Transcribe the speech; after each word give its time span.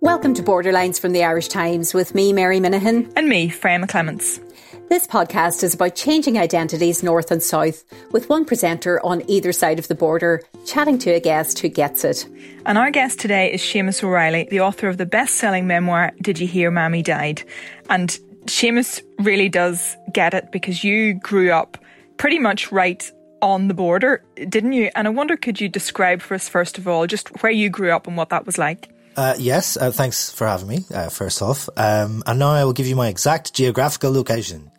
Welcome 0.00 0.32
to 0.34 0.44
Borderlines 0.44 1.00
from 1.00 1.10
the 1.10 1.24
Irish 1.24 1.48
Times 1.48 1.92
with 1.92 2.14
me, 2.14 2.32
Mary 2.32 2.60
Minihan. 2.60 3.12
And 3.16 3.28
me, 3.28 3.48
Freya 3.48 3.80
McClements. 3.80 4.40
This 4.88 5.08
podcast 5.08 5.64
is 5.64 5.74
about 5.74 5.96
changing 5.96 6.38
identities 6.38 7.02
north 7.02 7.32
and 7.32 7.42
south, 7.42 7.82
with 8.12 8.28
one 8.28 8.44
presenter 8.44 9.04
on 9.04 9.28
either 9.28 9.52
side 9.52 9.80
of 9.80 9.88
the 9.88 9.96
border 9.96 10.44
chatting 10.64 10.98
to 11.00 11.10
a 11.10 11.18
guest 11.18 11.58
who 11.58 11.68
gets 11.68 12.04
it. 12.04 12.28
And 12.64 12.78
our 12.78 12.92
guest 12.92 13.18
today 13.18 13.52
is 13.52 13.60
Séamas 13.60 14.04
O'Reilly, 14.04 14.46
the 14.48 14.60
author 14.60 14.86
of 14.86 14.98
the 14.98 15.04
best 15.04 15.34
selling 15.34 15.66
memoir, 15.66 16.12
Did 16.22 16.38
You 16.38 16.46
Hear 16.46 16.70
Mammy 16.70 17.02
Died? 17.02 17.42
And 17.90 18.10
Séamas 18.44 19.02
really 19.18 19.48
does 19.48 19.96
get 20.12 20.32
it 20.32 20.52
because 20.52 20.84
you 20.84 21.14
grew 21.14 21.50
up 21.50 21.76
pretty 22.18 22.38
much 22.38 22.70
right 22.70 23.10
on 23.42 23.66
the 23.66 23.74
border, 23.74 24.22
didn't 24.48 24.74
you? 24.74 24.92
And 24.94 25.08
I 25.08 25.10
wonder, 25.10 25.36
could 25.36 25.60
you 25.60 25.68
describe 25.68 26.22
for 26.22 26.34
us, 26.34 26.48
first 26.48 26.78
of 26.78 26.86
all, 26.86 27.08
just 27.08 27.42
where 27.42 27.50
you 27.50 27.68
grew 27.68 27.90
up 27.90 28.06
and 28.06 28.16
what 28.16 28.28
that 28.28 28.46
was 28.46 28.58
like? 28.58 28.90
Uh, 29.18 29.34
yes, 29.36 29.76
uh, 29.76 29.90
thanks 29.90 30.30
for 30.30 30.46
having 30.46 30.68
me, 30.68 30.84
uh, 30.94 31.08
first 31.08 31.42
off. 31.42 31.68
Um, 31.76 32.22
and 32.24 32.38
now 32.38 32.50
I 32.50 32.64
will 32.64 32.72
give 32.72 32.86
you 32.86 32.94
my 32.94 33.08
exact 33.08 33.52
geographical 33.52 34.12
location. 34.12 34.70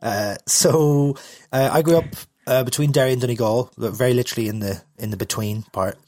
Uh, 0.00 0.36
so 0.46 1.16
uh, 1.52 1.68
I 1.72 1.82
grew 1.82 1.96
up 1.96 2.04
uh, 2.46 2.62
between 2.62 2.92
Derry 2.92 3.10
and 3.10 3.20
Donegal, 3.20 3.72
very 3.76 4.14
literally 4.14 4.46
in 4.48 4.60
the 4.60 4.80
in 4.98 5.10
the 5.10 5.16
between 5.16 5.64
part. 5.72 5.98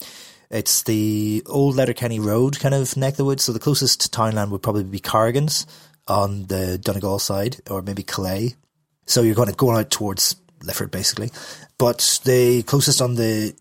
It's 0.53 0.85
the 0.85 1.43
old 1.47 1.75
Letterkenny 1.75 2.21
Road 2.21 2.61
kind 2.61 2.77
of 2.77 2.97
neck 2.97 3.15
of 3.15 3.17
the 3.17 3.25
woods. 3.25 3.43
So 3.43 3.53
the 3.53 3.59
closest 3.59 4.13
townland 4.13 4.53
would 4.53 4.63
probably 4.63 4.85
be 4.85 5.01
Carrigans 5.01 5.67
on 6.07 6.47
the 6.47 6.79
Donegal 6.79 7.19
side, 7.19 7.57
or 7.69 7.83
maybe 7.83 8.05
Killea. 8.05 8.55
So 9.07 9.23
you're 9.23 9.35
going 9.35 9.49
to 9.49 9.55
go 9.57 9.73
out 9.73 9.91
towards 9.91 10.37
Lifford, 10.63 10.93
basically. 10.93 11.33
But 11.77 12.21
the 12.25 12.63
closest 12.63 13.03
on 13.03 13.17
the 13.17 13.53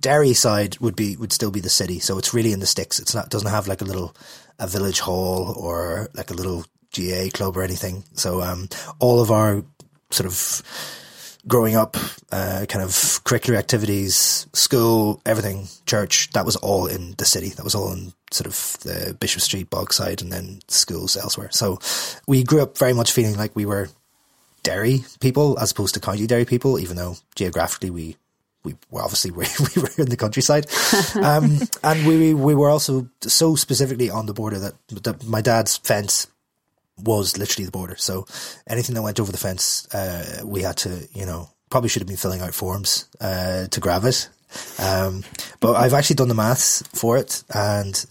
Derry 0.00 0.34
side 0.34 0.78
would 0.78 0.96
be 0.96 1.16
would 1.16 1.32
still 1.32 1.50
be 1.50 1.60
the 1.60 1.68
city. 1.68 1.98
So 1.98 2.18
it's 2.18 2.34
really 2.34 2.52
in 2.52 2.60
the 2.60 2.66
sticks. 2.66 2.98
It's 2.98 3.14
not 3.14 3.30
doesn't 3.30 3.50
have 3.50 3.68
like 3.68 3.80
a 3.80 3.84
little 3.84 4.14
a 4.58 4.66
village 4.66 5.00
hall 5.00 5.54
or 5.56 6.08
like 6.14 6.30
a 6.30 6.34
little 6.34 6.64
GAA 6.96 7.28
club 7.32 7.56
or 7.56 7.62
anything. 7.62 8.04
So 8.14 8.42
um, 8.42 8.68
all 8.98 9.20
of 9.20 9.30
our 9.30 9.64
sort 10.10 10.26
of 10.26 10.62
growing 11.46 11.76
up, 11.76 11.96
uh, 12.30 12.66
kind 12.68 12.84
of 12.84 12.90
curricular 13.24 13.56
activities, 13.56 14.46
school, 14.52 15.20
everything, 15.24 15.66
church, 15.86 16.30
that 16.32 16.44
was 16.44 16.56
all 16.56 16.86
in 16.86 17.14
the 17.18 17.24
city. 17.24 17.50
That 17.50 17.64
was 17.64 17.74
all 17.74 17.92
in 17.92 18.12
sort 18.30 18.46
of 18.46 18.78
the 18.82 19.16
Bishop 19.18 19.42
Street, 19.42 19.70
Bogside, 19.70 20.20
and 20.20 20.32
then 20.32 20.60
schools 20.68 21.16
elsewhere. 21.16 21.48
So 21.50 21.78
we 22.26 22.44
grew 22.44 22.62
up 22.62 22.76
very 22.76 22.92
much 22.92 23.12
feeling 23.12 23.36
like 23.36 23.56
we 23.56 23.66
were 23.66 23.88
Derry 24.62 25.04
people 25.20 25.58
as 25.58 25.70
opposed 25.70 25.94
to 25.94 26.00
County 26.00 26.26
Derry 26.26 26.44
people, 26.44 26.78
even 26.78 26.96
though 26.96 27.16
geographically 27.34 27.90
we 27.90 28.16
we 28.68 28.76
well, 28.90 29.04
obviously 29.04 29.30
we, 29.30 29.46
we 29.74 29.82
were 29.82 29.90
in 29.98 30.08
the 30.08 30.16
countryside, 30.16 30.66
um, 31.16 31.58
and 31.82 32.06
we 32.06 32.34
we 32.34 32.54
were 32.54 32.68
also 32.68 33.08
so 33.22 33.56
specifically 33.56 34.10
on 34.10 34.26
the 34.26 34.34
border 34.34 34.58
that, 34.58 34.74
that 35.02 35.26
my 35.26 35.40
dad's 35.40 35.76
fence 35.78 36.26
was 37.02 37.38
literally 37.38 37.64
the 37.64 37.72
border. 37.72 37.96
So 37.96 38.26
anything 38.66 38.94
that 38.94 39.02
went 39.02 39.20
over 39.20 39.30
the 39.30 39.38
fence, 39.38 39.86
uh, 39.94 40.42
we 40.44 40.62
had 40.62 40.76
to, 40.78 41.08
you 41.12 41.24
know, 41.26 41.48
probably 41.70 41.88
should 41.88 42.02
have 42.02 42.08
been 42.08 42.16
filling 42.16 42.40
out 42.40 42.54
forms 42.54 43.06
uh, 43.20 43.68
to 43.68 43.80
grab 43.80 44.04
it. 44.04 44.28
Um, 44.80 45.22
but 45.60 45.74
I've 45.74 45.94
actually 45.94 46.16
done 46.16 46.28
the 46.28 46.34
maths 46.34 46.82
for 46.94 47.18
it, 47.18 47.44
and 47.54 48.04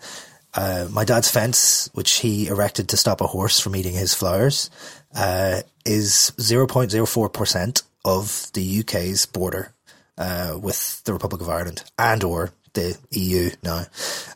uh, 0.54 0.88
my 0.92 1.04
dad's 1.04 1.30
fence, 1.30 1.90
which 1.94 2.20
he 2.20 2.48
erected 2.48 2.90
to 2.90 2.98
stop 2.98 3.22
a 3.22 3.28
horse 3.28 3.60
from 3.60 3.76
eating 3.76 3.94
his 3.94 4.14
flowers, 4.14 4.70
uh, 5.16 5.62
is 5.86 6.32
zero 6.40 6.68
point 6.68 6.92
zero 6.92 7.06
four 7.06 7.30
percent 7.30 7.84
of 8.06 8.50
the 8.54 8.80
UK's 8.80 9.26
border 9.26 9.74
uh, 10.18 10.58
with 10.62 11.04
the 11.04 11.14
Republic 11.14 11.42
of 11.42 11.50
Ireland 11.50 11.84
and 11.98 12.24
or 12.24 12.52
the 12.74 12.98
EU 13.12 13.50
now. 13.64 13.86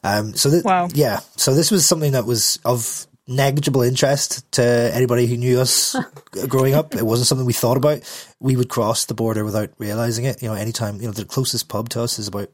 Um, 0.04 0.34
so 0.34 0.62
wow. 0.64 0.88
yeah, 0.94 1.20
so 1.36 1.54
this 1.54 1.72
was 1.72 1.86
something 1.86 2.14
that 2.14 2.26
was 2.26 2.60
of 2.66 3.08
negligible 3.28 3.82
interest 3.82 4.52
to 4.54 4.64
anybody 4.64 5.28
who 5.28 5.38
knew 5.38 5.60
us 5.60 5.96
growing 6.48 6.74
up. 6.74 6.96
It 6.96 7.06
wasn't 7.06 7.28
something 7.28 7.46
we 7.46 7.54
thought 7.54 7.78
about. 7.78 8.02
We 8.40 8.56
would 8.56 8.70
cross 8.70 9.06
the 9.06 9.14
border 9.14 9.46
without 9.46 9.70
realizing 9.78 10.26
it. 10.26 10.42
You 10.42 10.50
know, 10.50 10.56
anytime, 10.56 11.00
you 11.00 11.08
know, 11.08 11.14
the 11.14 11.26
closest 11.26 11.70
pub 11.70 11.90
to 11.90 12.02
us 12.02 12.20
is 12.20 12.28
about 12.28 12.50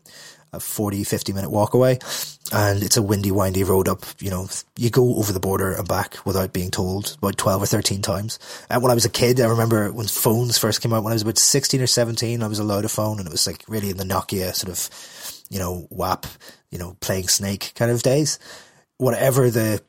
a 0.53 0.59
40, 0.59 1.03
50 1.03 1.33
minute 1.33 1.49
walk 1.49 1.73
away 1.73 1.99
and 2.51 2.83
it's 2.83 2.97
a 2.97 3.01
windy, 3.01 3.31
windy 3.31 3.63
road 3.63 3.87
up. 3.87 4.05
You 4.19 4.29
know, 4.29 4.47
you 4.75 4.89
go 4.89 5.15
over 5.15 5.33
the 5.33 5.39
border 5.39 5.73
and 5.73 5.87
back 5.87 6.17
without 6.25 6.53
being 6.53 6.71
told 6.71 7.17
about 7.17 7.37
12 7.37 7.63
or 7.63 7.65
13 7.65 8.01
times. 8.01 8.39
And 8.69 8.81
when 8.81 8.91
I 8.91 8.95
was 8.95 9.05
a 9.05 9.09
kid, 9.09 9.39
I 9.39 9.47
remember 9.47 9.91
when 9.91 10.07
phones 10.07 10.57
first 10.57 10.81
came 10.81 10.93
out, 10.93 11.03
when 11.03 11.11
I 11.11 11.15
was 11.15 11.23
about 11.23 11.37
16 11.37 11.81
or 11.81 11.87
17, 11.87 12.41
I 12.41 12.47
was 12.47 12.59
allowed 12.59 12.85
a 12.85 12.89
phone 12.89 13.19
and 13.19 13.27
it 13.27 13.31
was 13.31 13.47
like 13.47 13.63
really 13.67 13.89
in 13.89 13.97
the 13.97 14.03
Nokia 14.03 14.53
sort 14.55 14.71
of, 14.71 14.89
you 15.49 15.59
know, 15.59 15.87
WAP, 15.89 16.25
you 16.71 16.77
know, 16.77 16.95
playing 16.99 17.27
Snake 17.27 17.73
kind 17.75 17.91
of 17.91 18.01
days. 18.01 18.39
Whatever 18.97 19.49
the 19.49 19.81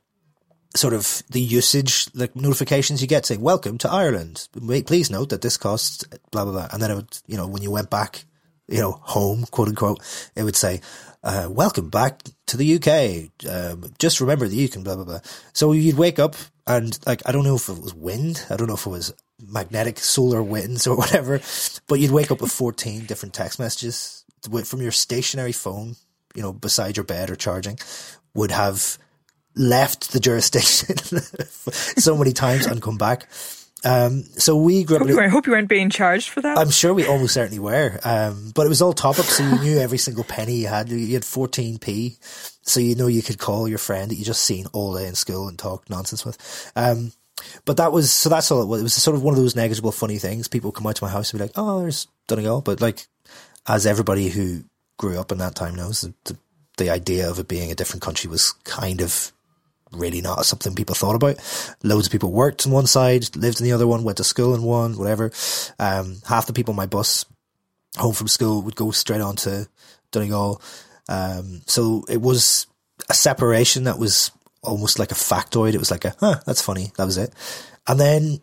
sort 0.76 0.94
of 0.94 1.22
the 1.30 1.40
usage, 1.40 2.08
like 2.14 2.36
notifications 2.36 3.00
you 3.00 3.08
get 3.08 3.26
saying, 3.26 3.40
welcome 3.40 3.78
to 3.78 3.90
Ireland. 3.90 4.48
Please 4.86 5.10
note 5.10 5.30
that 5.30 5.42
this 5.42 5.56
costs 5.56 6.04
blah, 6.30 6.44
blah, 6.44 6.52
blah. 6.52 6.68
And 6.72 6.82
then 6.82 6.90
it 6.90 6.94
would, 6.94 7.18
you 7.26 7.36
know, 7.36 7.46
when 7.46 7.62
you 7.62 7.70
went 7.70 7.90
back, 7.90 8.24
you 8.68 8.80
know, 8.80 8.92
home, 9.02 9.46
quote 9.50 9.68
unquote, 9.68 10.00
it 10.36 10.42
would 10.42 10.56
say, 10.56 10.80
uh, 11.22 11.48
welcome 11.50 11.90
back 11.90 12.22
to 12.46 12.56
the 12.56 12.76
UK. 12.76 13.30
Um, 13.50 13.92
just 13.98 14.20
remember 14.20 14.46
that 14.46 14.54
you 14.54 14.68
can 14.68 14.82
blah, 14.82 14.94
blah, 14.94 15.04
blah. 15.04 15.20
So 15.52 15.72
you'd 15.72 15.96
wake 15.96 16.18
up 16.18 16.36
and 16.66 16.98
like, 17.06 17.22
I 17.26 17.32
don't 17.32 17.44
know 17.44 17.56
if 17.56 17.68
it 17.68 17.80
was 17.80 17.94
wind. 17.94 18.44
I 18.50 18.56
don't 18.56 18.68
know 18.68 18.74
if 18.74 18.86
it 18.86 18.90
was 18.90 19.12
magnetic 19.44 19.98
solar 19.98 20.42
winds 20.42 20.86
or 20.86 20.96
whatever, 20.98 21.40
but 21.86 22.00
you'd 22.00 22.10
wake 22.10 22.30
up 22.30 22.40
with 22.40 22.52
14 22.52 23.04
different 23.06 23.34
text 23.34 23.58
messages 23.58 24.24
from 24.64 24.80
your 24.80 24.92
stationary 24.92 25.52
phone, 25.52 25.96
you 26.34 26.42
know, 26.42 26.52
beside 26.52 26.96
your 26.96 27.04
bed 27.04 27.30
or 27.30 27.36
charging 27.36 27.78
would 28.34 28.50
have 28.52 28.98
left 29.56 30.12
the 30.12 30.20
jurisdiction 30.20 30.96
so 31.72 32.16
many 32.16 32.32
times 32.32 32.66
and 32.66 32.80
come 32.80 32.96
back. 32.96 33.28
Um, 33.84 34.24
so 34.24 34.56
we 34.56 34.84
grew 34.84 34.96
up. 34.96 35.02
Hope 35.02 35.10
you, 35.10 35.20
I 35.20 35.28
hope 35.28 35.46
you 35.46 35.52
weren't 35.52 35.68
being 35.68 35.90
charged 35.90 36.30
for 36.30 36.40
that. 36.40 36.58
I'm 36.58 36.70
sure 36.70 36.92
we 36.92 37.06
almost 37.06 37.34
certainly 37.34 37.60
were. 37.60 37.98
Um, 38.04 38.52
but 38.54 38.66
it 38.66 38.68
was 38.68 38.82
all 38.82 38.92
top 38.92 39.18
up, 39.18 39.24
so 39.24 39.44
you 39.44 39.58
knew 39.60 39.78
every 39.78 39.98
single 39.98 40.24
penny 40.24 40.56
you 40.56 40.66
had. 40.68 40.88
You 40.88 41.14
had 41.14 41.22
14p, 41.22 42.18
so 42.62 42.80
you 42.80 42.96
know 42.96 43.06
you 43.06 43.22
could 43.22 43.38
call 43.38 43.68
your 43.68 43.78
friend 43.78 44.10
that 44.10 44.16
you 44.16 44.24
just 44.24 44.42
seen 44.42 44.66
all 44.72 44.96
day 44.96 45.06
in 45.06 45.14
school 45.14 45.48
and 45.48 45.58
talk 45.58 45.88
nonsense 45.88 46.24
with. 46.24 46.72
Um, 46.74 47.12
but 47.64 47.76
that 47.76 47.92
was 47.92 48.12
so. 48.12 48.28
That's 48.28 48.50
all 48.50 48.62
it 48.62 48.66
was. 48.66 48.80
It 48.80 48.84
was 48.84 48.94
sort 48.94 49.16
of 49.16 49.22
one 49.22 49.34
of 49.34 49.40
those 49.40 49.54
negligible, 49.54 49.92
funny 49.92 50.18
things. 50.18 50.48
People 50.48 50.72
come 50.72 50.86
out 50.86 50.96
to 50.96 51.04
my 51.04 51.10
house 51.10 51.32
and 51.32 51.38
be 51.38 51.44
like, 51.44 51.52
"Oh, 51.56 51.80
there's 51.80 52.08
Donegal," 52.26 52.62
but 52.62 52.80
like, 52.80 53.06
as 53.66 53.86
everybody 53.86 54.28
who 54.28 54.64
grew 54.96 55.20
up 55.20 55.30
in 55.30 55.38
that 55.38 55.54
time 55.54 55.76
knows, 55.76 56.00
the, 56.24 56.36
the 56.78 56.90
idea 56.90 57.30
of 57.30 57.38
it 57.38 57.46
being 57.46 57.70
a 57.70 57.76
different 57.76 58.02
country 58.02 58.28
was 58.28 58.52
kind 58.64 59.00
of 59.00 59.32
really 59.92 60.20
not 60.20 60.44
something 60.46 60.74
people 60.74 60.94
thought 60.94 61.14
about. 61.14 61.36
Loads 61.82 62.06
of 62.06 62.12
people 62.12 62.32
worked 62.32 62.66
on 62.66 62.72
one 62.72 62.86
side, 62.86 63.36
lived 63.36 63.60
in 63.60 63.64
the 63.64 63.72
other 63.72 63.86
one, 63.86 64.04
went 64.04 64.18
to 64.18 64.24
school 64.24 64.54
in 64.54 64.62
one, 64.62 64.98
whatever. 64.98 65.30
Um, 65.78 66.18
half 66.28 66.46
the 66.46 66.52
people 66.52 66.72
on 66.72 66.76
my 66.76 66.86
bus 66.86 67.24
home 67.96 68.14
from 68.14 68.28
school 68.28 68.62
would 68.62 68.76
go 68.76 68.90
straight 68.90 69.20
on 69.20 69.36
to 69.36 69.68
Donegal. 70.10 70.60
Um, 71.08 71.62
so 71.66 72.04
it 72.08 72.20
was 72.20 72.66
a 73.08 73.14
separation 73.14 73.84
that 73.84 73.98
was 73.98 74.30
almost 74.62 74.98
like 74.98 75.10
a 75.10 75.14
factoid. 75.14 75.74
It 75.74 75.78
was 75.78 75.90
like 75.90 76.04
a, 76.04 76.14
huh, 76.20 76.40
that's 76.46 76.62
funny. 76.62 76.92
That 76.96 77.06
was 77.06 77.18
it. 77.18 77.32
And 77.86 77.98
then 77.98 78.40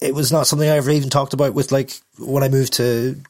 it 0.00 0.14
was 0.14 0.32
not 0.32 0.46
something 0.46 0.68
I 0.68 0.76
ever 0.76 0.90
even 0.90 1.10
talked 1.10 1.32
about 1.32 1.54
with 1.54 1.72
like 1.72 1.92
when 2.18 2.42
I 2.42 2.48
moved 2.48 2.74
to 2.74 3.20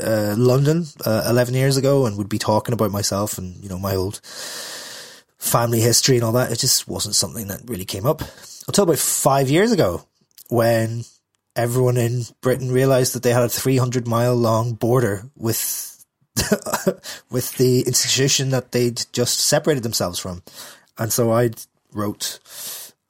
uh, 0.00 0.34
London 0.36 0.86
uh, 1.04 1.26
11 1.28 1.54
years 1.54 1.76
ago 1.76 2.06
and 2.06 2.16
would 2.16 2.28
be 2.28 2.38
talking 2.38 2.72
about 2.72 2.90
myself 2.90 3.38
and, 3.38 3.62
you 3.62 3.68
know, 3.68 3.78
my 3.78 3.94
old 3.94 4.20
family 5.38 5.80
history 5.80 6.16
and 6.16 6.24
all 6.24 6.32
that. 6.32 6.52
It 6.52 6.58
just 6.58 6.88
wasn't 6.88 7.14
something 7.14 7.48
that 7.48 7.62
really 7.66 7.84
came 7.84 8.06
up 8.06 8.22
until 8.66 8.84
about 8.84 8.98
five 8.98 9.48
years 9.48 9.72
ago 9.72 10.04
when 10.48 11.04
everyone 11.56 11.96
in 11.96 12.22
Britain 12.40 12.70
realized 12.70 13.14
that 13.14 13.22
they 13.22 13.32
had 13.32 13.42
a 13.42 13.48
300 13.48 14.06
mile 14.06 14.34
long 14.34 14.74
border 14.74 15.28
with 15.36 16.04
with 17.30 17.56
the 17.56 17.82
institution 17.82 18.50
that 18.50 18.72
they'd 18.72 19.04
just 19.12 19.40
separated 19.40 19.82
themselves 19.82 20.18
from. 20.18 20.42
And 20.96 21.12
so 21.12 21.32
I 21.32 21.50
wrote 21.92 22.38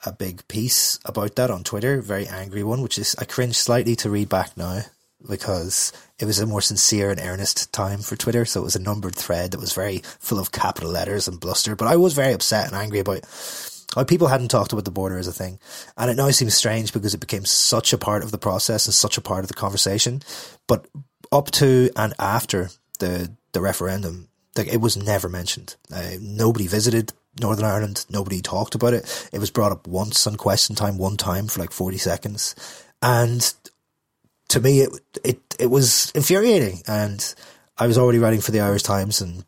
a 0.07 0.13
big 0.13 0.47
piece 0.49 0.99
about 1.05 1.37
that 1.37 1.51
on 1.51 1.65
Twitter, 1.65 2.01
very 2.01 2.27
angry 2.27 2.63
one, 2.63 2.81
which 2.81 2.99
is 2.99 3.17
I 3.19 3.25
cringe 3.25 3.57
slightly 3.57 3.97
to 3.97 4.11
read 4.11 4.29
back 4.29 4.57
now. 4.57 4.83
Because 5.27 5.93
it 6.19 6.25
was 6.25 6.39
a 6.39 6.47
more 6.47 6.61
sincere 6.61 7.11
and 7.11 7.21
earnest 7.21 7.73
time 7.73 8.01
for 8.01 8.17
Twitter. 8.17 8.45
So 8.45 8.61
it 8.61 8.65
was 8.65 8.77
a 8.77 8.83
numbered 8.83 9.15
thread 9.15 9.51
that 9.51 9.61
was 9.61 9.73
very 9.73 9.99
full 10.19 10.39
of 10.39 10.53
capital 10.53 10.91
letters 10.91 11.29
and 11.29 11.41
bluster. 11.41 11.77
But 11.77 11.89
I 11.89 11.97
was 11.97 12.15
very 12.15 12.33
upset 12.33 12.67
and 12.67 12.77
angry 12.77 12.99
about 12.99 13.25
how 13.95 14.05
people 14.05 14.29
hadn't 14.29 14.49
talked 14.49 14.73
about 14.73 14.85
the 14.85 14.91
border 14.91 15.19
as 15.19 15.29
a 15.29 15.33
thing. 15.33 15.59
And 15.97 16.11
it 16.11 16.17
now 16.17 16.31
seems 16.31 16.55
strange 16.55 16.93
because 16.93 17.15
it 17.15 17.21
became 17.21 17.45
such 17.45 17.93
a 17.93 17.99
part 17.99 18.23
of 18.23 18.31
the 18.31 18.39
process 18.39 18.87
and 18.87 18.95
such 18.95 19.19
a 19.19 19.23
part 19.23 19.45
of 19.45 19.49
the 19.49 19.55
conversation. 19.55 20.23
But 20.67 20.87
up 21.33 21.51
to 21.53 21.91
and 21.97 22.15
after 22.19 22.71
the, 22.99 23.33
the 23.53 23.61
referendum, 23.61 24.29
like 24.57 24.73
it 24.73 24.81
was 24.81 24.97
never 24.97 25.29
mentioned. 25.29 25.77
Uh, 25.93 26.13
nobody 26.21 26.67
visited 26.67 27.13
Northern 27.41 27.65
Ireland. 27.65 28.05
Nobody 28.11 28.43
talked 28.43 28.75
about 28.75 28.95
it. 28.95 29.29
It 29.33 29.39
was 29.39 29.51
brought 29.51 29.73
up 29.73 29.87
once 29.87 30.27
on 30.27 30.37
question 30.37 30.75
time, 30.75 30.99
one 30.99 31.17
time 31.17 31.47
for 31.47 31.61
like 31.61 31.71
40 31.71 31.99
seconds. 31.99 32.55
And 33.01 33.55
to 34.49 34.61
me, 34.61 34.81
it, 34.81 34.91
it, 35.25 35.57
it 35.59 35.67
was 35.67 36.11
infuriating. 36.13 36.83
And 36.87 37.35
I 37.77 37.87
was 37.87 37.99
already 37.99 38.19
writing 38.19 38.41
for 38.41 38.51
the 38.51 38.61
Irish 38.61 38.83
Times 38.83 39.21
and 39.21 39.45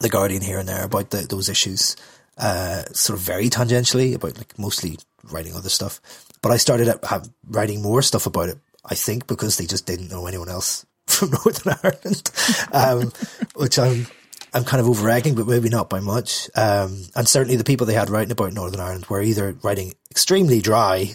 the 0.00 0.08
Guardian 0.08 0.42
here 0.42 0.58
and 0.58 0.68
there 0.68 0.84
about 0.84 1.10
the, 1.10 1.18
those 1.18 1.48
issues, 1.48 1.96
uh, 2.38 2.82
sort 2.92 3.18
of 3.18 3.24
very 3.24 3.50
tangentially 3.50 4.14
about 4.14 4.38
like 4.38 4.58
mostly 4.58 4.98
writing 5.24 5.54
other 5.54 5.68
stuff. 5.68 6.00
But 6.42 6.52
I 6.52 6.56
started 6.56 6.92
have, 7.04 7.28
writing 7.48 7.82
more 7.82 8.02
stuff 8.02 8.26
about 8.26 8.48
it, 8.48 8.58
I 8.84 8.94
think, 8.94 9.26
because 9.26 9.56
they 9.56 9.66
just 9.66 9.86
didn't 9.86 10.10
know 10.10 10.26
anyone 10.26 10.48
else 10.48 10.86
from 11.06 11.30
Northern 11.30 11.74
Ireland, 11.82 12.30
um, 12.72 13.12
which 13.56 13.78
I'm, 13.78 14.06
I'm 14.54 14.64
kind 14.64 14.80
of 14.80 14.88
overacting, 14.88 15.34
but 15.34 15.46
maybe 15.46 15.68
not 15.68 15.90
by 15.90 16.00
much. 16.00 16.48
Um, 16.54 17.04
and 17.14 17.28
certainly 17.28 17.56
the 17.56 17.64
people 17.64 17.86
they 17.86 17.94
had 17.94 18.10
writing 18.10 18.32
about 18.32 18.52
Northern 18.52 18.80
Ireland 18.80 19.06
were 19.06 19.22
either 19.22 19.56
writing 19.62 19.94
extremely 20.10 20.60
dry 20.60 21.14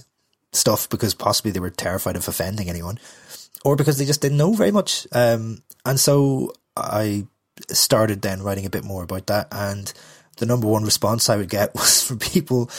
stuff 0.56 0.90
because 0.90 1.14
possibly 1.14 1.52
they 1.52 1.60
were 1.60 1.70
terrified 1.70 2.16
of 2.16 2.28
offending 2.28 2.70
anyone, 2.70 3.00
or 3.64 3.76
because 3.76 3.98
they 3.98 4.06
just 4.06 4.22
didn't 4.22 4.38
know 4.38 4.54
very 4.54 4.72
much. 4.72 5.08
Um, 5.12 5.64
and 5.86 6.00
so 6.00 6.54
I 6.76 7.28
started 7.70 8.22
then 8.22 8.42
writing 8.42 8.66
a 8.66 8.70
bit 8.70 8.84
more 8.84 9.04
about 9.04 9.28
that. 9.28 9.48
And 9.52 9.92
the 10.38 10.46
number 10.46 10.68
one 10.68 10.84
response 10.84 11.30
I 11.30 11.38
would 11.38 11.50
get 11.50 11.74
was 11.76 12.04
from 12.04 12.20
people 12.20 12.70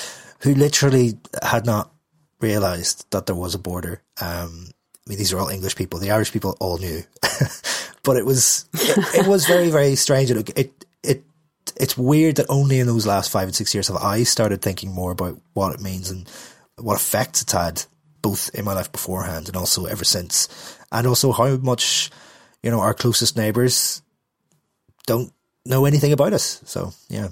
who 0.40 0.54
literally 0.54 1.18
had 1.42 1.64
not 1.64 1.90
realized 2.40 3.10
that 3.10 3.26
there 3.26 3.36
was 3.36 3.54
a 3.54 3.58
border. 3.58 4.02
Um, 4.20 4.68
I 5.06 5.10
mean, 5.10 5.18
these 5.18 5.32
are 5.32 5.38
all 5.38 5.48
English 5.48 5.76
people. 5.76 6.00
The 6.00 6.10
Irish 6.10 6.32
people 6.32 6.56
all 6.60 6.78
knew, 6.78 7.02
but 8.02 8.16
it 8.16 8.26
was 8.26 8.68
it, 8.74 9.24
it, 9.24 9.26
was 9.26 9.46
very 9.46 9.70
very 9.70 9.94
strange. 9.94 10.30
It, 10.30 10.58
it 10.58 10.84
it 11.02 11.24
it's 11.76 11.96
weird 11.96 12.36
that 12.36 12.46
only 12.48 12.80
in 12.80 12.88
those 12.88 13.06
last 13.06 13.30
five 13.30 13.44
and 13.44 13.54
six 13.54 13.72
years 13.72 13.86
have 13.88 13.96
I 13.96 14.24
started 14.24 14.62
thinking 14.62 14.92
more 14.92 15.12
about 15.12 15.40
what 15.54 15.74
it 15.74 15.80
means 15.80 16.10
and 16.10 16.28
what 16.78 16.96
effects 16.96 17.42
it's 17.42 17.52
had 17.52 17.82
both 18.22 18.50
in 18.54 18.64
my 18.64 18.74
life 18.74 18.90
beforehand 18.90 19.48
and 19.48 19.56
also 19.56 19.86
ever 19.86 20.04
since, 20.04 20.48
and 20.90 21.06
also 21.06 21.32
how 21.32 21.56
much 21.56 22.10
you 22.62 22.70
know 22.70 22.80
our 22.80 22.94
closest 22.94 23.36
neighbours 23.36 24.02
don't 25.06 25.32
know 25.64 25.84
anything 25.84 26.12
about 26.12 26.32
us. 26.32 26.60
So 26.64 26.92
yeah. 27.08 27.28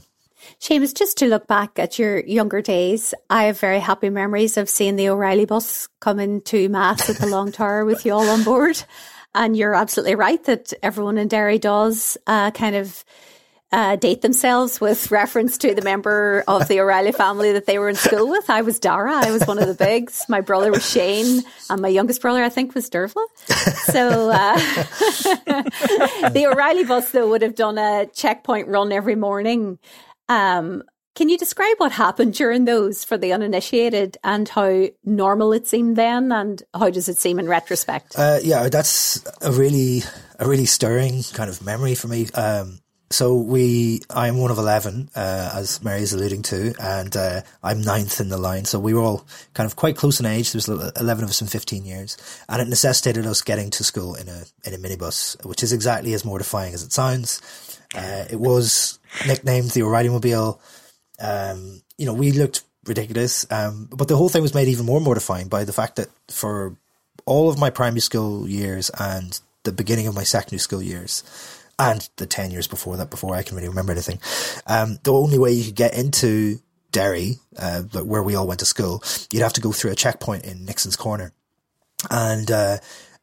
Séamas, 0.60 0.94
just 0.94 1.16
to 1.18 1.26
look 1.26 1.46
back 1.46 1.78
at 1.78 1.98
your 1.98 2.20
younger 2.20 2.60
days, 2.60 3.14
I 3.30 3.44
have 3.44 3.58
very 3.58 3.80
happy 3.80 4.10
memories 4.10 4.56
of 4.56 4.68
seeing 4.68 4.96
the 4.96 5.08
O'Reilly 5.08 5.46
bus 5.46 5.88
coming 6.00 6.42
to 6.42 6.68
Mass 6.68 7.08
at 7.08 7.16
the 7.16 7.26
Long 7.26 7.50
Tower 7.50 7.84
with 7.86 8.04
you 8.04 8.12
all 8.12 8.28
on 8.28 8.44
board. 8.44 8.82
And 9.34 9.56
you're 9.56 9.74
absolutely 9.74 10.14
right 10.14 10.42
that 10.44 10.72
everyone 10.82 11.18
in 11.18 11.28
Derry 11.28 11.58
does 11.58 12.16
uh, 12.26 12.50
kind 12.52 12.76
of 12.76 13.04
uh, 13.72 13.96
date 13.96 14.22
themselves 14.22 14.80
with 14.80 15.10
reference 15.10 15.58
to 15.58 15.74
the 15.74 15.82
member 15.82 16.44
of 16.46 16.68
the 16.68 16.80
O'Reilly 16.80 17.12
family 17.12 17.52
that 17.52 17.66
they 17.66 17.78
were 17.78 17.88
in 17.88 17.96
school 17.96 18.28
with. 18.30 18.48
I 18.48 18.62
was 18.62 18.78
Dara. 18.78 19.12
I 19.12 19.30
was 19.30 19.44
one 19.46 19.58
of 19.58 19.66
the 19.66 19.74
bigs. 19.74 20.24
My 20.28 20.40
brother 20.40 20.70
was 20.70 20.88
Shane, 20.88 21.42
and 21.68 21.82
my 21.82 21.88
youngest 21.88 22.22
brother, 22.22 22.44
I 22.44 22.50
think, 22.50 22.74
was 22.74 22.88
Dervla. 22.88 23.24
So 23.86 24.30
uh, 24.30 24.56
the 26.30 26.46
O'Reilly 26.46 26.84
bus, 26.84 27.10
though, 27.10 27.28
would 27.30 27.42
have 27.42 27.56
done 27.56 27.78
a 27.78 28.06
checkpoint 28.14 28.68
run 28.68 28.92
every 28.92 29.16
morning. 29.16 29.78
Um, 30.28 30.84
can 31.14 31.28
you 31.28 31.38
describe 31.38 31.76
what 31.78 31.92
happened 31.92 32.34
during 32.34 32.64
those 32.64 33.04
for 33.04 33.16
the 33.16 33.32
uninitiated 33.32 34.18
and 34.24 34.48
how 34.48 34.86
normal 35.04 35.52
it 35.52 35.66
seemed 35.66 35.96
then, 35.96 36.32
and 36.32 36.62
how 36.74 36.90
does 36.90 37.08
it 37.08 37.18
seem 37.18 37.38
in 37.38 37.46
retrospect? 37.46 38.14
Uh, 38.16 38.40
yeah, 38.42 38.68
that's 38.68 39.24
a 39.40 39.52
really 39.52 40.02
a 40.38 40.48
really 40.48 40.66
stirring 40.66 41.22
kind 41.32 41.48
of 41.48 41.64
memory 41.64 41.94
for 41.94 42.08
me. 42.08 42.28
Um, 42.34 42.80
so 43.14 43.36
we, 43.36 44.00
I'm 44.10 44.38
one 44.38 44.50
of 44.50 44.58
11, 44.58 45.10
uh, 45.14 45.52
as 45.54 45.80
is 45.84 46.12
alluding 46.12 46.42
to, 46.42 46.74
and, 46.80 47.16
uh, 47.16 47.42
I'm 47.62 47.80
ninth 47.80 48.20
in 48.20 48.28
the 48.28 48.36
line. 48.36 48.64
So 48.64 48.80
we 48.80 48.92
were 48.92 49.02
all 49.02 49.26
kind 49.54 49.66
of 49.66 49.76
quite 49.76 49.96
close 49.96 50.18
in 50.18 50.26
age. 50.26 50.52
There 50.52 50.58
was 50.58 50.92
11 50.96 51.22
of 51.22 51.30
us 51.30 51.40
in 51.40 51.46
15 51.46 51.84
years 51.84 52.16
and 52.48 52.60
it 52.60 52.68
necessitated 52.68 53.24
us 53.24 53.42
getting 53.42 53.70
to 53.70 53.84
school 53.84 54.14
in 54.16 54.28
a, 54.28 54.44
in 54.64 54.74
a 54.74 54.78
minibus, 54.78 55.42
which 55.46 55.62
is 55.62 55.72
exactly 55.72 56.12
as 56.12 56.24
mortifying 56.24 56.74
as 56.74 56.82
it 56.82 56.92
sounds. 56.92 57.40
Uh, 57.94 58.24
it 58.28 58.40
was 58.40 58.98
nicknamed 59.26 59.70
the 59.70 59.82
O'Reilly 59.82 60.08
Mobile. 60.08 60.60
Um, 61.20 61.82
you 61.96 62.06
know, 62.06 62.14
we 62.14 62.32
looked 62.32 62.64
ridiculous. 62.84 63.46
Um, 63.50 63.88
but 63.90 64.08
the 64.08 64.16
whole 64.16 64.28
thing 64.28 64.42
was 64.42 64.54
made 64.54 64.68
even 64.68 64.86
more 64.86 65.00
mortifying 65.00 65.48
by 65.48 65.64
the 65.64 65.72
fact 65.72 65.96
that 65.96 66.08
for 66.28 66.76
all 67.26 67.48
of 67.48 67.58
my 67.58 67.70
primary 67.70 68.00
school 68.00 68.48
years 68.48 68.90
and 68.98 69.40
the 69.62 69.72
beginning 69.72 70.06
of 70.06 70.14
my 70.14 70.24
secondary 70.24 70.58
school 70.58 70.82
years, 70.82 71.22
and 71.78 72.08
the 72.16 72.26
10 72.26 72.50
years 72.50 72.66
before 72.66 72.96
that, 72.96 73.10
before 73.10 73.34
I 73.34 73.42
can 73.42 73.56
really 73.56 73.68
remember 73.68 73.92
anything. 73.92 74.20
Um, 74.66 74.98
the 75.02 75.12
only 75.12 75.38
way 75.38 75.52
you 75.52 75.64
could 75.64 75.74
get 75.74 75.94
into 75.94 76.60
Derry, 76.92 77.36
uh, 77.58 77.82
where 77.82 78.22
we 78.22 78.34
all 78.34 78.46
went 78.46 78.60
to 78.60 78.66
school, 78.66 79.02
you'd 79.32 79.42
have 79.42 79.54
to 79.54 79.60
go 79.60 79.72
through 79.72 79.92
a 79.92 79.96
checkpoint 79.96 80.44
in 80.44 80.64
Nixon's 80.64 80.96
Corner. 80.96 81.32
And, 82.10 82.50
uh, 82.50 82.78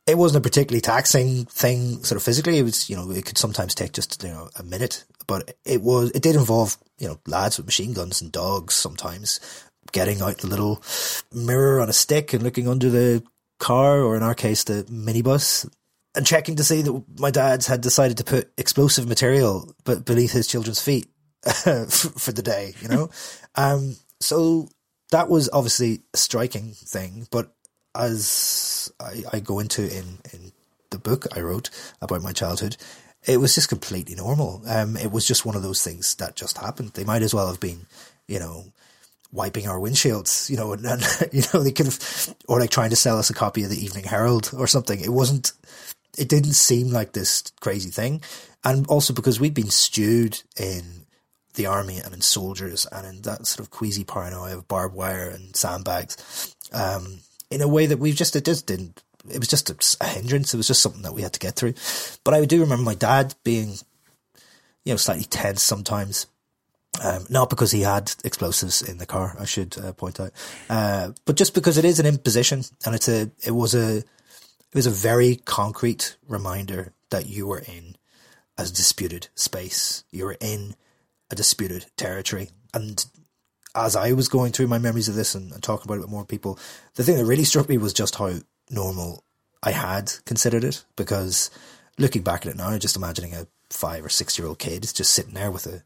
it 0.07 0.17
wasn't 0.17 0.43
a 0.43 0.49
particularly 0.49 0.81
taxing 0.81 1.45
thing 1.45 2.03
sort 2.03 2.17
of 2.17 2.23
physically. 2.23 2.57
It 2.57 2.63
was, 2.63 2.89
you 2.89 2.95
know, 2.95 3.11
it 3.11 3.25
could 3.25 3.37
sometimes 3.37 3.75
take 3.75 3.93
just, 3.93 4.23
you 4.23 4.29
know, 4.29 4.49
a 4.57 4.63
minute, 4.63 5.05
but 5.27 5.55
it 5.63 5.81
was, 5.81 6.11
it 6.11 6.23
did 6.23 6.35
involve, 6.35 6.77
you 6.97 7.07
know, 7.07 7.19
lads 7.27 7.57
with 7.57 7.67
machine 7.67 7.93
guns 7.93 8.21
and 8.21 8.31
dogs 8.31 8.73
sometimes 8.73 9.39
getting 9.91 10.21
out 10.21 10.39
the 10.39 10.47
little 10.47 10.81
mirror 11.31 11.81
on 11.81 11.89
a 11.89 11.93
stick 11.93 12.33
and 12.33 12.43
looking 12.43 12.67
under 12.67 12.89
the 12.89 13.23
car, 13.59 14.01
or 14.01 14.15
in 14.15 14.23
our 14.23 14.35
case, 14.35 14.63
the 14.63 14.83
minibus 14.85 15.69
and 16.15 16.25
checking 16.25 16.55
to 16.57 16.63
see 16.63 16.81
that 16.81 17.03
my 17.19 17.31
dad's 17.31 17.67
had 17.67 17.81
decided 17.81 18.17
to 18.17 18.23
put 18.23 18.51
explosive 18.57 19.07
material 19.07 19.73
but 19.83 20.05
beneath 20.05 20.31
his 20.31 20.47
children's 20.47 20.81
feet 20.81 21.07
for 21.43 22.31
the 22.31 22.43
day, 22.43 22.73
you 22.81 22.87
know? 22.87 23.09
um, 23.55 23.95
so 24.19 24.69
that 25.11 25.29
was 25.29 25.49
obviously 25.51 26.01
a 26.13 26.17
striking 26.17 26.71
thing, 26.71 27.27
but 27.31 27.53
as 27.95 28.91
I, 28.99 29.23
I 29.33 29.39
go 29.39 29.59
into 29.59 29.83
in, 29.83 30.19
in 30.33 30.51
the 30.89 30.99
book 30.99 31.27
I 31.35 31.41
wrote 31.41 31.69
about 32.01 32.21
my 32.21 32.31
childhood, 32.31 32.77
it 33.25 33.37
was 33.37 33.55
just 33.55 33.69
completely 33.69 34.15
normal. 34.15 34.61
Um, 34.67 34.97
it 34.97 35.11
was 35.11 35.27
just 35.27 35.45
one 35.45 35.55
of 35.55 35.63
those 35.63 35.83
things 35.83 36.15
that 36.15 36.35
just 36.35 36.57
happened. 36.57 36.91
They 36.93 37.03
might 37.03 37.21
as 37.21 37.33
well 37.33 37.47
have 37.47 37.59
been, 37.59 37.85
you 38.27 38.39
know, 38.39 38.65
wiping 39.31 39.67
our 39.67 39.79
windshields, 39.79 40.49
you 40.49 40.57
know, 40.57 40.73
and, 40.73 40.85
and 40.85 41.03
you 41.31 41.43
know, 41.53 41.61
they 41.61 41.71
could 41.71 41.85
have, 41.85 42.35
or 42.47 42.59
like 42.59 42.69
trying 42.69 42.89
to 42.89 42.95
sell 42.95 43.17
us 43.17 43.29
a 43.29 43.33
copy 43.33 43.63
of 43.63 43.69
the 43.69 43.83
Evening 43.83 44.05
Herald 44.05 44.51
or 44.57 44.67
something. 44.67 44.99
It 44.99 45.13
wasn't, 45.13 45.53
it 46.17 46.27
didn't 46.27 46.53
seem 46.53 46.89
like 46.89 47.13
this 47.13 47.43
crazy 47.59 47.89
thing. 47.89 48.21
And 48.63 48.85
also 48.87 49.13
because 49.13 49.39
we'd 49.39 49.53
been 49.53 49.69
stewed 49.69 50.41
in 50.57 51.05
the 51.55 51.65
army 51.65 51.97
and 51.97 52.13
in 52.13 52.21
soldiers 52.21 52.85
and 52.91 53.05
in 53.07 53.21
that 53.23 53.47
sort 53.47 53.65
of 53.65 53.71
queasy 53.71 54.03
paranoia 54.03 54.57
of 54.57 54.67
barbed 54.67 54.95
wire 54.95 55.29
and 55.29 55.55
sandbags, 55.55 56.55
um, 56.73 57.19
in 57.49 57.61
a 57.61 57.67
way 57.67 57.85
that 57.85 57.97
we 57.97 58.13
just, 58.13 58.35
it 58.35 58.45
just 58.45 58.67
didn't, 58.67 59.01
it 59.29 59.39
was 59.39 59.47
just 59.47 59.69
a, 59.69 60.03
a, 60.03 60.07
hindrance. 60.07 60.53
It 60.53 60.57
was 60.57 60.67
just 60.67 60.81
something 60.81 61.01
that 61.03 61.13
we 61.13 61.21
had 61.21 61.33
to 61.33 61.39
get 61.39 61.55
through. 61.55 61.73
But 62.23 62.33
I 62.33 62.45
do 62.45 62.61
remember 62.61 62.83
my 62.83 62.95
dad 62.95 63.35
being, 63.43 63.75
you 64.85 64.93
know, 64.93 64.97
slightly 64.97 65.25
tense 65.25 65.61
sometimes. 65.61 66.27
Um, 67.01 67.25
not 67.29 67.49
because 67.49 67.71
he 67.71 67.81
had 67.81 68.13
explosives 68.25 68.81
in 68.81 68.97
the 68.97 69.05
car, 69.05 69.37
I 69.39 69.45
should 69.45 69.77
uh, 69.77 69.93
point 69.93 70.19
out, 70.19 70.33
uh, 70.69 71.11
but 71.23 71.37
just 71.37 71.53
because 71.53 71.77
it 71.77 71.85
is 71.85 72.01
an 72.01 72.05
imposition 72.05 72.63
and 72.85 72.93
it's 72.93 73.07
a, 73.07 73.31
it 73.45 73.51
was 73.51 73.73
a, 73.73 74.03
it 74.71 74.75
was 74.75 74.87
a 74.87 74.91
very 74.91 75.35
concrete 75.35 76.15
reminder 76.27 76.93
that 77.09 77.27
you 77.27 77.47
were 77.47 77.59
in 77.59 77.95
a 78.57 78.63
disputed 78.63 79.27
space. 79.35 80.03
You 80.11 80.25
were 80.25 80.37
in 80.39 80.75
a 81.29 81.35
disputed 81.35 81.87
territory. 81.97 82.49
And 82.73 83.03
as 83.75 83.95
I 83.95 84.13
was 84.13 84.29
going 84.29 84.53
through 84.53 84.67
my 84.67 84.77
memories 84.77 85.09
of 85.09 85.15
this 85.15 85.35
and, 85.35 85.51
and 85.51 85.61
talking 85.61 85.85
about 85.85 85.95
it 85.95 86.01
with 86.01 86.09
more 86.09 86.25
people, 86.25 86.57
the 86.95 87.03
thing 87.03 87.17
that 87.17 87.25
really 87.25 87.43
struck 87.43 87.67
me 87.67 87.77
was 87.77 87.93
just 87.93 88.15
how 88.15 88.33
normal 88.69 89.23
I 89.61 89.71
had 89.71 90.13
considered 90.25 90.63
it. 90.63 90.85
Because 90.95 91.49
looking 91.97 92.21
back 92.21 92.45
at 92.45 92.53
it 92.53 92.57
now, 92.57 92.77
just 92.77 92.95
imagining 92.95 93.33
a 93.33 93.47
five 93.69 94.05
or 94.05 94.09
six 94.09 94.37
year 94.37 94.47
old 94.47 94.59
kid 94.59 94.81
just 94.81 95.11
sitting 95.11 95.33
there 95.33 95.51
with 95.51 95.65
a 95.65 95.83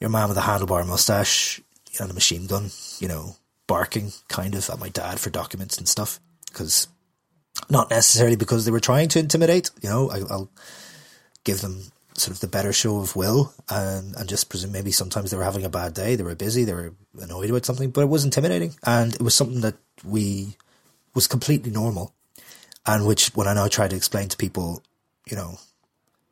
your 0.00 0.10
man 0.10 0.28
with 0.28 0.38
a 0.38 0.42
handlebar 0.42 0.86
mustache 0.86 1.60
and 2.00 2.10
a 2.10 2.14
machine 2.14 2.46
gun, 2.46 2.70
you 3.00 3.08
know, 3.08 3.36
barking 3.66 4.12
kind 4.28 4.54
of 4.54 4.68
at 4.70 4.78
my 4.78 4.88
dad 4.88 5.18
for 5.18 5.30
documents 5.30 5.76
and 5.78 5.88
stuff. 5.88 6.20
Because 6.46 6.88
not 7.70 7.90
necessarily 7.90 8.36
because 8.36 8.64
they 8.64 8.70
were 8.70 8.80
trying 8.80 9.08
to 9.10 9.18
intimidate. 9.18 9.70
You 9.82 9.88
know, 9.88 10.10
I, 10.10 10.20
will 10.20 10.50
give 11.44 11.60
them 11.60 11.82
sort 12.14 12.34
of 12.34 12.40
the 12.40 12.48
better 12.48 12.72
show 12.72 12.98
of 12.98 13.14
will 13.16 13.54
and, 13.68 14.14
and 14.16 14.28
just 14.28 14.48
presume 14.48 14.72
maybe 14.72 14.90
sometimes 14.90 15.30
they 15.30 15.36
were 15.36 15.44
having 15.44 15.64
a 15.64 15.70
bad 15.70 15.94
day, 15.94 16.16
they 16.16 16.22
were 16.22 16.34
busy, 16.34 16.64
they 16.64 16.74
were 16.74 16.92
annoyed 17.20 17.50
about 17.50 17.64
something, 17.64 17.90
but 17.90 18.02
it 18.02 18.08
was 18.08 18.24
intimidating 18.24 18.74
and 18.84 19.14
it 19.14 19.22
was 19.22 19.34
something 19.34 19.60
that 19.60 19.76
we 20.04 20.56
was 21.14 21.26
completely 21.26 21.70
normal. 21.70 22.14
and 22.86 23.06
which 23.06 23.28
when 23.34 23.46
I 23.46 23.54
now 23.54 23.68
try 23.68 23.86
to 23.86 23.96
explain 23.96 24.28
to 24.28 24.36
people, 24.36 24.82
you 25.30 25.36
know, 25.36 25.58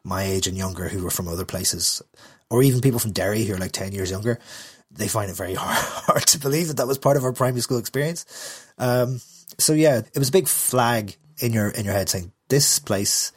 my 0.02 0.22
age 0.22 0.46
and 0.46 0.56
younger 0.56 0.88
who 0.88 1.02
were 1.02 1.10
from 1.10 1.28
other 1.28 1.44
places, 1.44 2.00
or 2.48 2.62
even 2.62 2.80
people 2.80 3.00
from 3.00 3.12
Derry 3.12 3.44
who 3.44 3.54
are 3.54 3.58
like 3.58 3.72
10 3.72 3.92
years 3.92 4.10
younger, 4.10 4.38
they 4.90 5.08
find 5.08 5.30
it 5.30 5.36
very 5.36 5.54
hard, 5.54 5.76
hard 6.06 6.26
to 6.28 6.38
believe 6.38 6.68
that 6.68 6.78
that 6.78 6.86
was 6.86 6.98
part 6.98 7.16
of 7.16 7.24
our 7.24 7.32
primary 7.32 7.60
school 7.60 7.78
experience. 7.78 8.24
Um, 8.78 9.20
so 9.58 9.72
yeah, 9.72 9.98
it 9.98 10.18
was 10.18 10.28
a 10.28 10.32
big 10.32 10.48
flag 10.48 11.16
in 11.38 11.52
your, 11.52 11.68
in 11.68 11.84
your 11.84 11.94
head 11.94 12.08
saying 12.08 12.32
this 12.48 12.78
place 12.78 13.32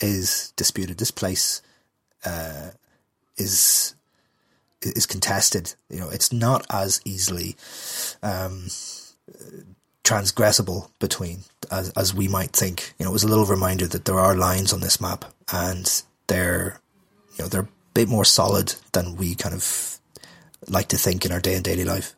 is 0.00 0.52
disputed. 0.56 0.98
This 0.98 1.10
place, 1.10 1.62
uh, 2.24 2.70
is, 3.36 3.94
is 4.82 5.06
contested. 5.06 5.74
You 5.88 6.00
know, 6.00 6.10
it's 6.10 6.32
not 6.32 6.66
as 6.70 7.00
easily, 7.04 7.56
um, 8.22 8.68
transgressible 10.04 10.90
between 10.98 11.40
as, 11.70 11.90
as 11.90 12.14
we 12.14 12.28
might 12.28 12.50
think. 12.50 12.94
You 12.98 13.04
know, 13.04 13.10
it 13.10 13.14
was 13.14 13.24
a 13.24 13.28
little 13.28 13.46
reminder 13.46 13.86
that 13.86 14.04
there 14.04 14.18
are 14.18 14.34
lines 14.34 14.72
on 14.72 14.80
this 14.80 15.00
map 15.00 15.24
and 15.52 16.02
they're, 16.26 16.80
you 17.36 17.44
know, 17.44 17.48
they're 17.48 17.62
a 17.62 17.68
bit 17.94 18.08
more 18.08 18.24
solid 18.24 18.74
than 18.92 19.16
we 19.16 19.34
kind 19.34 19.54
of 19.54 19.98
like 20.68 20.88
to 20.88 20.96
think 20.96 21.24
in 21.24 21.32
our 21.32 21.40
day 21.40 21.54
and 21.54 21.64
daily 21.64 21.84
life. 21.84 22.14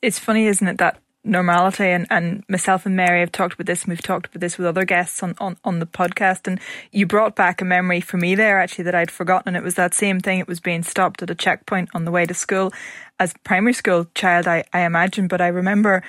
It's 0.00 0.18
funny, 0.18 0.46
isn't 0.46 0.66
it, 0.66 0.78
that 0.78 1.00
normality 1.24 1.84
and, 1.84 2.06
and 2.10 2.44
myself 2.48 2.86
and 2.86 2.96
Mary 2.96 3.20
have 3.20 3.32
talked 3.32 3.54
about 3.54 3.66
this 3.66 3.82
and 3.82 3.90
we've 3.90 4.02
talked 4.02 4.26
about 4.26 4.40
this 4.40 4.56
with 4.56 4.66
other 4.66 4.84
guests 4.84 5.22
on, 5.22 5.34
on, 5.38 5.56
on 5.64 5.78
the 5.78 5.86
podcast 5.86 6.46
and 6.46 6.60
you 6.92 7.06
brought 7.06 7.36
back 7.36 7.60
a 7.60 7.64
memory 7.64 8.00
for 8.00 8.16
me 8.16 8.34
there 8.34 8.60
actually 8.60 8.84
that 8.84 8.94
I'd 8.94 9.10
forgotten 9.10 9.48
and 9.48 9.56
it 9.56 9.62
was 9.62 9.74
that 9.74 9.94
same 9.94 10.20
thing. 10.20 10.38
It 10.38 10.48
was 10.48 10.60
being 10.60 10.82
stopped 10.82 11.22
at 11.22 11.30
a 11.30 11.34
checkpoint 11.34 11.90
on 11.94 12.04
the 12.04 12.10
way 12.10 12.24
to 12.24 12.34
school 12.34 12.72
as 13.20 13.34
primary 13.44 13.72
school 13.72 14.06
child, 14.14 14.46
I, 14.46 14.64
I 14.72 14.80
imagine, 14.80 15.28
but 15.28 15.40
I 15.40 15.48
remember 15.48 16.02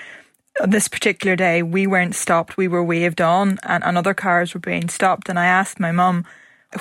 on 0.62 0.70
this 0.70 0.88
particular 0.88 1.36
day, 1.36 1.64
we 1.64 1.88
weren't 1.88 2.16
stopped. 2.16 2.58
We 2.58 2.68
were 2.68 2.84
waved 2.84 3.22
on, 3.22 3.60
and, 3.64 3.84
and 3.84 3.98
other 3.98 4.14
cars 4.14 4.54
were 4.54 4.60
being 4.60 4.90
stopped. 4.90 5.30
And 5.30 5.40
I 5.40 5.46
asked 5.46 5.80
my 5.80 5.92
mum, 5.92 6.26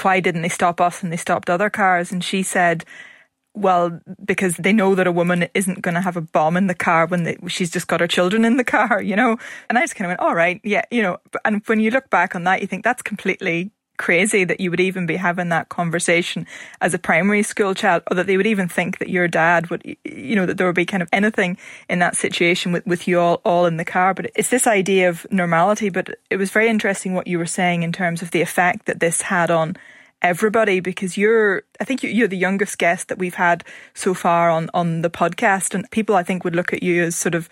why 0.03 0.21
didn't 0.21 0.43
they 0.43 0.49
stop 0.49 0.81
us 0.81 1.03
and 1.03 1.13
they 1.13 1.17
stopped 1.17 1.49
other 1.49 1.71
cars? 1.71 2.13
And 2.13 2.23
she 2.23 2.43
said, 2.43 2.85
well, 3.61 4.01
because 4.25 4.57
they 4.57 4.73
know 4.73 4.95
that 4.95 5.07
a 5.07 5.13
woman 5.13 5.49
isn't 5.55 5.83
going 5.83 5.95
to 5.95 6.01
have 6.01 6.17
a 6.17 6.21
bomb 6.21 6.57
in 6.57 6.67
the 6.67 6.75
car 6.75 7.07
when 7.07 7.25
they, 7.25 7.37
she's 7.47 7.71
just 7.71 7.87
got 7.87 8.01
her 8.01 8.07
children 8.07 8.45
in 8.45 8.57
the 8.57 8.65
car, 8.65 9.03
you 9.11 9.17
know? 9.17 9.37
And 9.69 9.79
I 9.79 9.83
just 9.83 9.97
kind 9.97 10.07
of 10.07 10.11
went, 10.11 10.21
all 10.21 10.35
right, 10.35 10.61
yeah, 10.65 10.83
you 10.91 11.03
know, 11.03 11.19
and 11.45 11.63
when 11.67 11.81
you 11.81 11.91
look 11.91 12.11
back 12.11 12.35
on 12.35 12.45
that, 12.45 12.61
you 12.61 12.67
think 12.67 12.85
that's 12.85 13.03
completely 13.03 13.73
crazy 13.99 14.45
that 14.45 14.61
you 14.61 14.71
would 14.71 14.81
even 14.81 15.07
be 15.07 15.17
having 15.17 15.51
that 15.51 15.69
conversation 15.69 16.47
as 16.81 16.95
a 16.95 16.99
primary 16.99 17.43
school 17.43 17.75
child 17.75 18.03
or 18.11 18.15
that 18.15 18.27
they 18.27 18.37
would 18.37 18.47
even 18.47 18.69
think 18.69 18.99
that 18.99 19.11
your 19.11 19.29
dad 19.29 19.69
would 19.71 19.83
you 20.05 20.37
know 20.37 20.47
that 20.47 20.57
there 20.57 20.67
would 20.67 20.77
be 20.77 20.87
kind 20.87 21.03
of 21.03 21.09
anything 21.13 21.59
in 21.91 21.99
that 21.99 22.17
situation 22.17 22.73
with, 22.73 22.87
with 22.87 23.07
you 23.07 23.19
all 23.19 23.41
all 23.45 23.67
in 23.67 23.77
the 23.77 23.85
car 23.85 24.15
but 24.15 24.31
it's 24.37 24.51
this 24.51 24.67
idea 24.67 25.09
of 25.09 25.27
normality 25.31 25.91
but 25.91 26.17
it 26.31 26.37
was 26.37 26.51
very 26.51 26.69
interesting 26.69 27.13
what 27.13 27.27
you 27.27 27.39
were 27.39 27.47
saying 27.47 27.83
in 27.83 27.93
terms 27.93 28.23
of 28.23 28.31
the 28.31 28.41
effect 28.41 28.87
that 28.87 29.01
this 29.01 29.21
had 29.21 29.51
on 29.51 29.77
everybody 30.23 30.81
because 30.81 31.17
you're 31.17 31.63
I 31.81 31.85
think 31.85 32.03
you're 32.03 32.29
the 32.29 32.37
youngest 32.37 32.79
guest 32.79 33.09
that 33.09 33.19
we've 33.19 33.35
had 33.35 33.65
so 33.95 34.15
far 34.15 34.51
on 34.51 34.69
on 34.75 35.03
the 35.03 35.11
podcast 35.11 35.75
and 35.75 35.89
people 35.91 36.17
I 36.17 36.23
think 36.23 36.45
would 36.45 36.57
look 36.57 36.73
at 36.73 36.83
you 36.83 37.05
as 37.05 37.17
sort 37.17 37.35
of 37.35 37.49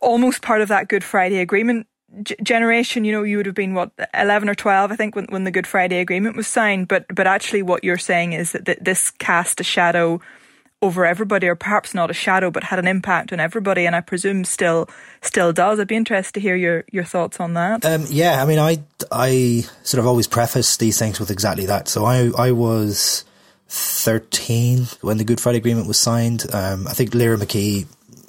almost 0.00 0.42
part 0.42 0.60
of 0.60 0.68
that 0.68 0.88
Good 0.88 1.04
Friday 1.04 1.38
agreement 1.38 1.86
g- 2.22 2.36
generation, 2.42 3.04
you 3.04 3.12
know, 3.12 3.22
you 3.22 3.36
would 3.36 3.46
have 3.46 3.54
been 3.54 3.74
what 3.74 3.90
eleven 4.14 4.48
or 4.48 4.54
twelve, 4.54 4.92
I 4.92 4.96
think, 4.96 5.14
when 5.14 5.26
when 5.26 5.44
the 5.44 5.50
Good 5.50 5.66
Friday 5.66 5.98
Agreement 6.00 6.36
was 6.36 6.46
signed. 6.46 6.88
But 6.88 7.06
but 7.14 7.26
actually, 7.26 7.62
what 7.62 7.84
you're 7.84 7.98
saying 7.98 8.32
is 8.32 8.52
that 8.52 8.84
this 8.84 9.10
cast 9.10 9.60
a 9.60 9.64
shadow 9.64 10.20
over 10.82 11.06
everybody, 11.06 11.48
or 11.48 11.54
perhaps 11.54 11.94
not 11.94 12.10
a 12.10 12.14
shadow, 12.14 12.50
but 12.50 12.64
had 12.64 12.78
an 12.78 12.86
impact 12.86 13.32
on 13.32 13.40
everybody, 13.40 13.86
and 13.86 13.96
I 13.96 14.00
presume 14.00 14.44
still 14.44 14.88
still 15.22 15.52
does. 15.52 15.80
I'd 15.80 15.88
be 15.88 15.96
interested 15.96 16.34
to 16.34 16.40
hear 16.40 16.56
your 16.56 16.84
your 16.92 17.04
thoughts 17.04 17.40
on 17.40 17.54
that. 17.54 17.84
Um, 17.84 18.04
yeah, 18.08 18.42
I 18.42 18.46
mean, 18.46 18.58
I 18.58 18.78
I 19.10 19.64
sort 19.82 20.00
of 20.00 20.06
always 20.06 20.26
preface 20.26 20.76
these 20.76 20.98
things 20.98 21.18
with 21.18 21.30
exactly 21.30 21.66
that. 21.66 21.88
So 21.88 22.04
I 22.04 22.30
I 22.36 22.52
was. 22.52 23.24
13 23.68 24.86
when 25.00 25.18
the 25.18 25.24
Good 25.24 25.40
Friday 25.40 25.58
Agreement 25.58 25.88
was 25.88 25.98
signed. 25.98 26.44
Um, 26.54 26.86
I 26.86 26.92
think 26.92 27.16
Lyra 27.16 27.36
McKee, 27.36 27.86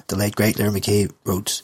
the 0.08 0.16
late 0.16 0.34
great 0.34 0.58
Lyra 0.58 0.72
McKee, 0.72 1.12
wrote 1.24 1.62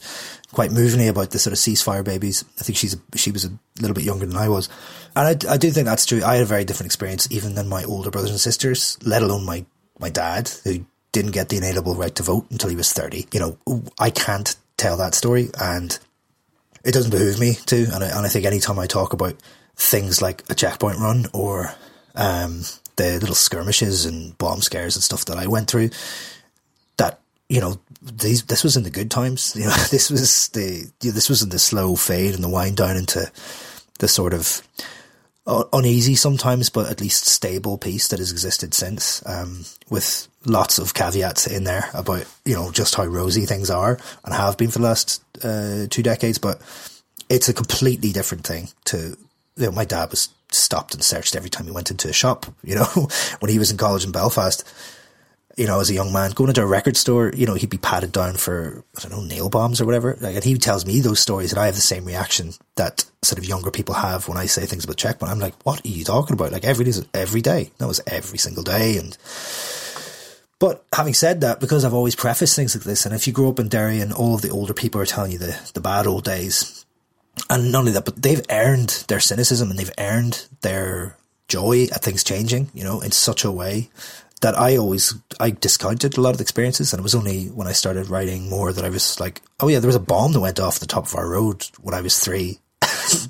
quite 0.53 0.71
movingly 0.71 1.09
about 1.09 1.31
the 1.31 1.39
sort 1.39 1.51
of 1.51 1.59
ceasefire 1.59 2.03
babies. 2.03 2.45
I 2.57 2.63
think 2.63 2.77
she's 2.77 2.95
she 3.15 3.31
was 3.31 3.43
a 3.43 3.51
little 3.81 3.93
bit 3.93 4.05
younger 4.05 4.25
than 4.25 4.37
I 4.37 4.47
was, 4.47 4.69
and 5.13 5.27
I, 5.27 5.53
I 5.53 5.57
do 5.57 5.69
think 5.71 5.85
that's 5.85 6.05
true. 6.05 6.23
I 6.23 6.35
had 6.35 6.43
a 6.43 6.45
very 6.45 6.63
different 6.63 6.87
experience 6.87 7.27
even 7.31 7.55
than 7.55 7.67
my 7.67 7.83
older 7.83 8.11
brothers 8.11 8.31
and 8.31 8.39
sisters, 8.39 8.97
let 9.03 9.21
alone 9.21 9.45
my 9.45 9.65
my 9.99 10.09
dad 10.09 10.49
who 10.63 10.85
didn't 11.11 11.31
get 11.31 11.49
the 11.49 11.57
inalienable 11.57 11.95
right 11.95 12.13
to 12.15 12.23
vote 12.23 12.47
until 12.51 12.69
he 12.69 12.75
was 12.75 12.91
thirty. 12.91 13.27
You 13.33 13.39
know, 13.39 13.81
I 13.99 14.09
can't 14.09 14.55
tell 14.77 14.97
that 14.97 15.15
story, 15.15 15.49
and 15.59 15.97
it 16.83 16.93
doesn't 16.93 17.11
behoove 17.11 17.39
me 17.39 17.55
to. 17.67 17.85
And 17.93 18.03
I, 18.03 18.07
and 18.07 18.25
I 18.25 18.29
think 18.29 18.45
anytime 18.45 18.79
I 18.79 18.87
talk 18.87 19.13
about 19.13 19.35
things 19.75 20.21
like 20.21 20.43
a 20.49 20.55
checkpoint 20.55 20.99
run 20.99 21.25
or 21.33 21.73
um, 22.15 22.61
the 22.95 23.19
little 23.19 23.35
skirmishes 23.35 24.05
and 24.05 24.37
bomb 24.37 24.61
scares 24.61 24.95
and 24.95 25.03
stuff 25.03 25.25
that 25.25 25.37
I 25.37 25.47
went 25.47 25.69
through, 25.69 25.89
that 26.97 27.19
you 27.49 27.59
know 27.59 27.79
these 28.01 28.43
this 28.43 28.63
was 28.63 28.77
in 28.77 28.83
the 28.83 28.89
good 28.89 29.11
times. 29.11 29.55
You 29.59 29.65
know, 29.65 29.75
this 29.91 30.09
was 30.09 30.49
the 30.49 30.91
this 30.99 31.29
was 31.29 31.41
in 31.41 31.49
the 31.49 31.59
slow 31.59 31.95
fade 31.95 32.35
and 32.35 32.43
the 32.43 32.49
wind 32.49 32.77
down 32.77 32.97
into 32.97 33.31
the 33.99 34.07
sort 34.07 34.33
of 34.33 34.61
uneasy 35.45 36.15
sometimes, 36.15 36.69
but 36.69 36.89
at 36.89 37.01
least 37.01 37.25
stable 37.25 37.77
peace 37.77 38.07
that 38.07 38.19
has 38.19 38.31
existed 38.31 38.73
since, 38.73 39.25
um, 39.27 39.65
with 39.89 40.27
lots 40.45 40.79
of 40.79 40.93
caveats 40.93 41.47
in 41.47 41.63
there 41.63 41.89
about 41.93 42.25
you 42.45 42.55
know 42.55 42.71
just 42.71 42.95
how 42.95 43.05
rosy 43.05 43.45
things 43.45 43.69
are 43.69 43.99
and 44.23 44.33
have 44.33 44.57
been 44.57 44.71
for 44.71 44.79
the 44.79 44.85
last 44.85 45.23
uh, 45.43 45.85
two 45.89 46.03
decades. 46.03 46.37
But 46.37 46.61
it's 47.29 47.49
a 47.49 47.53
completely 47.53 48.11
different 48.11 48.45
thing 48.45 48.69
to 48.85 49.17
you 49.57 49.65
know, 49.65 49.71
my 49.71 49.85
dad 49.85 50.09
was 50.09 50.29
stopped 50.51 50.93
and 50.93 51.03
searched 51.03 51.35
every 51.35 51.49
time 51.49 51.65
he 51.65 51.71
went 51.71 51.91
into 51.91 52.09
a 52.09 52.13
shop. 52.13 52.45
You 52.63 52.75
know, 52.75 53.07
when 53.39 53.51
he 53.51 53.59
was 53.59 53.69
in 53.69 53.77
college 53.77 54.05
in 54.05 54.11
Belfast 54.11 54.63
you 55.55 55.67
know, 55.67 55.79
as 55.79 55.89
a 55.89 55.93
young 55.93 56.11
man, 56.11 56.31
going 56.31 56.49
into 56.49 56.61
a 56.61 56.67
record 56.67 56.97
store, 56.97 57.31
you 57.33 57.45
know, 57.45 57.53
he'd 57.53 57.69
be 57.69 57.77
patted 57.77 58.11
down 58.11 58.33
for, 58.35 58.83
I 58.97 59.01
don't 59.01 59.11
know, 59.11 59.21
nail 59.21 59.49
bombs 59.49 59.79
or 59.79 59.85
whatever. 59.85 60.17
Like, 60.19 60.35
and 60.35 60.43
he 60.43 60.57
tells 60.57 60.85
me 60.85 60.99
those 60.99 61.19
stories 61.19 61.51
and 61.51 61.59
I 61.59 61.67
have 61.67 61.75
the 61.75 61.81
same 61.81 62.05
reaction 62.05 62.51
that 62.75 63.05
sort 63.21 63.39
of 63.39 63.45
younger 63.45 63.71
people 63.71 63.95
have 63.95 64.27
when 64.27 64.37
I 64.37 64.47
say 64.47 64.65
things 64.65 64.83
about 64.83 64.97
checkpoint. 64.97 65.31
I'm 65.31 65.39
like, 65.39 65.55
what 65.63 65.85
are 65.85 65.87
you 65.87 66.03
talking 66.03 66.33
about? 66.33 66.51
Like 66.51 66.65
every 66.65 66.85
day, 66.85 66.91
every 67.13 67.41
day. 67.41 67.71
That 67.77 67.87
was 67.87 68.01
every 68.05 68.37
single 68.37 68.63
day. 68.63 68.97
And, 68.97 69.17
but 70.59 70.83
having 70.93 71.13
said 71.13 71.41
that, 71.41 71.61
because 71.61 71.85
I've 71.85 71.93
always 71.93 72.15
prefaced 72.15 72.55
things 72.55 72.75
like 72.75 72.83
this, 72.83 73.05
and 73.05 73.15
if 73.15 73.25
you 73.25 73.31
grow 73.31 73.49
up 73.49 73.59
in 73.59 73.69
Derry 73.69 74.01
and 74.01 74.11
all 74.11 74.35
of 74.35 74.41
the 74.41 74.49
older 74.49 74.73
people 74.73 74.99
are 74.99 75.05
telling 75.05 75.31
you 75.31 75.37
the, 75.37 75.57
the 75.73 75.81
bad 75.81 76.05
old 76.05 76.25
days, 76.25 76.85
and 77.49 77.71
not 77.71 77.79
only 77.79 77.91
that, 77.93 78.05
but 78.05 78.21
they've 78.21 78.45
earned 78.49 79.05
their 79.07 79.19
cynicism 79.19 79.69
and 79.69 79.79
they've 79.79 79.91
earned 79.97 80.47
their 80.61 81.17
joy 81.47 81.83
at 81.93 82.01
things 82.01 82.23
changing, 82.23 82.69
you 82.73 82.83
know, 82.83 83.01
in 83.01 83.11
such 83.11 83.43
a 83.43 83.51
way 83.51 83.89
that 84.45 84.59
I 84.59 84.77
always 84.77 85.15
I 85.39 85.49
discounted 85.49 86.17
a 86.17 86.21
lot 86.21 86.35
of 86.35 86.39
experiences, 86.39 86.93
and 86.93 86.99
it 86.99 87.03
was 87.03 87.15
only 87.15 87.47
when 87.47 87.65
I 87.65 87.71
started 87.71 88.11
writing 88.11 88.47
more 88.47 88.71
that 88.71 88.85
I 88.85 88.89
was 88.89 89.19
like, 89.19 89.41
oh 89.59 89.67
yeah, 89.67 89.79
there 89.79 89.87
was 89.87 89.95
a 89.95 89.99
bomb 89.99 90.33
that 90.33 90.39
went 90.39 90.59
off 90.59 90.77
the 90.77 90.85
top 90.85 91.07
of 91.07 91.15
our 91.15 91.27
road 91.27 91.65
when 91.81 91.95
I 91.95 92.01
was 92.01 92.19
three. 92.19 92.59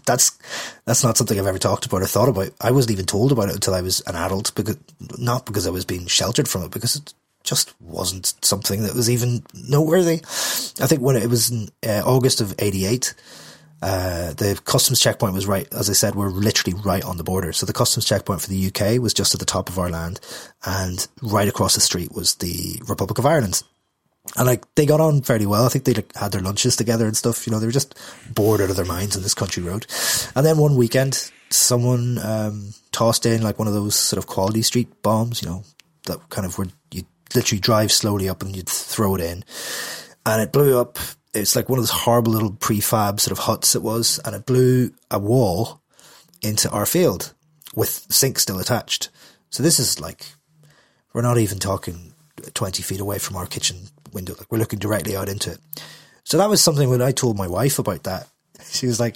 that's 0.05 0.37
that's 0.83 1.05
not 1.05 1.15
something 1.15 1.39
I've 1.39 1.47
ever 1.47 1.57
talked 1.57 1.85
about 1.85 2.01
or 2.01 2.05
thought 2.05 2.27
about. 2.27 2.49
I 2.59 2.71
wasn't 2.71 2.91
even 2.91 3.05
told 3.05 3.31
about 3.31 3.47
it 3.47 3.55
until 3.55 3.73
I 3.73 3.79
was 3.79 4.01
an 4.07 4.15
adult, 4.15 4.53
because 4.55 4.77
not 5.17 5.45
because 5.45 5.65
I 5.65 5.69
was 5.69 5.85
being 5.85 6.05
sheltered 6.05 6.49
from 6.49 6.63
it, 6.63 6.71
because 6.71 6.97
it 6.97 7.13
just 7.45 7.73
wasn't 7.79 8.33
something 8.41 8.83
that 8.83 8.93
was 8.93 9.09
even 9.09 9.45
noteworthy. 9.53 10.15
I 10.81 10.87
think 10.87 10.99
when 10.99 11.15
it 11.15 11.29
was 11.29 11.49
in 11.49 11.69
uh, 11.87 12.01
August 12.05 12.41
of 12.41 12.55
'88 12.59 13.13
uh, 13.81 14.33
the 14.33 14.59
customs 14.63 14.99
checkpoint 14.99 15.33
was 15.33 15.47
right, 15.47 15.67
as 15.73 15.89
I 15.89 15.93
said, 15.93 16.15
we're 16.15 16.29
literally 16.29 16.79
right 16.85 17.03
on 17.03 17.17
the 17.17 17.23
border. 17.23 17.53
So 17.53 17.65
the 17.65 17.73
customs 17.73 18.05
checkpoint 18.05 18.41
for 18.41 18.49
the 18.49 18.67
UK 18.67 19.01
was 19.01 19.13
just 19.13 19.33
at 19.33 19.39
the 19.39 19.45
top 19.45 19.69
of 19.69 19.77
our 19.77 19.89
land, 19.89 20.19
and 20.65 21.07
right 21.21 21.47
across 21.47 21.75
the 21.75 21.81
street 21.81 22.11
was 22.13 22.35
the 22.35 22.81
Republic 22.87 23.19
of 23.19 23.25
Ireland. 23.25 23.63
And 24.37 24.47
like 24.47 24.63
they 24.75 24.85
got 24.85 25.01
on 25.01 25.21
fairly 25.21 25.45
well. 25.45 25.65
I 25.65 25.69
think 25.69 25.85
they 25.85 25.93
like, 25.93 26.15
had 26.15 26.31
their 26.31 26.41
lunches 26.41 26.75
together 26.75 27.05
and 27.05 27.15
stuff. 27.15 27.45
You 27.45 27.51
know, 27.51 27.59
they 27.59 27.67
were 27.67 27.71
just 27.71 27.95
bored 28.33 28.59
out 28.59 28.71
of 28.71 28.75
their 28.75 28.85
minds 28.85 29.15
on 29.15 29.23
this 29.23 29.35
country 29.35 29.61
road. 29.61 29.85
And 30.35 30.45
then 30.45 30.57
one 30.57 30.75
weekend, 30.75 31.31
someone 31.49 32.17
um, 32.19 32.73
tossed 32.91 33.25
in 33.25 33.43
like 33.43 33.59
one 33.59 33.67
of 33.67 33.73
those 33.73 33.95
sort 33.95 34.17
of 34.17 34.25
quality 34.25 34.63
street 34.63 35.01
bombs. 35.03 35.41
You 35.41 35.49
know, 35.49 35.63
that 36.07 36.29
kind 36.29 36.47
of 36.47 36.57
where 36.57 36.67
you 36.91 37.03
literally 37.35 37.59
drive 37.59 37.91
slowly 37.91 38.27
up 38.27 38.41
and 38.41 38.55
you'd 38.55 38.69
throw 38.69 39.13
it 39.15 39.21
in, 39.21 39.43
and 40.25 40.41
it 40.41 40.51
blew 40.51 40.79
up 40.79 40.97
it's 41.35 41.55
like 41.55 41.69
one 41.69 41.77
of 41.77 41.83
those 41.83 41.91
horrible 41.91 42.31
little 42.31 42.51
prefab 42.51 43.19
sort 43.19 43.31
of 43.31 43.39
huts 43.39 43.75
it 43.75 43.83
was, 43.83 44.19
and 44.25 44.35
it 44.35 44.45
blew 44.45 44.91
a 45.11 45.19
wall 45.19 45.81
into 46.41 46.69
our 46.69 46.85
field 46.85 47.33
with 47.75 48.05
sink 48.09 48.39
still 48.39 48.59
attached. 48.59 49.09
So 49.49 49.61
this 49.61 49.79
is 49.79 49.99
like, 49.99 50.25
we're 51.13 51.21
not 51.21 51.37
even 51.37 51.59
talking 51.59 52.13
20 52.53 52.83
feet 52.83 52.99
away 52.99 53.19
from 53.19 53.35
our 53.35 53.45
kitchen 53.45 53.77
window. 54.13 54.35
Like 54.37 54.51
we're 54.51 54.57
looking 54.59 54.79
directly 54.79 55.15
out 55.15 55.29
into 55.29 55.51
it. 55.51 55.59
So 56.23 56.37
that 56.37 56.49
was 56.49 56.61
something 56.61 56.89
when 56.89 57.01
I 57.01 57.11
told 57.11 57.37
my 57.37 57.47
wife 57.47 57.79
about 57.79 58.03
that, 58.03 58.27
she 58.69 58.87
was 58.87 58.99
like, 58.99 59.15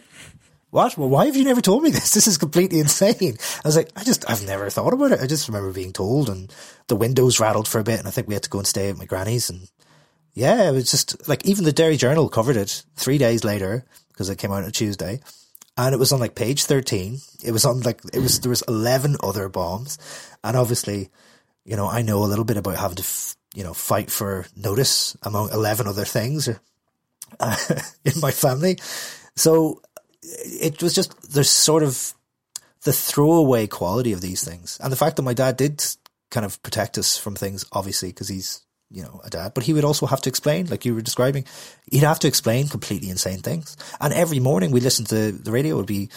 what? 0.72 0.96
Well, 0.98 1.10
why 1.10 1.26
have 1.26 1.36
you 1.36 1.44
never 1.44 1.62
told 1.62 1.82
me 1.82 1.90
this? 1.90 2.14
This 2.20 2.28
is 2.28 2.38
completely 2.38 2.80
insane. 2.80 3.38
I 3.64 3.68
was 3.68 3.76
like, 3.76 3.90
I 3.96 4.04
just, 4.04 4.30
I've 4.30 4.46
never 4.46 4.70
thought 4.70 4.94
about 4.94 5.12
it. 5.12 5.20
I 5.20 5.26
just 5.26 5.48
remember 5.48 5.74
being 5.74 5.94
told 5.94 6.30
and 6.30 6.54
the 6.88 6.96
windows 6.96 7.40
rattled 7.40 7.68
for 7.68 7.80
a 7.80 7.84
bit 7.84 8.00
and 8.00 8.08
I 8.08 8.12
think 8.12 8.28
we 8.28 8.36
had 8.36 8.44
to 8.44 8.50
go 8.50 8.60
and 8.60 8.68
stay 8.68 8.90
at 8.90 8.98
my 8.98 9.06
granny's 9.06 9.50
and 9.50 9.68
yeah, 10.40 10.70
it 10.70 10.72
was 10.74 10.90
just 10.90 11.28
like 11.28 11.46
even 11.46 11.66
the 11.66 11.72
Derry 11.74 11.98
Journal 11.98 12.30
covered 12.30 12.56
it 12.56 12.84
three 12.96 13.18
days 13.18 13.44
later 13.44 13.86
because 14.10 14.30
it 14.30 14.38
came 14.38 14.52
out 14.52 14.64
on 14.64 14.72
Tuesday. 14.72 15.20
and 15.78 15.94
it 15.96 16.00
was 16.00 16.12
on 16.12 16.20
like 16.20 16.36
page 16.36 16.66
13. 16.66 17.20
It 17.44 17.52
was 17.52 17.64
on 17.64 17.80
like, 17.82 18.02
it 18.14 18.20
was, 18.20 18.42
there 18.42 18.50
was 18.50 18.64
11 18.68 19.16
other 19.24 19.48
bombs. 19.48 19.98
And 20.44 20.58
obviously, 20.58 21.10
you 21.64 21.78
know, 21.78 21.88
I 21.88 22.02
know 22.02 22.24
a 22.24 22.28
little 22.28 22.44
bit 22.44 22.58
about 22.58 22.78
having 22.78 22.98
to, 22.98 23.04
f- 23.04 23.36
you 23.56 23.64
know, 23.64 23.74
fight 23.74 24.12
for 24.12 24.46
notice 24.58 25.16
among 25.24 25.52
11 25.52 25.88
other 25.88 26.04
things 26.06 26.50
uh, 27.40 27.56
in 28.06 28.14
my 28.22 28.32
family. 28.32 28.78
So 29.38 29.82
it 30.22 30.84
was 30.84 30.94
just, 30.94 31.34
there's 31.34 31.50
sort 31.50 31.84
of 31.84 32.14
the 32.84 32.94
throwaway 32.94 33.68
quality 33.68 34.12
of 34.12 34.22
these 34.22 34.44
things. 34.44 34.78
And 34.84 34.92
the 34.92 34.98
fact 34.98 35.16
that 35.16 35.24
my 35.24 35.34
dad 35.34 35.56
did 35.56 35.82
kind 36.30 36.46
of 36.46 36.62
protect 36.62 36.98
us 36.98 37.18
from 37.18 37.36
things, 37.36 37.66
obviously, 37.72 38.10
because 38.10 38.28
he's, 38.28 38.62
you 38.92 39.04
know, 39.04 39.22
a 39.24 39.30
dad, 39.30 39.54
but 39.54 39.64
he 39.64 39.74
would 39.74 39.84
also 39.84 40.06
have 40.06 40.22
to 40.22 40.30
explain, 40.30 40.66
like 40.68 40.86
you 40.86 40.96
were 40.96 41.02
describing, 41.02 41.46
he'd 41.92 42.00
have 42.00 42.20
to 42.20 42.28
explain 42.28 42.68
completely 42.68 43.10
insane 43.10 43.40
things. 43.40 43.78
And 44.02 44.14
every 44.14 44.40
morning 44.40 44.72
we 44.72 44.80
listened 44.80 45.10
to 45.10 45.32
the 45.32 45.52
radio, 45.52 45.76
it 45.76 45.78
would 45.78 45.86
be 45.86 46.10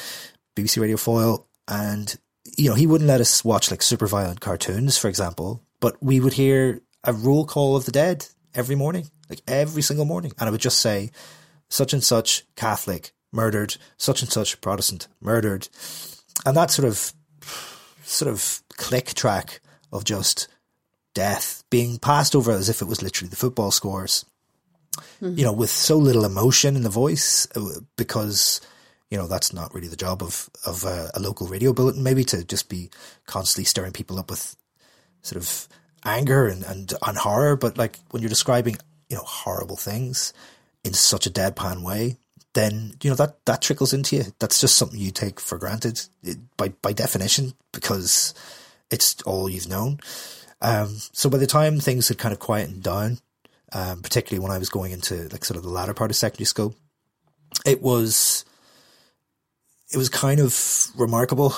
BBC 0.56 0.80
Radio 0.80 0.96
Foyle, 0.96 1.46
and, 1.68 2.14
you 2.56 2.68
know, 2.68 2.74
he 2.74 2.86
wouldn't 2.86 3.08
let 3.08 3.20
us 3.20 3.44
watch 3.44 3.70
like 3.70 3.82
super 3.82 4.06
violent 4.06 4.40
cartoons, 4.40 4.98
for 4.98 5.08
example, 5.08 5.62
but 5.80 6.02
we 6.02 6.20
would 6.20 6.32
hear 6.32 6.80
a 7.04 7.12
roll 7.12 7.44
call 7.44 7.76
of 7.76 7.84
the 7.84 7.92
dead 7.92 8.26
every 8.54 8.74
morning, 8.74 9.10
like 9.28 9.42
every 9.46 9.82
single 9.82 10.04
morning. 10.04 10.32
And 10.38 10.48
it 10.48 10.50
would 10.50 10.60
just 10.60 10.78
say, 10.78 11.10
such 11.68 11.92
and 11.92 12.04
such 12.04 12.44
Catholic 12.56 13.12
murdered, 13.32 13.76
such 13.96 14.22
and 14.22 14.30
such 14.30 14.60
Protestant 14.60 15.08
murdered. 15.20 15.68
And 16.44 16.56
that 16.56 16.70
sort 16.70 16.86
of, 16.88 17.12
sort 18.02 18.30
of 18.30 18.62
click 18.76 19.14
track 19.14 19.60
of 19.90 20.04
just 20.04 20.48
death 21.14 21.61
being 21.72 21.98
passed 21.98 22.36
over 22.36 22.52
as 22.52 22.68
if 22.68 22.82
it 22.82 22.84
was 22.84 23.02
literally 23.02 23.30
the 23.30 23.36
football 23.36 23.70
scores. 23.70 24.26
Mm-hmm. 25.22 25.38
You 25.38 25.44
know, 25.46 25.52
with 25.52 25.70
so 25.70 25.96
little 25.96 26.26
emotion 26.26 26.76
in 26.76 26.82
the 26.82 26.90
voice, 26.90 27.48
uh, 27.56 27.80
because 27.96 28.60
you 29.10 29.16
know 29.16 29.26
that's 29.26 29.54
not 29.54 29.74
really 29.74 29.88
the 29.88 29.96
job 29.96 30.22
of 30.22 30.50
of 30.66 30.84
a, 30.84 31.10
a 31.14 31.20
local 31.20 31.46
radio 31.46 31.72
bulletin. 31.72 32.02
Maybe 32.02 32.24
to 32.24 32.44
just 32.44 32.68
be 32.68 32.90
constantly 33.24 33.64
stirring 33.64 33.92
people 33.92 34.18
up 34.18 34.28
with 34.28 34.54
sort 35.22 35.42
of 35.42 35.66
anger 36.04 36.46
and, 36.46 36.62
and, 36.64 36.92
and 37.06 37.16
horror, 37.16 37.56
but 37.56 37.78
like 37.78 37.98
when 38.10 38.22
you're 38.22 38.28
describing, 38.28 38.76
you 39.08 39.16
know, 39.16 39.22
horrible 39.24 39.76
things 39.76 40.34
in 40.84 40.92
such 40.92 41.26
a 41.26 41.30
deadpan 41.30 41.82
way, 41.82 42.18
then 42.52 42.94
you 43.02 43.08
know 43.08 43.16
that 43.16 43.42
that 43.46 43.62
trickles 43.62 43.94
into 43.94 44.16
you. 44.16 44.24
That's 44.40 44.60
just 44.60 44.76
something 44.76 45.00
you 45.00 45.10
take 45.10 45.40
for 45.40 45.56
granted 45.56 46.02
by 46.58 46.68
by 46.82 46.92
definition 46.92 47.54
because 47.72 48.34
it's 48.90 49.22
all 49.22 49.48
you've 49.48 49.68
known. 49.68 50.00
Um, 50.62 50.96
so 51.12 51.28
by 51.28 51.38
the 51.38 51.46
time 51.46 51.80
things 51.80 52.08
had 52.08 52.18
kind 52.18 52.32
of 52.32 52.38
quietened 52.38 52.82
down, 52.82 53.18
um, 53.72 54.00
particularly 54.00 54.42
when 54.42 54.52
I 54.54 54.58
was 54.58 54.70
going 54.70 54.92
into 54.92 55.28
like 55.28 55.44
sort 55.44 55.56
of 55.56 55.64
the 55.64 55.68
latter 55.68 55.92
part 55.92 56.10
of 56.10 56.16
secondary 56.16 56.46
school, 56.46 56.74
it 57.66 57.82
was 57.82 58.44
it 59.92 59.96
was 59.96 60.08
kind 60.08 60.40
of 60.40 60.86
remarkable 60.96 61.54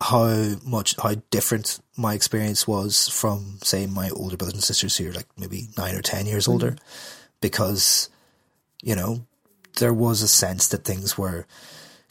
how 0.00 0.56
much 0.64 0.94
how 1.00 1.14
different 1.30 1.80
my 1.96 2.14
experience 2.14 2.66
was 2.68 3.08
from 3.08 3.58
say 3.62 3.86
my 3.86 4.10
older 4.10 4.36
brothers 4.36 4.54
and 4.54 4.62
sisters 4.62 4.96
who 4.96 5.08
are 5.08 5.12
like 5.12 5.26
maybe 5.36 5.68
nine 5.76 5.94
or 5.94 6.02
ten 6.02 6.26
years 6.26 6.48
older, 6.48 6.72
mm-hmm. 6.72 6.84
because 7.40 8.08
you 8.82 8.96
know 8.96 9.24
there 9.78 9.94
was 9.94 10.22
a 10.22 10.28
sense 10.28 10.68
that 10.68 10.84
things 10.84 11.16
were 11.16 11.46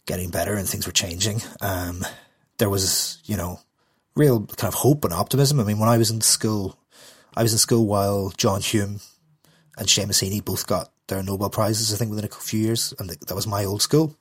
getting 0.06 0.30
better 0.30 0.54
and 0.54 0.68
things 0.68 0.86
were 0.86 0.92
changing. 0.92 1.42
Um, 1.60 2.04
there 2.58 2.70
was 2.70 3.18
you 3.24 3.36
know 3.36 3.60
real 4.18 4.44
kind 4.46 4.72
of 4.72 4.74
hope 4.74 5.04
and 5.04 5.14
optimism. 5.14 5.60
I 5.60 5.64
mean, 5.64 5.78
when 5.78 5.88
I 5.88 5.96
was 5.96 6.10
in 6.10 6.20
school, 6.20 6.78
I 7.36 7.42
was 7.42 7.52
in 7.52 7.58
school 7.58 7.86
while 7.86 8.32
John 8.36 8.60
Hume 8.60 9.00
and 9.78 9.86
Seamus 9.86 10.22
Heaney 10.22 10.44
both 10.44 10.66
got 10.66 10.90
their 11.06 11.22
Nobel 11.22 11.50
prizes. 11.50 11.94
I 11.94 11.96
think 11.96 12.10
within 12.10 12.26
a 12.26 12.28
few 12.28 12.60
years, 12.60 12.92
and 12.98 13.08
that 13.08 13.34
was 13.34 13.46
my 13.46 13.64
old 13.64 13.80
school. 13.80 14.16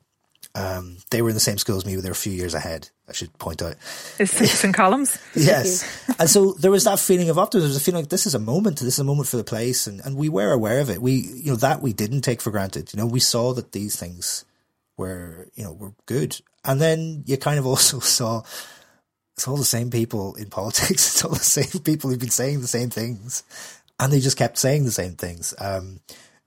Um, 0.55 0.97
they 1.11 1.21
were 1.21 1.29
in 1.29 1.35
the 1.35 1.41
same 1.41 1.57
school 1.57 1.77
as 1.77 1.85
me, 1.85 1.95
but 1.95 2.03
they 2.03 2.09
were 2.09 2.13
a 2.13 2.15
few 2.15 2.31
years 2.31 2.53
ahead. 2.53 2.89
I 3.09 3.13
should 3.13 3.37
point 3.37 3.61
out. 3.61 3.75
Is 4.19 4.31
six 4.31 4.63
in 4.63 4.73
columns? 4.73 5.17
yes, 5.35 5.83
and 6.19 6.29
so 6.29 6.53
there 6.53 6.71
was 6.71 6.85
that 6.85 6.99
feeling 6.99 7.29
of 7.29 7.37
optimism. 7.37 7.69
There 7.69 7.73
was 7.73 7.81
a 7.81 7.83
feeling 7.83 8.03
like 8.03 8.09
this 8.09 8.25
is 8.25 8.35
a 8.35 8.39
moment. 8.39 8.79
This 8.79 8.93
is 8.93 8.99
a 8.99 9.03
moment 9.03 9.27
for 9.27 9.37
the 9.37 9.43
place, 9.43 9.87
and, 9.87 9.99
and 10.01 10.15
we 10.15 10.29
were 10.29 10.51
aware 10.51 10.79
of 10.79 10.89
it. 10.89 11.01
We, 11.01 11.13
you 11.13 11.51
know, 11.51 11.57
that 11.57 11.81
we 11.81 11.93
didn't 11.93 12.21
take 12.21 12.41
for 12.41 12.51
granted. 12.51 12.93
You 12.93 12.97
know, 12.97 13.05
we 13.05 13.19
saw 13.19 13.53
that 13.53 13.71
these 13.71 13.95
things 13.97 14.45
were, 14.95 15.47
you 15.55 15.63
know, 15.63 15.73
were 15.73 15.93
good, 16.05 16.39
and 16.63 16.81
then 16.81 17.23
you 17.25 17.37
kind 17.37 17.59
of 17.59 17.65
also 17.67 17.99
saw 17.99 18.43
it's 19.37 19.47
all 19.47 19.55
the 19.55 19.63
same 19.63 19.91
people 19.91 20.33
in 20.35 20.49
politics. 20.49 20.89
It's 21.17 21.23
all 21.23 21.31
the 21.31 21.39
same 21.39 21.81
people 21.83 22.09
who've 22.09 22.19
been 22.19 22.29
saying 22.29 22.61
the 22.61 22.67
same 22.67 22.89
things, 22.89 23.43
and 23.99 24.11
they 24.11 24.19
just 24.19 24.37
kept 24.37 24.57
saying 24.57 24.83
the 24.83 24.91
same 24.91 25.13
things. 25.13 25.53
Um, 25.59 25.99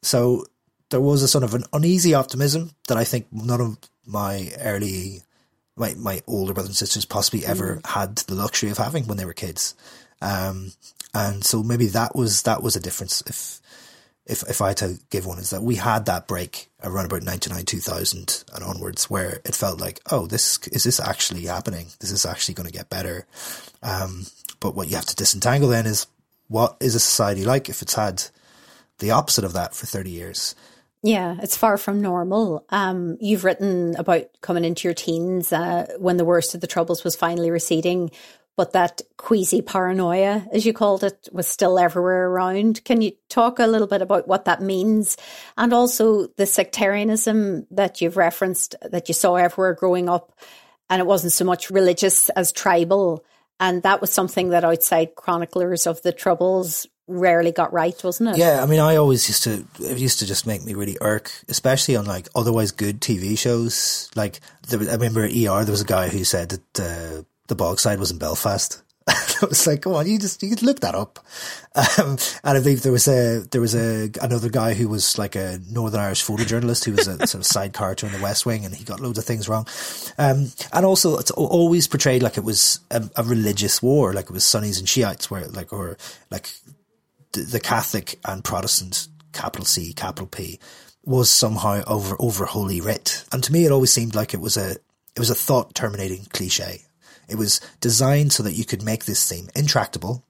so 0.03 0.45
there 0.91 1.01
was 1.01 1.23
a 1.23 1.29
sort 1.29 1.45
of 1.45 1.55
an 1.55 1.65
uneasy 1.73 2.15
optimism 2.15 2.73
that 2.89 2.99
I 2.99 3.05
think 3.05 3.27
none 3.33 3.61
of 3.61 3.79
my 4.07 4.51
early, 4.59 5.23
my 5.77 5.95
my 5.95 6.23
older 6.27 6.53
brothers 6.53 6.71
and 6.71 6.77
sisters 6.77 7.05
possibly 7.05 7.47
ever 7.47 7.77
mm. 7.77 7.87
had 7.87 8.17
the 8.17 8.35
luxury 8.35 8.71
of 8.71 8.79
having 8.79 9.07
when 9.07 9.19
they 9.19 9.25
were 9.25 9.35
kids. 9.35 9.77
Um, 10.21 10.73
and 11.15 11.45
so 11.45 11.63
maybe 11.63 11.87
that 11.87 12.17
was 12.17 12.43
that 12.43 12.63
was 12.63 12.75
a 12.75 12.81
difference. 12.81 13.23
If 13.27 13.61
if 14.31 14.49
if 14.49 14.63
I 14.63 14.69
had 14.69 14.77
to 14.79 14.99
give 15.11 15.27
one, 15.27 15.39
is 15.39 15.51
that 15.51 15.63
we 15.63 15.75
had 15.75 16.07
that 16.07 16.29
break 16.29 16.71
around 16.83 17.07
about 17.07 17.23
ninety 17.23 17.51
nine 17.51 17.65
two 17.65 17.81
thousand 17.81 18.45
and 18.55 18.65
onwards, 18.65 19.11
where 19.11 19.41
it 19.45 19.55
felt 19.55 19.81
like, 19.81 20.01
oh, 20.11 20.27
this 20.27 20.59
is 20.69 20.85
this 20.85 21.01
actually 21.01 21.45
happening? 21.47 21.89
This 21.99 22.13
is 22.13 22.25
actually 22.25 22.55
going 22.55 22.69
to 22.69 22.73
get 22.73 22.89
better. 22.89 23.27
Um, 23.83 24.27
but 24.61 24.75
what 24.75 24.89
you 24.89 24.97
have 24.97 25.07
to 25.07 25.17
disentangle 25.17 25.69
then 25.69 25.87
is 25.87 26.07
what 26.49 26.77
is 26.81 26.95
a 26.95 27.01
society 27.01 27.45
like 27.45 27.69
if 27.69 27.83
it's 27.83 27.95
had 27.95 28.25
the 28.99 29.11
opposite 29.11 29.45
of 29.45 29.53
that 29.55 29.75
for 29.75 29.87
thirty 29.87 30.11
years. 30.11 30.55
Yeah, 31.03 31.37
it's 31.43 31.57
far 31.57 31.79
from 31.79 32.03
normal. 32.03 32.67
Um, 32.69 33.17
you've 33.21 33.45
written 33.45 33.97
about 33.97 34.27
coming 34.43 34.67
into 34.67 34.87
your 34.87 34.95
teens 34.95 35.51
uh, 35.51 35.87
when 35.99 36.19
the 36.19 36.27
worst 36.27 36.55
of 36.55 36.61
the 36.61 36.67
troubles 36.67 37.03
was 37.05 37.17
finally 37.17 37.51
receding 37.51 38.11
but 38.57 38.73
that 38.73 39.01
queasy 39.17 39.63
paranoia, 39.63 40.47
as 40.53 40.67
you 40.67 40.73
called 40.73 41.03
it, 41.05 41.29
was 41.33 41.47
still 41.47 41.79
everywhere 41.79 42.29
around. 42.29 42.85
Can 42.85 43.01
you 43.01 43.13
talk 43.29 43.59
a 43.59 43.67
little 43.67 43.87
bit 43.87 44.03
about 44.03 44.29
what 44.29 44.45
that 44.45 44.61
means? 44.61 45.17
And 45.57 45.73
also 45.73 46.27
the 46.37 46.47
sectarianism 46.47 47.67
that 47.71 48.01
you've 48.01 48.17
referenced 48.17 48.75
that 48.83 49.09
you 49.09 49.15
saw 49.15 49.37
everywhere 49.37 49.75
growing 49.75 50.09
up. 50.09 50.39
And 50.91 51.01
it 51.01 51.07
wasn't 51.07 51.33
so 51.33 51.45
much 51.45 51.71
religious 51.71 52.29
as 52.31 52.53
tribal. 52.53 53.25
And 53.61 53.83
that 53.83 54.01
was 54.01 54.13
something 54.13 54.51
that 54.51 54.65
outside 54.65 55.15
chroniclers 55.15 55.87
of 55.87 56.03
the 56.03 56.13
Troubles 56.13 56.87
rarely 57.11 57.53
got 57.53 57.73
right, 57.73 58.03
wasn't 58.03 58.31
it? 58.31 58.39
Yeah, 58.39 58.63
I 58.63 58.67
mean, 58.67 58.81
I 58.81 58.97
always 58.97 59.29
used 59.29 59.45
to, 59.45 59.65
it 59.81 59.99
used 59.99 60.21
to 60.21 60.27
just 60.27 60.47
make 60.47 60.65
me 60.65 60.75
really 60.75 60.97
irk, 61.01 61.31
especially 61.49 61.97
on 61.97 62.07
like 62.07 62.29
otherwise 62.35 62.71
good 62.71 63.01
TV 63.01 63.39
shows. 63.39 64.11
Like, 64.15 64.41
there, 64.69 64.81
I 64.81 64.95
remember 64.95 65.25
at 65.25 65.33
ER, 65.33 65.65
there 65.65 65.73
was 65.73 65.81
a 65.81 65.87
guy 65.87 66.09
who 66.09 66.25
said 66.25 66.51
that 66.51 66.81
uh, 66.81 67.23
the 67.51 67.57
Bogside 67.57 67.99
was 67.99 68.11
in 68.11 68.19
Belfast. 68.19 68.83
I 69.09 69.47
was 69.47 69.67
like, 69.67 69.83
come 69.83 69.95
on, 69.95 70.07
you 70.07 70.19
just 70.19 70.43
you 70.43 70.55
look 70.63 70.81
that 70.81 70.95
up. 70.95 71.19
Um, 71.75 72.17
and 72.45 72.59
I 72.59 72.61
believe 72.61 72.83
there 72.83 72.93
was 72.93 73.09
a 73.09 73.45
there 73.51 73.61
was 73.61 73.75
a 73.75 74.11
another 74.23 74.49
guy 74.49 74.75
who 74.75 74.89
was 74.89 75.19
like 75.19 75.35
a 75.35 75.59
Northern 75.69 76.01
Irish 76.01 76.25
photojournalist 76.25 76.85
who 76.85 76.93
was 76.93 77.09
a 77.09 77.17
sort 77.27 77.41
of 77.41 77.47
side 77.47 77.73
character 77.73 78.07
in 78.07 78.13
The 78.13 78.23
West 78.23 78.47
Wing, 78.47 78.65
and 78.65 78.75
he 78.75 78.85
got 78.85 79.01
loads 79.01 79.19
of 79.19 79.25
things 79.25 79.49
wrong. 79.49 79.67
Um, 80.17 80.53
and 80.73 80.87
also, 80.87 81.19
it's 81.19 81.31
always 81.33 81.89
portrayed 81.89 82.23
like 82.23 82.39
it 82.39 82.45
was 82.45 82.81
a, 82.91 83.03
a, 83.17 83.25
religious 83.25 83.83
war, 83.83 84.13
like 84.13 84.27
it 84.27 84.33
was 84.33 84.45
Sunnis 84.45 84.79
and 84.79 84.89
Shiites, 84.89 85.31
where 85.31 85.47
like 85.49 85.73
or 85.73 85.97
like 86.31 86.51
the, 87.33 87.41
the 87.41 87.61
Catholic 87.61 88.19
and 88.25 88.45
Protestant, 88.45 89.09
capital 89.33 89.65
C, 89.65 89.93
capital 89.93 90.27
P, 90.27 90.61
was 91.05 91.31
somehow 91.31 91.83
over 91.87 92.17
over 92.21 92.45
holy 92.45 92.81
writ. 92.81 93.25
And 93.33 93.43
to 93.43 93.53
me, 93.53 93.65
it 93.65 93.73
always 93.73 93.93
seemed 93.93 94.15
like 94.15 94.35
it 94.35 94.41
was 94.41 94.57
a 94.57 94.73
it 94.73 95.19
was 95.19 95.31
a 95.31 95.35
thought 95.35 95.75
terminating 95.75 96.27
cliche. 96.27 96.85
It 97.31 97.39
was 97.39 97.61
designed 97.81 98.33
so 98.33 98.43
that 98.43 98.55
you 98.55 98.65
could 98.65 98.83
make 98.83 99.05
this 99.05 99.29
theme 99.29 99.49
intractable, 99.55 100.25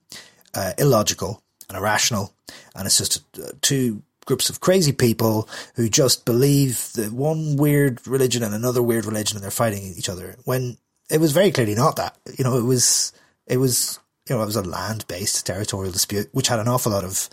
uh, 0.54 0.72
illogical, 0.78 1.42
and 1.68 1.78
irrational. 1.78 2.34
And 2.74 2.86
it's 2.86 2.98
just 2.98 3.22
uh, 3.38 3.52
two 3.60 4.02
groups 4.26 4.50
of 4.50 4.60
crazy 4.60 4.92
people 4.92 5.48
who 5.74 5.88
just 5.88 6.24
believe 6.24 6.92
that 6.94 7.12
one 7.12 7.56
weird 7.56 8.06
religion 8.06 8.42
and 8.42 8.54
another 8.54 8.82
weird 8.82 9.04
religion 9.04 9.36
and 9.36 9.42
they're 9.42 9.50
fighting 9.50 9.82
each 9.96 10.08
other 10.08 10.36
when 10.44 10.76
it 11.10 11.20
was 11.20 11.32
very 11.32 11.50
clearly 11.50 11.74
not 11.74 11.96
that. 11.96 12.16
You 12.38 12.44
know, 12.44 12.56
it 12.56 12.64
was, 12.64 13.12
it 13.46 13.56
was, 13.56 13.98
you 14.28 14.36
know, 14.36 14.42
it 14.42 14.46
was 14.46 14.56
a 14.56 14.62
land 14.62 15.04
based 15.08 15.46
territorial 15.46 15.92
dispute, 15.92 16.28
which 16.32 16.48
had 16.48 16.60
an 16.60 16.68
awful 16.68 16.92
lot 16.92 17.04
of 17.04 17.28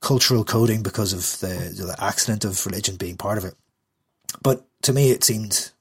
cultural 0.00 0.44
coding 0.44 0.82
because 0.82 1.12
of 1.12 1.40
the, 1.40 1.54
the 1.74 1.96
accident 1.98 2.44
of 2.44 2.64
religion 2.66 2.96
being 2.96 3.16
part 3.16 3.38
of 3.38 3.44
it. 3.44 3.54
But 4.42 4.64
to 4.82 4.92
me, 4.92 5.10
it 5.10 5.24
seemed 5.24 5.72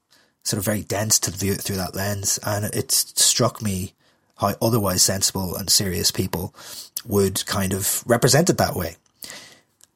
sort 0.44 0.58
of 0.58 0.66
very 0.66 0.82
dense 0.82 1.20
to 1.20 1.32
view 1.32 1.54
it 1.54 1.62
through 1.62 1.78
that 1.78 1.96
lens. 1.96 2.40
And 2.44 2.66
it 2.66 2.92
struck 2.92 3.62
me 3.62 3.94
how 4.38 4.56
otherwise 4.62 5.04
sensible 5.04 5.56
and 5.56 5.70
serious 5.70 6.12
people 6.12 6.54
would 7.06 7.46
kind 7.46 7.74
of 7.74 8.04
represent 8.06 8.50
it 8.50 8.58
that 8.58 8.76
way. 8.76 8.96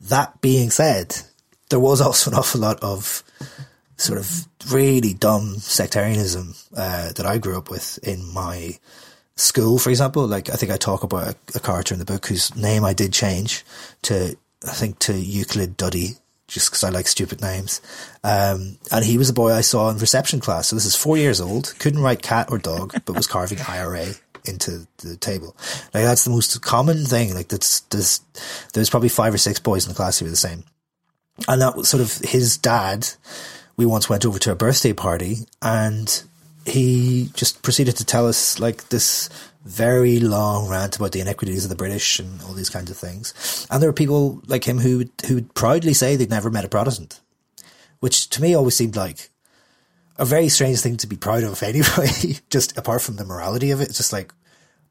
That 0.02 0.40
being 0.42 0.70
said, 0.70 1.18
there 1.70 1.80
was 1.80 2.02
also 2.02 2.32
an 2.32 2.38
awful 2.38 2.62
lot 2.62 2.82
of 2.84 3.24
sort 3.98 4.20
of 4.20 4.48
really 4.70 5.14
dumb 5.14 5.58
sectarianism 5.60 6.54
uh, 6.76 7.12
that 7.14 7.26
I 7.26 7.38
grew 7.38 7.58
up 7.58 7.70
with 7.70 7.98
in 8.04 8.34
my 8.34 8.78
school, 9.36 9.80
for 9.80 9.90
example. 9.90 10.28
Like 10.28 10.50
I 10.50 10.54
think 10.54 10.72
I 10.72 10.78
talk 10.78 11.04
about 11.04 11.30
a, 11.30 11.36
a 11.56 11.60
character 11.60 11.94
in 11.94 12.00
the 12.00 12.06
book 12.06 12.28
whose 12.28 12.56
name 12.56 12.84
I 12.84 12.94
did 12.94 13.14
change 13.14 13.66
to 14.04 14.38
I 14.68 14.72
think 14.72 15.00
to 15.00 15.14
Euclid 15.14 15.78
Duddy 15.78 16.16
just 16.48 16.70
because 16.70 16.84
I 16.84 16.90
like 16.90 17.08
stupid 17.08 17.42
names. 17.42 17.82
Um, 18.24 18.78
and 18.92 19.04
he 19.04 19.18
was 19.18 19.30
a 19.30 19.34
boy 19.34 19.52
I 19.52 19.62
saw 19.62 19.90
in 19.90 19.98
reception 19.98 20.40
class. 20.40 20.68
So 20.68 20.76
this 20.76 20.86
is 20.86 20.96
four 20.96 21.18
years 21.18 21.42
old, 21.42 21.74
couldn't 21.80 22.02
write 22.02 22.22
cat 22.22 22.50
or 22.52 22.58
dog, 22.58 22.94
but 23.06 23.16
was 23.16 23.28
carving 23.28 23.60
IRA 23.68 24.14
into 24.46 24.88
the 24.98 25.18
table. 25.18 25.56
Like 25.94 26.04
that's 26.04 26.24
the 26.24 26.30
most 26.30 26.62
common 26.62 27.06
thing. 27.06 27.34
Like 27.34 27.48
that's, 27.48 27.82
there's, 27.82 28.22
there's 28.74 28.90
probably 28.90 29.10
five 29.10 29.34
or 29.34 29.40
six 29.40 29.60
boys 29.60 29.86
in 29.86 29.90
the 29.90 29.96
class 29.96 30.20
who 30.20 30.26
were 30.26 30.32
the 30.32 30.36
same. 30.36 30.64
And 31.48 31.62
that 31.62 31.76
was 31.76 31.90
sort 31.90 32.02
of 32.02 32.18
his 32.18 32.58
dad. 32.58 33.08
We 33.76 33.86
once 33.86 34.10
went 34.10 34.26
over 34.26 34.40
to 34.40 34.52
a 34.52 34.56
birthday 34.56 34.94
party 34.94 35.40
and 35.62 36.24
he 36.66 37.30
just 37.34 37.62
proceeded 37.62 37.98
to 37.98 38.06
tell 38.06 38.28
us 38.28 38.60
like 38.60 38.90
this 38.90 39.30
very 39.66 40.20
long 40.20 40.70
rant 40.70 40.96
about 40.96 41.12
the 41.12 41.20
inequities 41.20 41.66
of 41.66 41.70
the 41.70 41.76
British 41.76 42.20
and 42.20 42.42
all 42.44 42.54
these 42.54 42.70
kinds 42.70 42.92
of 42.92 42.98
things. 42.98 43.68
And 43.70 43.82
there 43.82 43.90
were 43.90 43.94
people 43.94 44.42
like 44.48 44.64
him 44.64 44.78
who 44.80 45.06
who 45.28 45.36
would 45.36 45.54
proudly 45.56 45.94
say 45.94 46.16
they'd 46.16 46.30
never 46.30 46.52
met 46.52 46.66
a 46.66 46.70
Protestant, 46.70 47.20
which 48.00 48.30
to 48.30 48.42
me 48.42 48.54
always 48.54 48.76
seemed 48.76 48.96
like 48.96 49.32
a 50.18 50.26
very 50.26 50.50
strange 50.50 50.80
thing 50.80 50.98
to 50.98 51.08
be 51.08 51.18
proud 51.18 51.44
of 51.44 51.62
anyway. 51.64 52.40
just 52.50 52.78
apart 52.78 53.02
from 53.02 53.16
the 53.16 53.26
morality 53.26 53.72
of 53.72 53.82
it, 53.82 53.90
it's 53.90 53.98
just 53.98 54.14
like, 54.14 54.34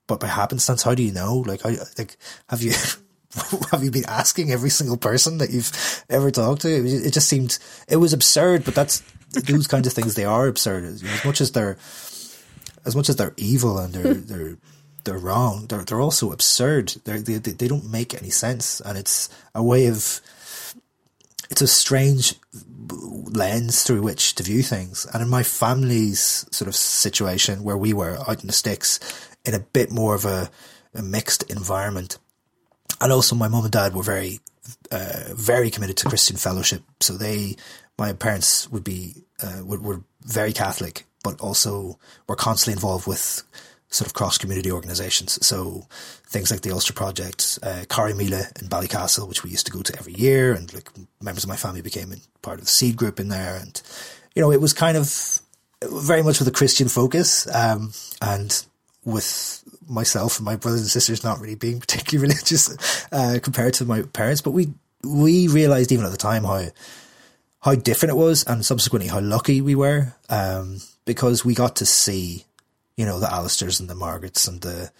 but 0.07 0.21
by 0.21 0.27
happenstance, 0.27 0.83
how 0.83 0.95
do 0.95 1.03
you 1.03 1.13
know? 1.13 1.37
Like, 1.47 1.63
how, 1.63 1.71
like 1.97 2.17
have 2.49 2.63
you? 2.63 2.73
have 3.73 3.83
you 3.83 3.91
been 3.91 4.05
asking 4.07 4.53
every 4.53 4.71
single 4.71 4.97
person 4.97 5.39
that 5.39 5.51
you've 5.51 6.05
ever 6.09 6.31
talked 6.31 6.63
to? 6.63 6.69
It, 6.69 7.13
just 7.13 7.29
seemed 7.29 7.59
it 7.89 7.97
was 7.97 8.13
absurd, 8.13 8.65
but 8.65 8.77
that's 8.77 9.03
those 9.31 9.67
kinds 9.67 9.89
of 9.89 9.93
things. 9.93 10.15
They 10.15 10.25
are 10.25 10.47
absurd 10.47 10.85
as 10.85 11.25
much 11.25 11.41
as 11.41 11.51
they're 11.51 11.77
as 12.85 12.94
much 12.94 13.09
as 13.09 13.16
they're 13.16 13.35
evil 13.37 13.79
and 13.79 13.94
they're 13.94 14.14
they're 14.14 14.57
they're 15.05 15.18
wrong. 15.18 15.66
They're 15.68 15.85
they're 15.85 16.01
also 16.01 16.33
absurd. 16.33 16.94
They're, 17.05 17.20
they 17.20 17.38
they 17.38 17.68
don't 17.68 17.90
make 17.90 18.14
any 18.14 18.31
sense, 18.31 18.81
and 18.81 18.99
it's 18.99 19.29
a 19.55 19.62
way 19.62 19.87
of 19.87 20.20
it's 21.51 21.62
a 21.62 21.66
strange 21.66 22.35
lens 22.90 23.83
through 23.83 24.03
which 24.03 24.35
to 24.35 24.42
view 24.42 24.62
things. 24.62 25.07
And 25.12 25.23
in 25.23 25.29
my 25.29 25.42
family's 25.42 26.47
sort 26.51 26.68
of 26.68 26.77
situation 26.77 27.62
where 27.62 27.77
we 27.77 27.92
were 27.92 28.18
out 28.29 28.40
in 28.40 28.47
the 28.47 28.53
sticks 28.53 29.01
in 29.44 29.55
a 29.55 29.61
bit 29.61 29.90
more 29.90 30.14
of 30.14 30.25
a, 30.25 30.51
a 30.94 31.03
mixed 31.03 31.51
environment, 31.51 32.18
and 33.01 33.12
also 33.12 33.37
my 33.37 33.49
mum 33.49 33.64
and 33.64 33.73
dad 33.73 33.94
were 33.94 34.03
very 34.03 34.40
uh, 34.90 35.25
very 35.35 35.70
committed 35.70 35.97
to 35.99 36.09
Christian 36.09 36.37
fellowship. 36.37 36.83
So 37.01 37.14
they, 37.14 37.57
my 37.99 38.12
parents 38.12 38.70
would 38.70 38.85
be 38.85 39.25
uh, 39.42 39.62
were, 39.64 39.81
were 39.81 40.03
very 40.23 40.53
Catholic, 40.53 41.05
but 41.25 41.41
also 41.41 41.99
were 42.29 42.37
constantly 42.37 42.75
involved 42.75 43.09
with 43.09 43.43
sort 43.89 44.07
of 44.07 44.15
cross 44.15 44.39
community 44.39 44.71
organisations. 44.71 45.45
So 45.45 45.87
things 46.27 46.51
like 46.51 46.63
the 46.63 46.73
Ulster 46.73 46.93
Project, 46.93 47.59
uh, 47.63 47.85
Corrymeela 47.89 48.61
in 48.61 48.69
Ballycastle, 48.69 49.29
which 49.29 49.43
we 49.43 49.51
used 49.51 49.67
to 49.67 49.73
go 49.73 49.83
to 49.83 49.97
every 49.99 50.15
year, 50.15 50.53
and 50.53 50.73
like 50.75 50.89
members 51.21 51.45
of 51.45 51.49
my 51.49 51.57
family 51.57 51.81
became 51.81 52.15
part 52.43 52.59
of 52.59 52.65
the 52.65 52.71
seed 52.71 52.97
group 52.97 53.19
in 53.19 53.29
there, 53.29 53.57
and 53.57 53.81
you 54.35 54.43
know 54.43 54.53
it 54.53 54.61
was 54.61 54.73
kind 54.73 54.97
of 54.97 55.41
very 55.83 56.23
much 56.23 56.39
with 56.39 56.49
a 56.49 56.53
Christian 56.53 56.89
focus, 56.89 57.53
um, 57.55 57.93
and 58.21 58.65
with 59.05 59.63
myself 59.87 60.39
and 60.39 60.47
my 60.47 60.57
brothers 60.57 60.81
and 60.81 60.91
sisters 60.91 61.23
not 61.23 61.39
really 61.41 61.55
being 61.55 61.79
particularly 61.87 62.29
religious 62.29 63.07
uh, 63.13 63.39
compared 63.43 63.75
to 63.75 63.85
my 63.85 64.03
parents, 64.03 64.43
but 64.43 64.51
we 64.51 64.75
we 65.05 65.49
realised 65.49 65.93
even 65.93 66.05
at 66.05 66.11
the 66.11 66.17
time 66.17 66.45
how 66.45 66.67
how 67.61 67.75
different 67.75 68.11
it 68.11 68.17
was, 68.17 68.45
and 68.45 68.65
subsequently 68.65 69.09
how 69.09 69.21
lucky 69.21 69.61
we 69.61 69.75
were, 69.75 70.15
um, 70.29 70.81
because 71.05 71.45
we 71.45 71.55
got 71.55 71.77
to 71.77 71.87
see 71.87 72.45
you 72.97 73.05
know, 73.05 73.19
the 73.19 73.33
Alistairs 73.33 73.81
and 73.81 73.88
the 73.88 73.95
Margarets 73.95 74.47
and 74.47 74.61
the 74.61 74.90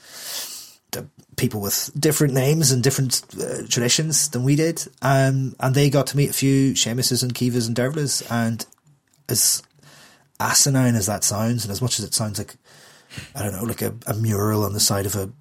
the 0.91 1.07
people 1.37 1.61
with 1.61 1.91
different 1.99 2.35
names 2.35 2.71
and 2.71 2.83
different 2.83 3.23
uh, 3.41 3.67
traditions 3.69 4.29
than 4.29 4.45
we 4.45 4.55
did. 4.55 4.87
Um, 5.03 5.57
and 5.59 5.75
they 5.75 5.91
got 5.91 6.07
to 6.09 6.17
meet 6.17 6.31
a 6.31 6.35
few 6.35 6.73
Seamuses 6.75 7.25
and 7.25 7.35
Kivas 7.35 7.67
and 7.67 7.77
Dervlas. 7.77 8.25
And 8.31 8.65
as 9.29 9.61
asinine 10.39 10.95
as 10.95 11.07
that 11.07 11.25
sounds, 11.25 11.65
and 11.65 11.73
as 11.73 11.83
much 11.83 11.99
as 11.99 12.05
it 12.05 12.15
sounds 12.15 12.39
like, 12.39 12.55
I 13.35 13.43
don't 13.43 13.53
know, 13.53 13.65
like 13.65 13.83
a, 13.83 13.93
a 14.07 14.15
mural 14.15 14.65
on 14.65 14.73
the 14.73 14.79
side 14.79 15.05
of 15.05 15.17
a 15.17 15.33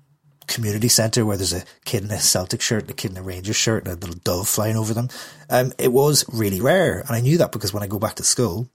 community 0.47 0.87
centre 0.87 1.23
where 1.23 1.37
there's 1.37 1.53
a 1.53 1.65
kid 1.85 2.03
in 2.03 2.09
a 2.09 2.19
Celtic 2.19 2.61
shirt, 2.61 2.83
and 2.83 2.91
a 2.91 2.95
kid 2.95 3.11
in 3.11 3.17
a 3.17 3.23
Rangers 3.23 3.55
shirt, 3.55 3.87
and 3.87 3.95
a 3.95 3.99
little 3.99 4.19
dove 4.23 4.47
flying 4.47 4.75
over 4.75 4.95
them. 4.95 5.09
Um, 5.51 5.71
it 5.77 5.91
was 5.91 6.25
really 6.33 6.61
rare. 6.61 7.01
And 7.01 7.11
I 7.11 7.21
knew 7.21 7.37
that 7.37 7.51
because 7.51 7.73
when 7.73 7.83
I 7.83 7.87
go 7.87 7.99
back 7.99 8.15
to 8.15 8.23
school, 8.23 8.69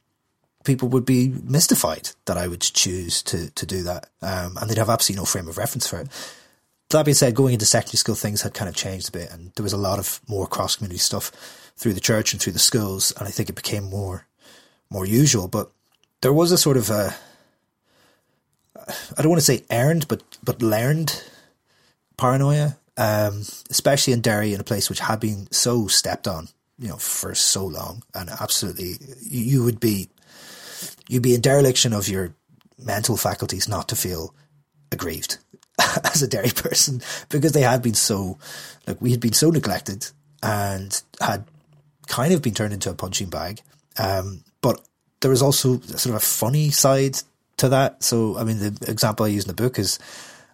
people 0.64 0.88
would 0.88 1.04
be 1.04 1.28
mystified 1.44 2.10
that 2.26 2.36
I 2.36 2.48
would 2.48 2.60
choose 2.60 3.22
to 3.24 3.50
to 3.50 3.66
do 3.66 3.82
that, 3.84 4.08
um, 4.22 4.56
and 4.56 4.68
they'd 4.68 4.78
have 4.78 4.90
absolutely 4.90 5.22
no 5.22 5.26
frame 5.26 5.48
of 5.48 5.58
reference 5.58 5.88
for 5.88 6.00
it. 6.00 6.08
That 6.90 7.04
being 7.04 7.14
said, 7.14 7.34
going 7.34 7.52
into 7.52 7.66
secondary 7.66 7.98
school, 7.98 8.14
things 8.14 8.42
had 8.42 8.54
kind 8.54 8.68
of 8.68 8.74
changed 8.74 9.08
a 9.10 9.12
bit, 9.12 9.30
and 9.30 9.52
there 9.54 9.62
was 9.62 9.74
a 9.74 9.78
lot 9.78 9.98
of 9.98 10.20
more 10.26 10.46
cross 10.46 10.76
community 10.76 10.98
stuff 10.98 11.30
through 11.76 11.92
the 11.92 12.00
church 12.00 12.32
and 12.32 12.40
through 12.40 12.54
the 12.54 12.58
schools, 12.58 13.12
and 13.18 13.28
I 13.28 13.30
think 13.30 13.48
it 13.48 13.56
became 13.56 13.84
more 13.84 14.26
more 14.90 15.06
usual. 15.06 15.48
But 15.48 15.70
there 16.22 16.32
was 16.32 16.50
a 16.50 16.58
sort 16.58 16.76
of 16.76 16.90
a 16.90 17.14
I 19.16 19.22
don't 19.22 19.30
want 19.30 19.40
to 19.40 19.44
say 19.44 19.64
earned, 19.70 20.08
but 20.08 20.22
but 20.42 20.62
learned 20.62 21.22
paranoia, 22.16 22.76
um, 22.96 23.42
especially 23.70 24.12
in 24.12 24.20
Derry, 24.20 24.54
in 24.54 24.60
a 24.60 24.64
place 24.64 24.88
which 24.88 25.00
had 25.00 25.20
been 25.20 25.50
so 25.50 25.86
stepped 25.86 26.26
on, 26.26 26.48
you 26.78 26.88
know, 26.88 26.96
for 26.96 27.34
so 27.34 27.64
long, 27.64 28.02
and 28.14 28.30
absolutely, 28.30 28.96
you 29.20 29.62
would 29.64 29.80
be 29.80 30.08
you'd 31.08 31.22
be 31.22 31.34
in 31.34 31.40
dereliction 31.40 31.92
of 31.92 32.08
your 32.08 32.34
mental 32.78 33.16
faculties 33.16 33.68
not 33.68 33.88
to 33.88 33.96
feel 33.96 34.34
aggrieved 34.92 35.38
as 36.04 36.22
a 36.22 36.28
Derry 36.28 36.50
person 36.50 37.00
because 37.28 37.52
they 37.52 37.62
had 37.62 37.82
been 37.82 37.94
so, 37.94 38.38
like, 38.86 39.00
we 39.00 39.10
had 39.10 39.20
been 39.20 39.32
so 39.32 39.50
neglected 39.50 40.10
and 40.42 41.02
had 41.20 41.44
kind 42.06 42.32
of 42.32 42.42
been 42.42 42.54
turned 42.54 42.72
into 42.72 42.90
a 42.90 42.94
punching 42.94 43.28
bag. 43.28 43.60
Um, 43.98 44.44
but 44.60 44.80
there 45.20 45.30
was 45.30 45.42
also 45.42 45.80
sort 45.80 46.06
of 46.06 46.14
a 46.14 46.20
funny 46.20 46.70
side 46.70 47.18
to 47.58 47.68
that. 47.70 48.02
So, 48.02 48.38
I 48.38 48.44
mean, 48.44 48.58
the 48.58 48.90
example 48.90 49.26
I 49.26 49.30
use 49.30 49.44
in 49.44 49.48
the 49.48 49.62
book 49.62 49.78
is 49.78 49.98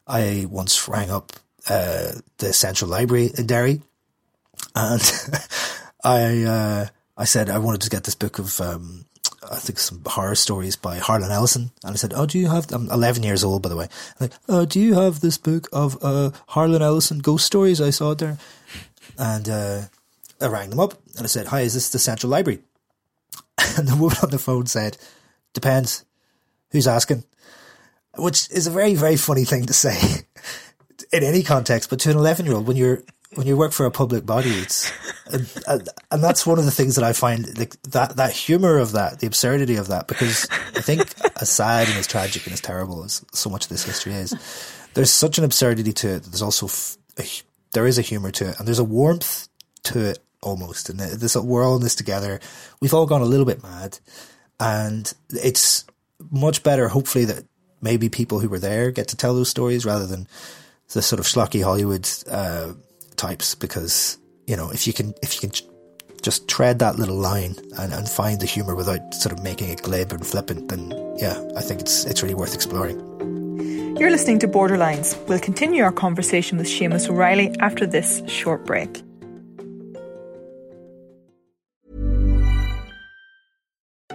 I 0.07 0.47
once 0.49 0.89
rang 0.89 1.11
up 1.11 1.33
uh, 1.69 2.13
the 2.39 2.53
Central 2.53 2.91
Library 2.91 3.31
in 3.37 3.47
Derry 3.47 3.83
and 4.75 5.03
I 6.05 6.43
uh, 6.43 6.87
I 7.17 7.25
said 7.25 7.51
I 7.51 7.59
wanted 7.59 7.83
to 7.83 7.91
get 7.91 8.05
this 8.05 8.15
book 8.15 8.39
of 8.39 8.61
um, 8.61 9.07
I 9.51 9.57
think 9.57 9.79
some 9.79 10.03
horror 10.07 10.35
stories 10.35 10.77
by 10.77 10.99
Harlan 10.99 11.31
Ellison. 11.31 11.71
And 11.83 11.93
I 11.93 11.97
said, 11.97 12.13
Oh, 12.15 12.27
do 12.27 12.39
you 12.39 12.49
have, 12.49 12.71
I'm 12.73 12.91
11 12.91 13.23
years 13.23 13.45
old, 13.45 13.63
by 13.63 13.69
the 13.69 13.77
way. 13.77 13.85
I'm 13.85 14.29
like, 14.29 14.33
oh, 14.49 14.65
do 14.65 14.81
you 14.81 14.95
have 14.95 15.21
this 15.21 15.39
book 15.39 15.69
of, 15.73 16.03
uh, 16.03 16.31
Harlan 16.49 16.83
Ellison 16.83 17.19
ghost 17.19 17.47
stories? 17.47 17.81
I 17.81 17.91
saw 17.91 18.13
it 18.13 18.19
there. 18.19 18.39
And, 19.19 19.49
uh, 19.49 19.83
I 20.41 20.47
rang 20.47 20.71
them 20.71 20.81
up 20.81 20.95
and 21.17 21.25
I 21.25 21.29
said, 21.29 21.47
Hi, 21.49 21.61
is 21.61 21.75
this 21.75 21.91
the 21.91 21.99
Central 21.99 22.31
Library? 22.31 22.61
And 23.77 23.89
the 23.89 23.97
woman 23.97 24.19
on 24.23 24.31
the 24.31 24.39
phone 24.39 24.67
said, 24.67 24.99
Depends. 25.53 26.05
Who's 26.71 26.89
asking? 26.89 27.25
Which 28.17 28.51
is 28.51 28.67
a 28.67 28.71
very, 28.71 28.95
very 28.95 29.17
funny 29.17 29.45
thing 29.45 29.67
to 29.67 29.73
say 29.73 29.97
in 31.13 31.23
any 31.23 31.43
context, 31.43 31.91
but 31.91 32.01
to 32.01 32.11
an 32.11 32.17
11 32.17 32.47
year 32.47 32.55
old, 32.57 32.67
when 32.67 32.77
you're 32.77 33.03
when 33.37 33.47
you 33.47 33.57
work 33.57 33.73
for 33.73 33.87
a 33.87 33.91
public 33.91 34.25
body, 34.25 34.51
it's 34.51 34.93
and, 35.27 35.89
and, 36.11 36.23
that's 36.23 36.47
one 36.47 36.59
of 36.59 36.65
the 36.65 36.71
things 36.71 36.97
that 36.97 37.05
I 37.05 37.13
find 37.13 37.59
like 37.59 37.81
that 37.83 38.17
that 38.17 38.33
humor 38.33 38.79
of 38.79 38.93
that, 38.93 39.21
the 39.21 39.27
absurdity 39.27 39.77
of 39.77 39.89
that, 39.89 40.09
because 40.09 40.49
I 40.75 40.81
think 40.81 41.01
as 41.41 41.51
sad 41.51 41.89
and 41.89 41.99
as 41.99 42.07
tragic 42.07 42.45
and 42.45 42.53
as 42.53 42.61
terrible 42.61 43.05
as 43.05 43.25
so 43.33 43.51
much 43.51 43.65
of 43.65 43.69
this 43.71 43.85
history 43.85 44.15
is, 44.15 44.35
there's 44.95 45.11
such 45.11 45.39
an 45.39 45.45
absurdity 45.45 45.93
to 45.93 46.17
it. 46.17 46.23
There's 46.25 46.43
also 46.43 46.69
a, 47.19 47.25
there 47.73 47.87
is 47.87 47.99
a 47.99 48.03
humor 48.03 48.31
to 48.33 48.51
it, 48.51 48.59
and 48.59 48.67
there's 48.67 48.79
a 48.79 48.85
warmth 48.85 49.49
to 49.85 50.01
it 50.01 50.19
almost. 50.41 50.91
And 50.91 50.99
this 50.99 51.37
we're 51.37 51.65
all 51.65 51.77
in 51.77 51.83
this 51.83 51.95
together. 51.95 52.41
We've 52.81 52.95
all 52.95 53.07
gone 53.07 53.23
a 53.23 53.27
little 53.27 53.47
bit 53.47 53.63
mad, 53.63 53.99
and 54.61 55.13
it's 55.31 55.85
much 56.31 56.63
better, 56.63 56.89
hopefully, 56.89 57.25
that 57.27 57.45
maybe 57.83 58.09
people 58.09 58.41
who 58.41 58.49
were 58.49 58.59
there 58.59 58.91
get 58.91 59.09
to 59.09 59.17
tell 59.17 59.35
those 59.35 59.49
stories 59.49 59.85
rather 59.85 60.07
than 60.07 60.27
the 60.93 61.03
sort 61.03 61.21
of 61.21 61.27
schlocky 61.27 61.63
Hollywood. 61.63 62.09
Uh, 62.29 62.75
types 63.17 63.55
because 63.55 64.19
you 64.47 64.57
know 64.57 64.71
if 64.71 64.87
you 64.87 64.93
can 64.93 65.15
if 65.23 65.35
you 65.35 65.49
can 65.49 65.53
just 66.23 66.49
tread 66.49 66.79
that 66.79 66.97
little 66.97 67.17
line 67.17 67.55
and, 67.79 67.93
and 67.93 68.09
find 68.09 68.41
the 68.41 68.47
humor 68.47 68.75
without 68.75 69.13
sort 69.13 69.33
of 69.33 69.45
making 69.45 69.69
it 69.69 69.83
glib 69.83 70.11
and 70.11 70.27
flippant, 70.27 70.69
then 70.69 70.91
yeah, 71.17 71.39
I 71.57 71.61
think 71.61 71.81
it's 71.81 72.05
it's 72.05 72.23
really 72.23 72.35
worth 72.35 72.55
exploring. 72.55 72.99
You're 73.99 74.11
listening 74.11 74.41
to 74.41 74.49
Borderlines. 74.49 75.17
We'll 75.29 75.39
continue 75.39 75.85
our 75.85 75.93
conversation 75.93 76.59
with 76.59 76.67
Séamas 76.67 77.09
O'Reilly 77.09 77.55
after 77.61 77.87
this 77.87 78.23
short 78.27 78.65
break. 78.65 79.03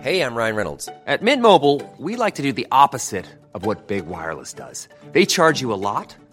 Hey, 0.02 0.22
I'm 0.22 0.36
Ryan 0.36 0.56
Reynolds. 0.56 0.90
At 1.08 1.22
Mint 1.22 1.42
Mobile, 1.42 1.82
we 1.98 2.16
like 2.16 2.36
to 2.36 2.42
do 2.42 2.52
the 2.52 2.68
opposite 2.72 3.26
of 3.54 3.66
what 3.66 3.88
Big 3.88 4.06
Wireless 4.08 4.54
does. 4.54 4.88
They 5.12 5.26
charge 5.26 5.62
you 5.62 5.74
a 5.74 5.82
lot 5.90 6.16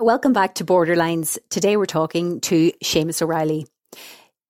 Welcome 0.00 0.32
back 0.32 0.54
to 0.54 0.64
Borderlines. 0.64 1.36
Today 1.50 1.76
we're 1.76 1.84
talking 1.84 2.40
to 2.40 2.72
Séamas 2.82 3.20
O'Reilly. 3.20 3.66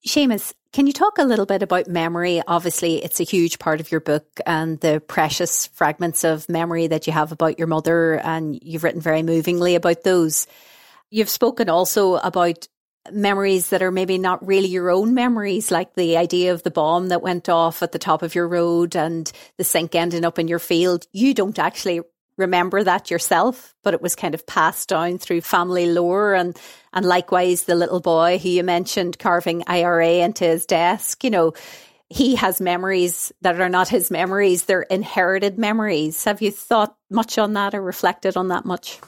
Séamas, 0.06 0.54
can 0.72 0.86
you 0.86 0.92
talk 0.92 1.18
a 1.18 1.24
little 1.24 1.44
bit 1.44 1.64
about 1.64 1.88
memory? 1.88 2.40
Obviously, 2.46 3.02
it's 3.02 3.18
a 3.18 3.24
huge 3.24 3.58
part 3.58 3.80
of 3.80 3.90
your 3.90 4.00
book 4.00 4.26
and 4.46 4.78
the 4.78 5.00
precious 5.00 5.66
fragments 5.66 6.22
of 6.22 6.48
memory 6.48 6.86
that 6.86 7.08
you 7.08 7.12
have 7.12 7.32
about 7.32 7.58
your 7.58 7.66
mother, 7.66 8.20
and 8.20 8.60
you've 8.62 8.84
written 8.84 9.00
very 9.00 9.24
movingly 9.24 9.74
about 9.74 10.04
those. 10.04 10.46
You've 11.10 11.28
spoken 11.28 11.68
also 11.68 12.14
about 12.14 12.68
memories 13.10 13.70
that 13.70 13.82
are 13.82 13.90
maybe 13.90 14.18
not 14.18 14.46
really 14.46 14.68
your 14.68 14.88
own 14.88 15.14
memories, 15.14 15.72
like 15.72 15.96
the 15.96 16.16
idea 16.16 16.52
of 16.52 16.62
the 16.62 16.70
bomb 16.70 17.08
that 17.08 17.22
went 17.22 17.48
off 17.48 17.82
at 17.82 17.90
the 17.90 17.98
top 17.98 18.22
of 18.22 18.36
your 18.36 18.46
road 18.46 18.94
and 18.94 19.32
the 19.58 19.64
sink 19.64 19.96
ending 19.96 20.24
up 20.24 20.38
in 20.38 20.46
your 20.46 20.60
field. 20.60 21.08
You 21.10 21.34
don't 21.34 21.58
actually 21.58 22.02
remember 22.40 22.82
that 22.82 23.10
yourself, 23.10 23.74
but 23.82 23.94
it 23.94 24.02
was 24.02 24.14
kind 24.14 24.34
of 24.34 24.46
passed 24.46 24.88
down 24.88 25.18
through 25.18 25.42
family 25.42 25.92
lore 25.92 26.34
and 26.34 26.58
and 26.92 27.06
likewise 27.06 27.62
the 27.62 27.76
little 27.76 28.00
boy 28.00 28.38
who 28.38 28.48
you 28.48 28.64
mentioned 28.64 29.18
carving 29.18 29.62
IRA 29.66 30.24
into 30.24 30.44
his 30.44 30.66
desk, 30.66 31.22
you 31.22 31.30
know, 31.30 31.52
he 32.08 32.34
has 32.34 32.60
memories 32.60 33.32
that 33.42 33.60
are 33.60 33.68
not 33.68 33.88
his 33.88 34.10
memories, 34.10 34.64
they're 34.64 34.82
inherited 34.82 35.58
memories. 35.58 36.24
Have 36.24 36.42
you 36.42 36.50
thought 36.50 36.96
much 37.08 37.38
on 37.38 37.52
that 37.52 37.74
or 37.74 37.80
reflected 37.80 38.36
on 38.36 38.48
that 38.48 38.64
much? 38.64 38.98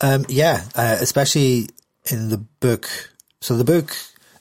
Um, 0.00 0.24
yeah, 0.28 0.62
uh, 0.76 0.96
especially 1.00 1.68
in 2.10 2.28
the 2.28 2.38
book. 2.38 2.88
So 3.40 3.56
the 3.56 3.64
book, 3.64 3.96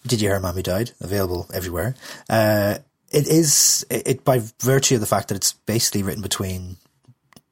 Did 0.06 0.21
You 0.21 0.29
Hear 0.29 0.39
Mammy 0.39 0.62
Died? 0.62 0.91
Available 1.01 1.49
everywhere. 1.51 1.95
Uh, 2.29 2.77
it 3.10 3.27
is, 3.27 3.86
it, 3.89 4.08
it, 4.08 4.23
by 4.23 4.41
virtue 4.60 4.95
of 4.95 5.01
the 5.01 5.08
fact 5.08 5.29
that 5.29 5.36
it's 5.36 5.53
basically 5.53 6.03
written 6.03 6.21
between 6.21 6.77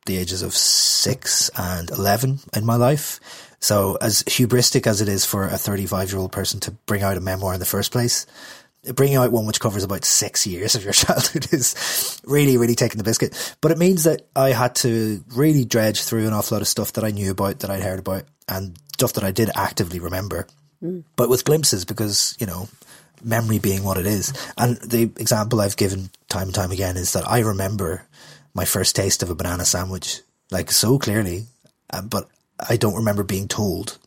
the 0.05 0.17
ages 0.17 0.41
of 0.41 0.53
six 0.53 1.49
and 1.57 1.89
11 1.89 2.39
in 2.55 2.65
my 2.65 2.75
life. 2.75 3.19
So 3.59 3.97
as 4.01 4.23
hubristic 4.23 4.87
as 4.87 5.01
it 5.01 5.07
is 5.07 5.25
for 5.25 5.45
a 5.45 5.57
35 5.57 6.11
year 6.11 6.19
old 6.19 6.31
person 6.31 6.59
to 6.61 6.71
bring 6.71 7.03
out 7.03 7.17
a 7.17 7.21
memoir 7.21 7.53
in 7.53 7.59
the 7.59 7.65
first 7.65 7.91
place, 7.91 8.25
bringing 8.95 9.17
out 9.17 9.31
one 9.31 9.45
which 9.45 9.59
covers 9.59 9.83
about 9.83 10.03
six 10.03 10.47
years 10.47 10.75
of 10.75 10.83
your 10.83 10.93
childhood 10.93 11.47
is 11.53 12.19
really, 12.25 12.57
really 12.57 12.75
taking 12.75 12.97
the 12.97 13.03
biscuit. 13.03 13.55
But 13.61 13.71
it 13.71 13.77
means 13.77 14.03
that 14.03 14.23
I 14.35 14.49
had 14.49 14.75
to 14.77 15.23
really 15.35 15.65
dredge 15.65 16.01
through 16.03 16.27
an 16.27 16.33
awful 16.33 16.55
lot 16.55 16.61
of 16.61 16.67
stuff 16.67 16.93
that 16.93 17.03
I 17.03 17.11
knew 17.11 17.31
about, 17.31 17.59
that 17.59 17.69
I'd 17.69 17.83
heard 17.83 17.99
about, 17.99 18.23
and 18.47 18.77
stuff 18.93 19.13
that 19.13 19.23
I 19.23 19.31
did 19.31 19.49
actively 19.55 19.99
remember, 19.99 20.47
mm. 20.83 21.03
but 21.15 21.29
with 21.29 21.45
glimpses 21.45 21.85
because, 21.85 22.35
you 22.39 22.47
know, 22.47 22.67
memory 23.23 23.59
being 23.59 23.83
what 23.83 23.97
it 23.97 24.07
is. 24.07 24.33
And 24.57 24.77
the 24.77 25.03
example 25.03 25.61
I've 25.61 25.77
given 25.77 26.09
time 26.29 26.47
and 26.47 26.55
time 26.55 26.71
again 26.71 26.97
is 26.97 27.13
that 27.13 27.29
I 27.29 27.39
remember 27.39 28.05
my 28.53 28.65
first 28.65 28.95
taste 28.95 29.23
of 29.23 29.29
a 29.29 29.35
banana 29.35 29.65
sandwich, 29.65 30.21
like 30.49 30.71
so 30.71 30.99
clearly, 30.99 31.45
um, 31.91 32.07
but 32.07 32.29
I 32.59 32.77
don't 32.77 32.95
remember 32.95 33.23
being 33.23 33.47
told 33.47 33.97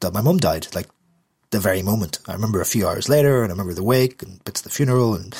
that 0.00 0.12
my 0.12 0.20
mum 0.20 0.38
died, 0.38 0.68
like 0.74 0.88
the 1.50 1.60
very 1.60 1.82
moment. 1.82 2.18
I 2.26 2.32
remember 2.32 2.60
a 2.60 2.66
few 2.66 2.86
hours 2.86 3.08
later, 3.08 3.42
and 3.42 3.50
I 3.50 3.54
remember 3.54 3.74
the 3.74 3.82
wake 3.82 4.22
and 4.22 4.42
bits 4.44 4.60
of 4.60 4.64
the 4.64 4.70
funeral, 4.70 5.14
and 5.14 5.34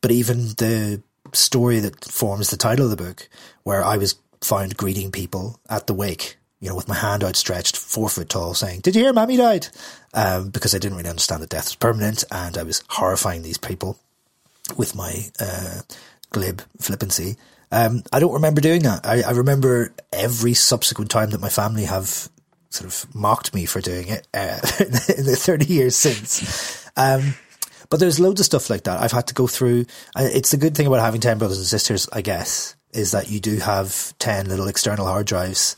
but 0.00 0.10
even 0.10 0.48
the 0.58 1.02
story 1.32 1.78
that 1.80 2.04
forms 2.04 2.50
the 2.50 2.56
title 2.56 2.84
of 2.84 2.90
the 2.90 3.02
book, 3.02 3.28
where 3.62 3.84
I 3.84 3.96
was 3.96 4.16
found 4.40 4.76
greeting 4.76 5.10
people 5.12 5.60
at 5.70 5.86
the 5.86 5.94
wake, 5.94 6.36
you 6.60 6.68
know, 6.68 6.74
with 6.74 6.88
my 6.88 6.96
hand 6.96 7.24
outstretched, 7.24 7.76
four 7.76 8.08
foot 8.08 8.28
tall, 8.28 8.54
saying, 8.54 8.80
"Did 8.80 8.96
you 8.96 9.02
hear, 9.02 9.12
Mammy 9.12 9.36
died?" 9.36 9.68
Um, 10.14 10.50
because 10.50 10.74
I 10.74 10.78
didn't 10.78 10.98
really 10.98 11.10
understand 11.10 11.42
that 11.42 11.50
death 11.50 11.64
was 11.64 11.76
permanent, 11.76 12.24
and 12.30 12.58
I 12.58 12.62
was 12.62 12.82
horrifying 12.88 13.42
these 13.42 13.58
people 13.58 13.98
with 14.76 14.94
my 14.94 15.30
uh, 15.40 15.80
glib 16.30 16.62
flippancy. 16.80 17.36
Um, 17.72 18.02
I 18.12 18.20
don't 18.20 18.34
remember 18.34 18.60
doing 18.60 18.82
that. 18.82 19.06
I, 19.06 19.22
I, 19.22 19.30
remember 19.30 19.94
every 20.12 20.52
subsequent 20.52 21.10
time 21.10 21.30
that 21.30 21.40
my 21.40 21.48
family 21.48 21.84
have 21.84 22.28
sort 22.68 22.86
of 22.86 23.14
mocked 23.14 23.54
me 23.54 23.64
for 23.64 23.80
doing 23.80 24.08
it 24.08 24.28
uh, 24.34 24.60
in 25.16 25.24
the 25.24 25.36
30 25.38 25.64
years 25.64 25.96
since. 25.96 26.86
Um, 26.98 27.34
but 27.88 27.98
there's 27.98 28.20
loads 28.20 28.40
of 28.40 28.46
stuff 28.46 28.68
like 28.68 28.84
that. 28.84 29.00
I've 29.00 29.12
had 29.12 29.26
to 29.28 29.34
go 29.34 29.46
through. 29.46 29.86
It's 30.16 30.50
the 30.50 30.58
good 30.58 30.76
thing 30.76 30.86
about 30.86 31.00
having 31.00 31.22
10 31.22 31.38
brothers 31.38 31.58
and 31.58 31.66
sisters, 31.66 32.08
I 32.12 32.20
guess, 32.20 32.76
is 32.92 33.12
that 33.12 33.30
you 33.30 33.40
do 33.40 33.56
have 33.56 34.12
10 34.18 34.48
little 34.48 34.68
external 34.68 35.06
hard 35.06 35.26
drives 35.26 35.76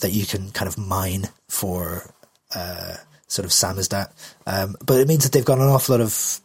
that 0.00 0.10
you 0.10 0.26
can 0.26 0.50
kind 0.50 0.66
of 0.66 0.78
mine 0.78 1.28
for 1.48 2.12
uh, 2.56 2.96
sort 3.28 3.46
of 3.46 3.52
samizdat. 3.52 4.12
Um, 4.46 4.76
but 4.84 4.98
it 4.98 5.06
means 5.06 5.22
that 5.22 5.32
they've 5.32 5.44
got 5.44 5.58
an 5.58 5.68
awful 5.68 5.96
lot 5.96 6.02
of 6.02 6.40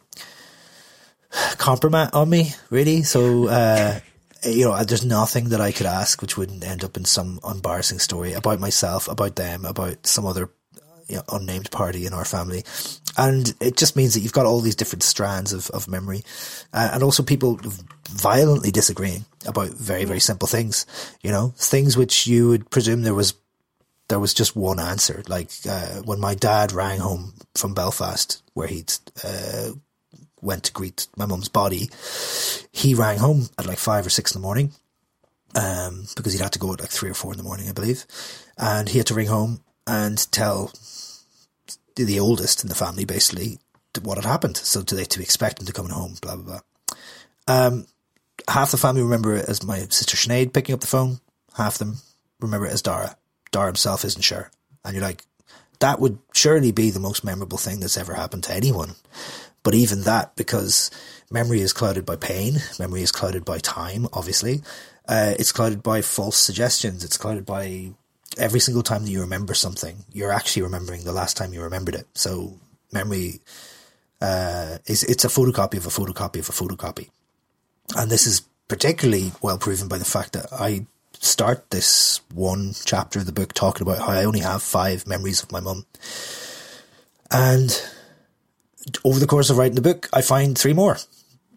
compromise 1.57 2.11
on 2.13 2.29
me, 2.29 2.51
really. 2.69 3.01
So, 3.01 3.47
uh, 3.47 3.99
you 4.45 4.65
know, 4.65 4.84
there's 4.84 5.05
nothing 5.05 5.49
that 5.49 5.62
I 5.62 5.71
could 5.71 5.88
ask 5.88 6.21
which 6.21 6.38
wouldn't 6.38 6.63
end 6.63 6.84
up 6.84 6.97
in 6.97 7.05
some 7.05 7.39
embarrassing 7.49 7.99
story 7.99 8.34
about 8.34 8.60
myself, 8.60 9.08
about 9.08 9.36
them, 9.36 9.65
about 9.65 10.05
some 10.05 10.25
other 10.25 10.49
you 11.08 11.17
know, 11.17 11.23
unnamed 11.31 11.71
party 11.71 12.05
in 12.05 12.13
our 12.13 12.25
family. 12.25 12.63
And 13.17 13.53
it 13.60 13.77
just 13.77 13.95
means 13.95 14.13
that 14.13 14.21
you've 14.21 14.34
got 14.34 14.45
all 14.45 14.60
these 14.60 14.75
different 14.75 15.03
strands 15.03 15.53
of, 15.53 15.69
of 15.69 15.88
memory. 15.88 16.23
Uh, 16.73 16.89
and 16.93 17.03
also 17.03 17.23
people 17.23 17.60
violently 18.10 18.71
disagreeing 18.71 19.25
about 19.45 19.69
very, 19.69 20.05
very 20.05 20.19
simple 20.19 20.47
things, 20.47 20.86
you 21.21 21.31
know, 21.31 21.53
things 21.58 21.95
which 21.95 22.27
you 22.27 22.49
would 22.49 22.69
presume 22.69 23.03
there 23.03 23.13
was, 23.13 23.36
there 24.10 24.19
was 24.19 24.34
just 24.34 24.55
one 24.55 24.79
answer. 24.79 25.23
Like, 25.27 25.49
uh, 25.69 26.01
when 26.03 26.19
my 26.19 26.36
dad 26.36 26.71
rang 26.71 26.99
home 26.99 27.34
from 27.55 27.73
Belfast, 27.73 28.41
where 28.53 28.67
he'd, 28.67 28.93
uh, 29.23 29.71
went 30.45 30.63
to 30.65 30.71
greet 30.71 31.08
my 31.17 31.25
mum's 31.25 31.49
body, 31.49 31.89
he 32.71 32.93
rang 32.93 33.17
home 33.17 33.49
at 33.58 33.65
like 33.65 33.77
five 33.77 34.05
or 34.05 34.10
six 34.10 34.34
in 34.34 34.41
the 34.41 34.45
morning, 34.45 34.71
um, 35.55 36.05
because 36.15 36.34
he'd 36.34 36.41
had 36.41 36.53
to 36.53 36.60
go 36.60 36.73
at 36.73 36.79
like 36.79 36.89
three 36.89 37.10
or 37.10 37.13
four 37.13 37.31
in 37.31 37.38
the 37.38 37.43
morning, 37.43 37.67
I 37.67 37.73
believe. 37.73 38.05
And 38.58 38.88
he 38.89 38.97
had 38.99 39.08
to 39.08 39.13
ring 39.13 39.27
home 39.27 39.62
and 39.88 40.31
tell 40.31 40.71
the 41.95 42.19
oldest 42.19 42.63
in 42.63 42.69
the 42.69 42.75
family 42.75 43.05
basically 43.05 43.60
what 44.01 44.17
had 44.17 44.25
happened. 44.25 44.58
So 44.58 44.81
to 44.81 44.95
they 44.95 45.05
to 45.05 45.21
expect 45.21 45.60
him 45.60 45.65
to 45.65 45.73
come 45.73 45.89
home, 45.89 46.15
blah, 46.21 46.36
blah, 46.36 46.43
blah. 46.45 46.60
Um, 47.47 47.88
half 48.47 48.71
the 48.71 48.77
family 48.77 49.01
remember 49.01 49.36
it 49.36 49.47
as 49.47 49.63
my 49.63 49.79
sister 49.89 50.17
Sinead 50.17 50.53
picking 50.53 50.73
up 50.73 50.81
the 50.81 50.88
phone. 50.88 51.19
Half 51.55 51.77
them 51.77 51.97
remember 52.39 52.67
it 52.67 52.73
as 52.73 52.81
Dara. 52.81 53.15
Dara 53.51 53.67
himself 53.67 54.03
isn't 54.03 54.21
sure. 54.21 54.51
And 54.84 54.93
you're 54.93 55.03
like, 55.03 55.23
that 55.79 55.99
would 55.99 56.19
surely 56.34 56.71
be 56.71 56.89
the 56.89 56.99
most 56.99 57.23
memorable 57.23 57.58
thing 57.58 57.79
that's 57.79 57.97
ever 57.97 58.13
happened 58.13 58.43
to 58.45 58.53
anyone. 58.53 58.95
But 59.65 59.75
even 59.75 60.04
that, 60.04 60.38
because 60.38 60.89
memory 61.30 61.60
is 61.60 61.73
clouded 61.73 62.06
by 62.06 62.15
pain, 62.15 62.60
memory 62.80 63.01
is 63.01 63.12
clouded 63.12 63.43
by 63.43 63.58
time, 63.58 64.08
obviously. 64.13 64.62
Uh, 65.10 65.34
it's 65.38 65.51
clouded 65.51 65.84
by 65.84 66.01
false 66.01 66.38
suggestions. 66.38 67.04
It's 67.04 67.17
clouded 67.17 67.45
by 67.45 67.91
every 68.38 68.60
single 68.60 68.84
time 68.84 69.04
that 69.04 69.12
you 69.12 69.21
remember 69.21 69.54
something, 69.54 70.06
you're 70.12 70.32
actually 70.32 70.63
remembering 70.63 71.04
the 71.04 71.12
last 71.12 71.38
time 71.38 71.54
you 71.54 71.62
remembered 71.62 71.95
it. 71.95 72.08
So 72.13 72.60
memory 72.91 73.41
uh, 74.21 74.78
is 74.86 75.04
it's 75.04 75.25
a 75.25 75.30
photocopy 75.30 75.78
of 75.78 75.86
a 75.86 75.89
photocopy 75.89 76.39
of 76.39 76.49
a 76.49 76.51
photocopy, 76.51 77.10
and 77.95 78.12
this 78.12 78.28
is 78.28 78.41
particularly 78.67 79.32
well 79.41 79.58
proven 79.58 79.88
by 79.88 79.97
the 79.97 80.06
fact 80.06 80.34
that 80.34 80.47
I 80.51 80.86
start 81.19 81.69
this 81.71 82.21
one 82.34 82.73
chapter 82.86 83.19
of 83.19 83.25
the 83.25 83.32
book 83.32 83.54
talking 83.54 83.82
about 83.82 83.99
how 83.99 84.13
I 84.13 84.25
only 84.25 84.41
have 84.41 84.62
five 84.62 85.08
memories 85.08 85.41
of 85.43 85.51
my 85.51 85.60
mum, 85.60 85.86
and 87.32 87.82
over 89.03 89.19
the 89.19 89.27
course 89.27 89.49
of 89.49 89.57
writing 89.57 89.75
the 89.75 89.81
book, 89.81 90.09
I 90.13 90.21
find 90.21 90.57
three 90.57 90.73
more. 90.73 90.97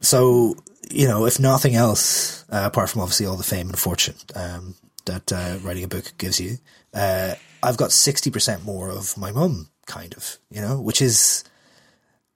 So, 0.00 0.56
you 0.90 1.06
know, 1.06 1.26
if 1.26 1.38
nothing 1.38 1.74
else, 1.74 2.44
uh, 2.50 2.62
apart 2.64 2.90
from 2.90 3.02
obviously 3.02 3.26
all 3.26 3.36
the 3.36 3.42
fame 3.42 3.68
and 3.68 3.78
fortune 3.78 4.14
um, 4.34 4.74
that 5.06 5.32
uh, 5.32 5.58
writing 5.62 5.84
a 5.84 5.88
book 5.88 6.12
gives 6.18 6.40
you, 6.40 6.58
uh, 6.94 7.34
I've 7.62 7.76
got 7.76 7.90
60% 7.90 8.64
more 8.64 8.90
of 8.90 9.16
my 9.16 9.32
mum, 9.32 9.68
kind 9.86 10.14
of, 10.14 10.38
you 10.50 10.60
know, 10.60 10.80
which 10.80 11.02
is, 11.02 11.44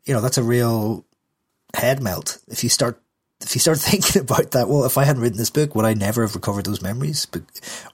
you 0.05 0.15
know, 0.15 0.21
that's 0.21 0.39
a 0.39 0.43
real 0.43 1.07
head 1.75 2.03
melt. 2.03 2.39
If 2.49 2.63
you 2.63 2.71
start 2.71 3.02
if 3.43 3.55
you 3.55 3.61
start 3.61 3.79
thinking 3.81 4.23
about 4.23 4.53
that, 4.53 4.69
well, 4.69 4.85
if 4.85 4.97
I 4.97 5.05
hadn't 5.05 5.23
written 5.23 5.39
this 5.39 5.51
book, 5.51 5.75
would 5.75 5.85
I 5.85 5.95
never 5.95 6.23
have 6.23 6.35
recovered 6.35 6.65
those 6.65 6.83
memories? 6.83 7.27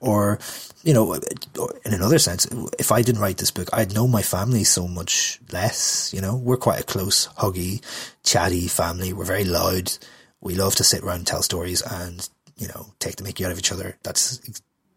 Or, 0.01 0.39
you 0.83 0.93
know, 0.93 1.13
in 1.13 1.93
another 1.93 2.19
sense, 2.19 2.47
if 2.77 2.91
I 2.91 3.01
didn't 3.01 3.21
write 3.21 3.37
this 3.37 3.51
book, 3.51 3.69
I'd 3.73 3.93
know 3.93 4.07
my 4.07 4.21
family 4.21 4.63
so 4.63 4.87
much 4.87 5.39
less. 5.51 6.13
You 6.13 6.21
know, 6.21 6.35
we're 6.35 6.57
quite 6.57 6.81
a 6.81 6.83
close, 6.85 7.27
huggy, 7.37 7.81
chatty 8.23 8.67
family. 8.67 9.13
We're 9.13 9.25
very 9.25 9.45
loud. 9.45 9.97
We 10.41 10.55
love 10.55 10.75
to 10.75 10.83
sit 10.83 11.03
around 11.03 11.17
and 11.17 11.27
tell 11.27 11.41
stories 11.41 11.81
and, 11.81 12.27
you 12.57 12.67
know, 12.67 12.93
take 12.99 13.17
the 13.17 13.23
mickey 13.23 13.45
out 13.45 13.51
of 13.51 13.59
each 13.59 13.71
other. 13.71 13.97
That's, 14.03 14.39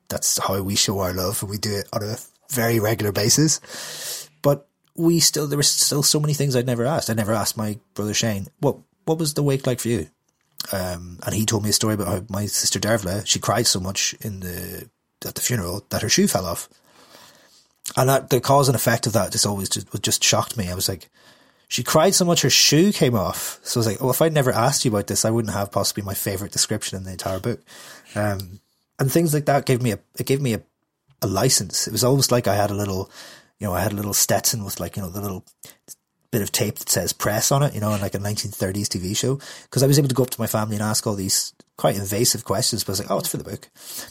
that's 0.09 0.39
how 0.39 0.63
we 0.63 0.77
show 0.77 1.01
our 1.01 1.13
love 1.13 1.43
and 1.43 1.51
we 1.51 1.59
do 1.59 1.75
it 1.75 1.89
on 1.93 2.03
a 2.03 2.17
very 2.51 2.79
regular 2.79 3.13
basis. 3.13 4.29
But 4.43 4.69
we 4.95 5.21
still, 5.21 5.47
there 5.47 5.57
were 5.57 5.63
still 5.63 6.03
so 6.03 6.21
many 6.21 6.35
things 6.35 6.55
I'd 6.55 6.67
never 6.67 6.85
asked. 6.85 7.11
I 7.11 7.15
never 7.15 7.33
asked 7.33 7.57
my 7.57 7.79
brother 7.95 8.15
Shane, 8.15 8.49
what, 8.61 8.77
what 9.05 9.19
was 9.19 9.35
the 9.35 9.43
wake 9.43 9.67
like 9.67 9.81
for 9.81 9.89
you? 9.89 10.09
Um, 10.71 11.19
and 11.25 11.35
he 11.35 11.45
told 11.45 11.65
me 11.65 11.71
a 11.71 11.73
story 11.73 11.95
about 11.95 12.07
how 12.07 12.25
my 12.29 12.47
sister 12.47 12.79
Dervla, 12.79 13.27
she 13.27 13.39
cried 13.39 13.67
so 13.67 13.81
much 13.81 14.15
in 14.21 14.41
the, 14.41 14.89
at 15.27 15.35
the 15.35 15.41
funeral 15.41 15.85
that 15.91 16.03
her 16.03 16.09
shoe 16.09 16.29
fell 16.29 16.47
off. 16.47 16.69
And 17.97 18.09
that, 18.09 18.31
the 18.31 18.41
cause 18.41 18.69
and 18.69 18.77
effect 18.77 19.07
of 19.07 19.13
that 19.15 19.33
just 19.33 19.47
always 19.47 19.69
just, 19.69 20.03
just 20.03 20.23
shocked 20.23 20.57
me. 20.57 20.69
I 20.69 20.75
was 20.75 20.89
like, 20.89 21.11
she 21.69 21.83
cried 21.83 22.15
so 22.15 22.25
much 22.25 22.43
her 22.43 22.51
shoe 22.51 22.93
came 22.93 23.15
off. 23.15 23.59
So 23.63 23.79
I 23.79 23.81
was 23.81 23.87
like, 23.87 24.03
oh, 24.03 24.11
if 24.11 24.23
I'd 24.23 24.33
never 24.33 24.53
asked 24.53 24.85
you 24.85 24.91
about 24.91 25.07
this, 25.07 25.25
I 25.25 25.31
wouldn't 25.31 25.55
have 25.55 25.73
possibly 25.73 26.03
my 26.05 26.15
favorite 26.15 26.53
description 26.53 26.97
in 26.99 27.05
the 27.05 27.13
entire 27.13 27.41
book. 27.41 27.61
Um, 28.15 28.61
and 28.99 29.11
things 29.11 29.35
like 29.35 29.47
that 29.47 29.67
gave 29.67 29.83
me 29.83 29.93
a, 29.93 29.99
it 30.19 30.27
gave 30.27 30.41
me 30.41 30.55
a, 30.55 30.63
a 31.23 31.27
license. 31.27 31.87
It 31.89 31.93
was 31.93 32.05
almost 32.05 32.31
like 32.31 32.47
I 32.47 32.55
had 32.55 32.71
a 32.71 32.75
little, 32.75 33.11
you 33.59 33.67
know, 33.67 33.75
I 33.75 33.81
had 33.81 33.93
a 33.93 33.97
little 33.97 34.13
Stetson 34.13 34.65
with 34.65 34.81
like, 34.81 34.97
you 34.97 35.03
know, 35.03 35.09
the 35.09 35.21
little 35.21 35.45
bit 36.33 36.43
of 36.43 36.51
tape 36.51 36.79
that 36.79 36.89
says 36.89 37.13
press 37.13 37.53
on 37.53 37.63
it, 37.63 37.75
you 37.75 37.81
know, 37.81 37.93
in 37.93 38.01
like 38.01 38.15
a 38.15 38.19
1930s 38.19 38.89
TV 38.89 39.17
show. 39.17 39.39
Because 39.65 39.83
I 39.83 39.87
was 39.87 39.99
able 39.99 40.09
to 40.09 40.15
go 40.15 40.25
up 40.25 40.31
to 40.31 40.41
my 40.41 40.47
family 40.49 40.75
and 40.75 40.83
ask 40.83 41.07
all 41.07 41.15
these 41.15 41.53
quite 41.77 41.97
invasive 41.97 42.45
questions, 42.45 42.85
but 42.85 42.91
I 42.91 42.93
was 42.93 43.01
like, 43.01 43.11
oh, 43.11 43.19
it's 43.19 43.29
for 43.29 43.37
the 43.37 43.45
book. 43.45 43.69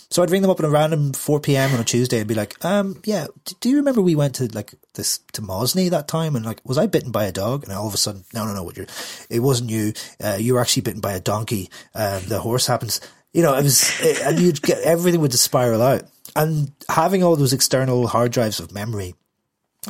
So 0.10 0.22
I'd 0.22 0.30
ring 0.30 0.42
them 0.42 0.52
up 0.52 0.60
at 0.60 0.66
a 0.66 0.70
random 0.70 1.14
4 1.14 1.40
p.m. 1.40 1.74
on 1.74 1.80
a 1.80 1.84
Tuesday 1.84 2.20
and 2.20 2.28
be 2.28 2.36
like, 2.36 2.64
um, 2.64 3.02
yeah, 3.06 3.28
do 3.60 3.70
you 3.70 3.78
remember 3.78 4.02
we 4.02 4.16
went 4.16 4.36
to 4.36 4.46
like 4.54 4.74
this, 4.94 5.20
to 5.34 5.42
Mosney 5.42 5.90
that 5.90 6.08
time? 6.08 6.36
And 6.36 6.46
like, 6.46 6.60
was 6.64 6.78
I 6.78 6.86
bitten 6.86 7.12
by 7.12 7.26
a 7.26 7.32
dog? 7.32 7.64
And 7.64 7.74
all 7.74 7.88
of 7.88 7.94
a 7.94 7.98
sudden, 7.98 8.24
no, 8.34 8.46
no, 8.46 8.54
no, 8.54 8.64
what 8.64 8.78
you're, 8.78 8.88
it 9.30 9.40
wasn't 9.40 9.72
you. 9.72 9.94
Uh, 10.24 10.38
you 10.40 10.54
were 10.54 10.62
actually 10.62 10.84
bitten 10.84 11.02
by 11.02 11.14
a 11.14 11.20
donkey. 11.20 11.70
Um, 11.96 12.22
the 12.28 12.40
horse 12.40 12.68
happens, 12.68 13.02
you 13.34 13.42
know, 13.42 13.56
it 13.56 13.64
was, 13.64 13.90
and 14.24 14.40
you'd 14.40 14.62
get, 14.62 14.82
everything 14.82 15.22
would 15.22 15.32
just 15.32 15.44
spiral 15.44 15.82
out. 15.82 16.04
And 16.36 16.72
having 16.88 17.24
all 17.24 17.36
those 17.36 17.54
external 17.54 18.08
hard 18.08 18.32
drives 18.32 18.60
of 18.60 18.72
memory 18.72 19.16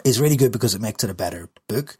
is 0.03 0.19
really 0.19 0.37
good 0.37 0.51
because 0.51 0.75
it 0.75 0.81
makes 0.81 1.03
it 1.03 1.09
a 1.09 1.15
better 1.15 1.49
book. 1.67 1.97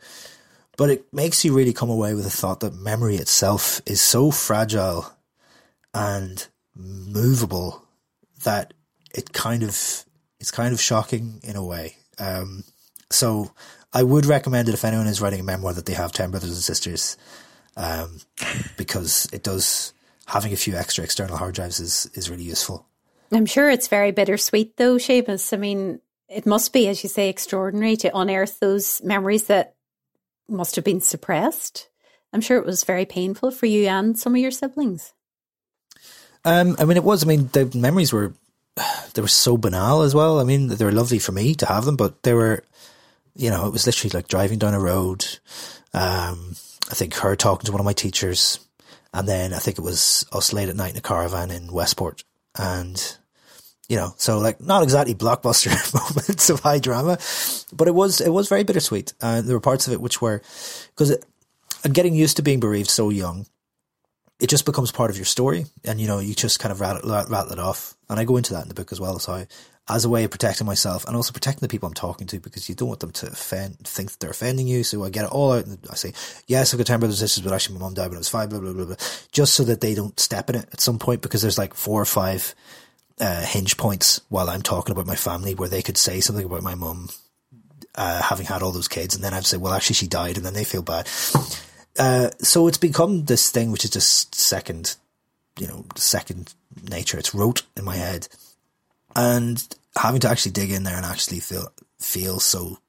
But 0.77 0.89
it 0.89 1.13
makes 1.13 1.43
you 1.43 1.54
really 1.56 1.73
come 1.73 1.89
away 1.89 2.13
with 2.13 2.23
the 2.23 2.30
thought 2.30 2.62
that 2.62 2.73
memory 2.73 3.17
itself 3.17 3.82
is 3.86 4.01
so 4.01 4.32
fragile 4.32 5.12
and 5.93 6.47
movable 6.75 7.86
that 8.43 8.73
it 9.13 9.34
kind 9.34 9.63
of 9.63 10.06
it's 10.39 10.51
kind 10.51 10.73
of 10.73 10.82
shocking 10.82 11.39
in 11.43 11.56
a 11.56 11.63
way. 11.63 11.97
Um, 12.17 12.63
so 13.12 13.51
I 13.93 14.04
would 14.04 14.25
recommend 14.25 14.69
it 14.69 14.73
if 14.73 14.86
anyone 14.86 15.08
is 15.08 15.21
writing 15.21 15.41
a 15.41 15.43
memoir 15.43 15.73
that 15.73 15.86
they 15.86 15.93
have 15.93 16.12
ten 16.12 16.32
brothers 16.32 16.51
and 16.51 16.58
sisters, 16.58 17.17
um, 17.75 18.21
because 18.77 19.27
it 19.34 19.43
does 19.43 19.93
having 20.27 20.54
a 20.54 20.58
few 20.58 20.75
extra 20.75 21.04
external 21.04 21.38
hard 21.38 21.56
drives 21.56 21.80
is 21.80 22.10
is 22.13 22.30
really 22.30 22.43
useful. 22.43 22.88
I'm 23.34 23.45
sure 23.45 23.69
it's 23.69 23.88
very 23.88 24.12
bittersweet 24.12 24.77
though, 24.77 24.95
Séamas. 24.95 25.54
I 25.54 25.58
mean, 25.58 25.99
it 26.32 26.46
must 26.46 26.72
be, 26.72 26.88
as 26.88 27.04
you 27.04 27.10
say, 27.10 27.30
extraordinary 27.30 27.98
to 27.98 28.17
unearth 28.17 28.60
those 28.60 29.02
memories 29.04 29.46
that 29.46 29.76
must 30.48 30.76
have 30.76 30.86
been 30.86 31.02
suppressed. 31.02 31.89
I'm 32.34 32.41
sure 32.41 32.58
it 32.58 32.65
was 32.65 32.84
very 32.84 33.06
painful 33.06 33.52
for 33.52 33.65
you 33.65 33.88
and 33.88 34.17
some 34.17 34.34
of 34.34 34.41
your 34.41 34.52
siblings. 34.52 35.13
Um, 36.46 36.76
I 36.80 36.86
mean, 36.86 36.98
it 36.98 37.04
was. 37.04 37.24
I 37.24 37.28
mean, 37.28 37.50
the 37.52 37.70
memories 37.76 38.13
were 38.13 38.34
they 39.13 39.22
were 39.22 39.28
so 39.28 39.58
banal 39.58 40.02
as 40.02 40.15
well. 40.15 40.39
I 40.39 40.44
mean, 40.44 40.67
they 40.67 40.86
were 40.86 40.91
lovely 40.91 41.20
for 41.20 41.34
me 41.34 41.54
to 41.56 41.65
have 41.65 41.86
them, 41.86 41.98
but 41.98 42.24
they 42.24 42.34
were, 42.34 42.63
you 43.36 43.50
know, 43.50 43.67
it 43.67 43.74
was 43.74 43.86
literally 43.86 44.12
like 44.13 44.28
driving 44.28 44.60
down 44.60 44.74
a 44.74 44.80
road. 44.80 45.26
Um, 45.94 46.56
I 46.89 46.94
think 46.94 47.13
her 47.15 47.36
talking 47.36 47.65
to 47.65 47.72
one 47.72 47.82
of 47.82 47.86
my 47.86 47.94
teachers, 47.94 48.60
and 49.13 49.28
then 49.28 49.54
I 49.54 49.60
think 49.60 49.78
it 49.78 49.84
was 49.84 50.26
us 50.32 50.54
late 50.54 50.70
at 50.70 50.76
night 50.76 50.91
in 50.91 50.98
a 50.98 51.02
caravan 51.02 51.52
in 51.52 51.72
Westport, 51.72 52.24
and 52.58 53.17
you 53.91 53.97
know, 53.97 54.13
so 54.15 54.39
like 54.39 54.62
not 54.62 54.84
exactly 54.84 55.13
blockbuster 55.13 55.69
moments 56.15 56.49
of 56.49 56.62
high 56.62 56.80
drama, 56.80 57.17
but 57.73 57.89
it 57.89 57.91
was 57.93 58.21
it 58.21 58.30
was 58.30 58.47
very 58.47 58.63
bittersweet. 58.63 59.12
Uh, 59.19 59.41
there 59.41 59.54
were 59.54 59.60
parts 59.60 59.86
of 59.86 59.91
it 59.91 59.99
which 59.99 60.21
were 60.21 60.41
because 60.95 61.17
and 61.84 61.93
getting 61.93 62.15
used 62.15 62.38
to 62.38 62.41
being 62.41 62.62
bereaved 62.62 62.89
so 62.89 63.10
young, 63.10 63.47
it 64.39 64.47
just 64.47 64.65
becomes 64.65 64.93
part 64.93 65.10
of 65.10 65.17
your 65.17 65.25
story, 65.25 65.65
and 65.84 65.99
you 65.99 66.08
know 66.08 66.19
you 66.19 66.34
just 66.34 66.58
kind 66.58 66.71
of 66.71 66.80
rattle, 66.80 67.01
rattle 67.10 67.51
it 67.51 67.60
off. 67.60 67.97
And 68.10 68.17
I 68.17 68.23
go 68.23 68.38
into 68.38 68.54
that 68.54 68.62
in 68.62 68.69
the 68.69 68.75
book 68.75 68.93
as 68.93 69.01
well. 69.01 69.19
So 69.19 69.45
as 69.89 70.06
a 70.06 70.10
way 70.10 70.23
of 70.23 70.32
protecting 70.32 70.67
myself 70.67 71.04
and 71.04 71.17
also 71.17 71.34
protecting 71.34 71.60
the 71.60 71.67
people 71.67 71.88
I'm 71.88 71.93
talking 71.93 72.27
to 72.27 72.39
because 72.39 72.69
you 72.69 72.75
don't 72.75 72.88
want 72.88 73.01
them 73.01 73.12
to 73.12 73.27
offend, 73.27 73.80
think 73.80 74.12
that 74.12 74.21
they're 74.21 74.30
offending 74.30 74.67
you. 74.67 74.86
So 74.86 75.04
I 75.04 75.10
get 75.10 75.25
it 75.25 75.32
all 75.32 75.51
out 75.51 75.65
and 75.65 75.80
I 75.89 75.95
say, 75.95 76.13
yes, 76.47 76.73
I've 76.73 76.77
got 76.77 76.88
10 76.88 76.99
brothers 76.99 77.19
and 77.19 77.27
sisters, 77.27 77.43
but 77.43 77.54
actually 77.54 77.75
my 77.75 77.82
mom 77.82 77.93
died 77.93 78.08
when 78.08 78.15
I 78.15 78.19
was 78.19 78.30
five, 78.30 78.49
blah, 78.49 78.60
blah, 78.60 78.71
blah, 78.71 78.86
blah, 78.86 78.95
just 79.32 79.54
so 79.54 79.63
that 79.63 79.82
they 79.82 79.95
don't 79.95 80.17
step 80.17 80.49
in 80.49 80.56
it 80.56 80.69
at 80.71 80.80
some 80.80 80.97
point 80.99 81.21
because 81.21 81.41
there's 81.41 81.58
like 81.58 81.73
four 81.73 82.01
or 82.01 82.06
five 82.06 82.56
uh, 83.21 83.45
hinge 83.45 83.77
points 83.77 84.19
while 84.29 84.49
I'm 84.49 84.63
talking 84.63 84.91
about 84.91 85.05
my 85.05 85.15
family 85.15 85.53
where 85.53 85.69
they 85.69 85.84
could 85.84 85.97
say 85.97 86.19
something 86.19 86.45
about 86.45 86.63
my 86.63 86.75
mum 86.75 87.10
uh, 87.95 88.21
having 88.21 88.45
had 88.45 88.62
all 88.62 88.71
those 88.71 88.88
kids, 88.88 89.15
and 89.15 89.23
then 89.23 89.34
I'd 89.34 89.45
say, 89.45 89.57
well, 89.57 89.73
actually, 89.73 89.95
she 89.95 90.07
died, 90.07 90.38
and 90.38 90.45
then 90.45 90.53
they 90.53 90.63
feel 90.63 90.81
bad. 90.81 91.07
Uh, 91.99 92.29
so 92.39 92.67
it's 92.67 92.77
become 92.77 93.25
this 93.25 93.51
thing 93.51 93.71
which 93.71 93.84
is 93.84 93.91
just 93.91 94.34
second, 94.34 94.95
you 95.60 95.67
know, 95.67 95.86
second 95.95 96.53
nature. 96.89 97.17
It's 97.19 97.36
rote 97.36 97.63
in 97.77 97.84
my 97.84 97.95
head, 97.95 98.27
and 99.15 99.63
having 99.95 100.21
to 100.21 100.29
actually 100.29 100.53
dig 100.53 100.71
in 100.71 100.84
there 100.84 100.95
and 100.95 101.05
actually 101.05 101.39
feel 101.39 101.71
feel 101.99 102.39
so 102.39 102.79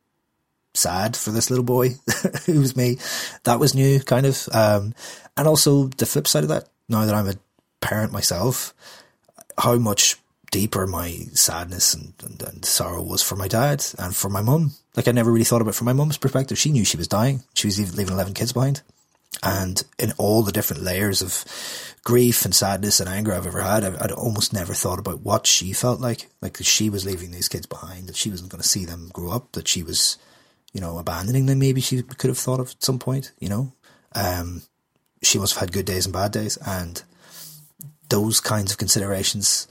sad 0.74 1.16
for 1.16 1.30
this 1.30 1.50
little 1.50 1.64
boy 1.64 1.96
who 2.46 2.60
was 2.60 2.76
me. 2.76 2.98
That 3.44 3.60
was 3.60 3.74
new, 3.74 4.00
kind 4.00 4.24
of. 4.24 4.48
Um, 4.52 4.94
and 5.36 5.46
also 5.48 5.88
the 5.88 6.06
flip 6.06 6.26
side 6.26 6.44
of 6.44 6.48
that, 6.48 6.68
now 6.88 7.04
that 7.04 7.14
I'm 7.14 7.28
a 7.28 7.34
parent 7.80 8.12
myself, 8.12 8.72
how 9.58 9.76
much 9.76 10.16
deeper 10.52 10.86
my 10.86 11.10
sadness 11.32 11.94
and, 11.94 12.12
and, 12.22 12.40
and, 12.42 12.64
sorrow 12.64 13.02
was 13.02 13.22
for 13.22 13.36
my 13.36 13.48
dad 13.48 13.84
and 13.98 14.14
for 14.14 14.28
my 14.28 14.42
mum. 14.42 14.72
Like 14.94 15.08
I 15.08 15.12
never 15.12 15.32
really 15.32 15.44
thought 15.44 15.62
about 15.62 15.70
it 15.70 15.76
from 15.76 15.86
my 15.86 15.94
mum's 15.94 16.18
perspective. 16.18 16.58
She 16.58 16.70
knew 16.70 16.84
she 16.84 16.98
was 16.98 17.08
dying. 17.08 17.42
She 17.54 17.66
was 17.66 17.96
leaving 17.96 18.12
11 18.14 18.34
kids 18.34 18.52
behind. 18.52 18.82
And 19.42 19.82
in 19.98 20.12
all 20.18 20.42
the 20.42 20.52
different 20.52 20.82
layers 20.82 21.22
of 21.22 21.44
grief 22.04 22.44
and 22.44 22.54
sadness 22.54 23.00
and 23.00 23.08
anger 23.08 23.32
I've 23.32 23.46
ever 23.46 23.62
had, 23.62 23.82
I'd 23.82 24.12
almost 24.12 24.52
never 24.52 24.74
thought 24.74 24.98
about 24.98 25.22
what 25.22 25.46
she 25.46 25.72
felt 25.72 26.00
like. 26.00 26.28
Like 26.42 26.58
she 26.58 26.90
was 26.90 27.06
leaving 27.06 27.30
these 27.30 27.48
kids 27.48 27.66
behind, 27.66 28.08
that 28.08 28.16
she 28.16 28.30
wasn't 28.30 28.50
going 28.50 28.62
to 28.62 28.68
see 28.68 28.84
them 28.84 29.10
grow 29.12 29.30
up, 29.30 29.52
that 29.52 29.66
she 29.66 29.82
was, 29.82 30.18
you 30.74 30.82
know, 30.82 30.98
abandoning 30.98 31.46
them. 31.46 31.60
Maybe 31.60 31.80
she 31.80 32.02
could 32.02 32.28
have 32.28 32.38
thought 32.38 32.60
of 32.60 32.70
at 32.70 32.84
some 32.84 32.98
point, 32.98 33.32
you 33.40 33.48
know. 33.48 33.72
Um, 34.14 34.62
she 35.22 35.38
must 35.38 35.54
have 35.54 35.60
had 35.60 35.72
good 35.72 35.86
days 35.86 36.04
and 36.04 36.12
bad 36.12 36.30
days. 36.32 36.58
And 36.58 37.02
those 38.10 38.38
kinds 38.38 38.70
of 38.70 38.78
considerations 38.78 39.66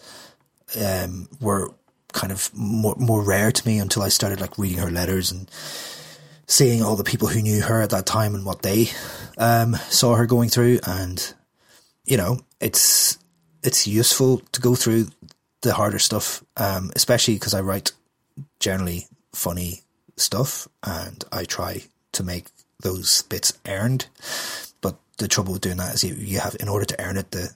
um, 0.80 1.28
were 1.40 1.74
kind 2.14 2.32
of 2.32 2.52
more 2.54 2.96
more 2.98 3.24
rare 3.24 3.52
to 3.52 3.68
me 3.68 3.80
until 3.80 4.04
I 4.04 4.10
started 4.10 4.42
like 4.42 4.58
reading 4.58 4.80
her 4.80 4.92
letters 4.92 5.32
and 5.32 5.50
seeing 6.48 6.84
all 6.84 6.96
the 6.96 7.04
people 7.04 7.30
who 7.30 7.42
knew 7.42 7.62
her 7.62 7.82
at 7.82 7.92
that 7.92 8.06
time 8.06 8.36
and 8.36 8.46
what 8.46 8.62
they 8.62 8.90
um, 9.38 9.76
saw 9.90 10.16
her 10.16 10.26
going 10.26 10.50
through. 10.50 10.80
And 10.86 11.34
you 12.06 12.18
know, 12.18 12.40
it's 12.60 13.18
it's 13.64 13.88
useful 13.88 14.40
to 14.52 14.62
go 14.62 14.76
through 14.76 15.08
the 15.62 15.74
harder 15.74 16.00
stuff, 16.00 16.44
um, 16.58 16.92
especially 16.96 17.36
because 17.36 17.54
I 17.54 17.62
write 17.62 17.92
generally 18.60 19.08
funny 19.34 19.82
stuff, 20.18 20.68
and 20.84 21.24
I 21.32 21.46
try 21.46 21.84
to 22.14 22.24
make 22.24 22.48
those 22.82 23.22
bits 23.24 23.54
earned. 23.68 24.08
But 24.82 24.98
the 25.18 25.28
trouble 25.28 25.54
with 25.54 25.62
doing 25.62 25.78
that 25.78 25.94
is 25.94 26.04
you, 26.04 26.16
you 26.16 26.40
have, 26.40 26.56
in 26.60 26.68
order 26.68 26.86
to 26.86 27.02
earn 27.02 27.18
it, 27.18 27.32
the 27.32 27.52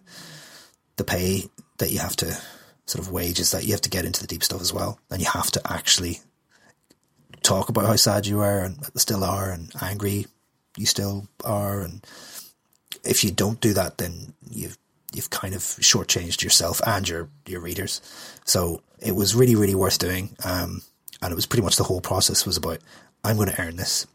the 0.98 1.04
pay 1.04 1.44
that 1.80 1.92
you 1.92 2.00
have 2.00 2.16
to 2.18 2.38
sort 2.86 3.06
of 3.06 3.12
wages 3.12 3.52
that 3.52 3.66
you 3.66 3.72
have 3.72 3.82
to 3.82 3.90
get 3.90 4.06
into 4.06 4.22
the 4.22 4.28
deep 4.28 4.44
stuff 4.44 4.62
as 4.62 4.74
well. 4.74 5.00
And 5.10 5.22
you 5.22 5.28
have 5.28 5.52
to 5.52 5.62
actually 5.72 6.20
talk 7.42 7.70
about 7.70 7.86
how 7.86 7.96
sad 7.96 8.26
you 8.26 8.40
are 8.40 8.62
and 8.62 8.78
still 8.96 9.24
are 9.24 9.52
and 9.52 9.72
angry 9.82 10.26
you 10.78 10.86
still 10.86 11.28
are. 11.44 11.82
And 11.82 12.06
if 13.04 13.24
you 13.24 13.32
don't 13.32 13.62
do 13.62 13.74
that, 13.74 13.98
then 13.98 14.34
you've, 14.50 14.78
you've 15.14 15.30
kind 15.30 15.54
of 15.54 15.62
shortchanged 15.62 16.44
yourself 16.44 16.82
and 16.86 17.08
your, 17.08 17.30
your 17.46 17.62
readers. 17.62 18.02
So 18.46 18.82
it 19.00 19.16
was 19.16 19.36
really, 19.36 19.56
really 19.56 19.76
worth 19.76 20.00
doing. 20.00 20.36
Um, 20.44 20.82
and 21.22 21.32
it 21.32 21.36
was 21.36 21.46
pretty 21.46 21.64
much 21.64 21.78
the 21.78 21.84
whole 21.84 22.02
process 22.02 22.46
was 22.46 22.58
about, 22.58 22.80
I'm 23.24 23.38
going 23.38 23.50
to 23.50 23.62
earn 23.62 23.78
this. 23.78 24.06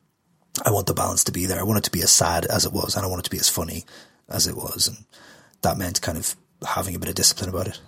I 0.64 0.70
want 0.70 0.86
the 0.86 0.94
balance 0.94 1.24
to 1.24 1.32
be 1.32 1.46
there. 1.46 1.60
I 1.60 1.64
want 1.64 1.78
it 1.78 1.84
to 1.84 1.90
be 1.90 2.02
as 2.02 2.10
sad 2.10 2.44
as 2.46 2.66
it 2.66 2.72
was 2.72 2.96
and 2.96 3.04
I 3.04 3.08
want 3.08 3.20
it 3.20 3.24
to 3.24 3.30
be 3.30 3.38
as 3.38 3.48
funny 3.48 3.84
as 4.28 4.46
it 4.46 4.56
was. 4.56 4.88
And 4.88 4.98
that 5.62 5.78
meant 5.78 6.02
kind 6.02 6.18
of 6.18 6.36
having 6.66 6.94
a 6.94 6.98
bit 6.98 7.08
of 7.08 7.14
discipline 7.14 7.48
about 7.48 7.68
it. 7.68 7.80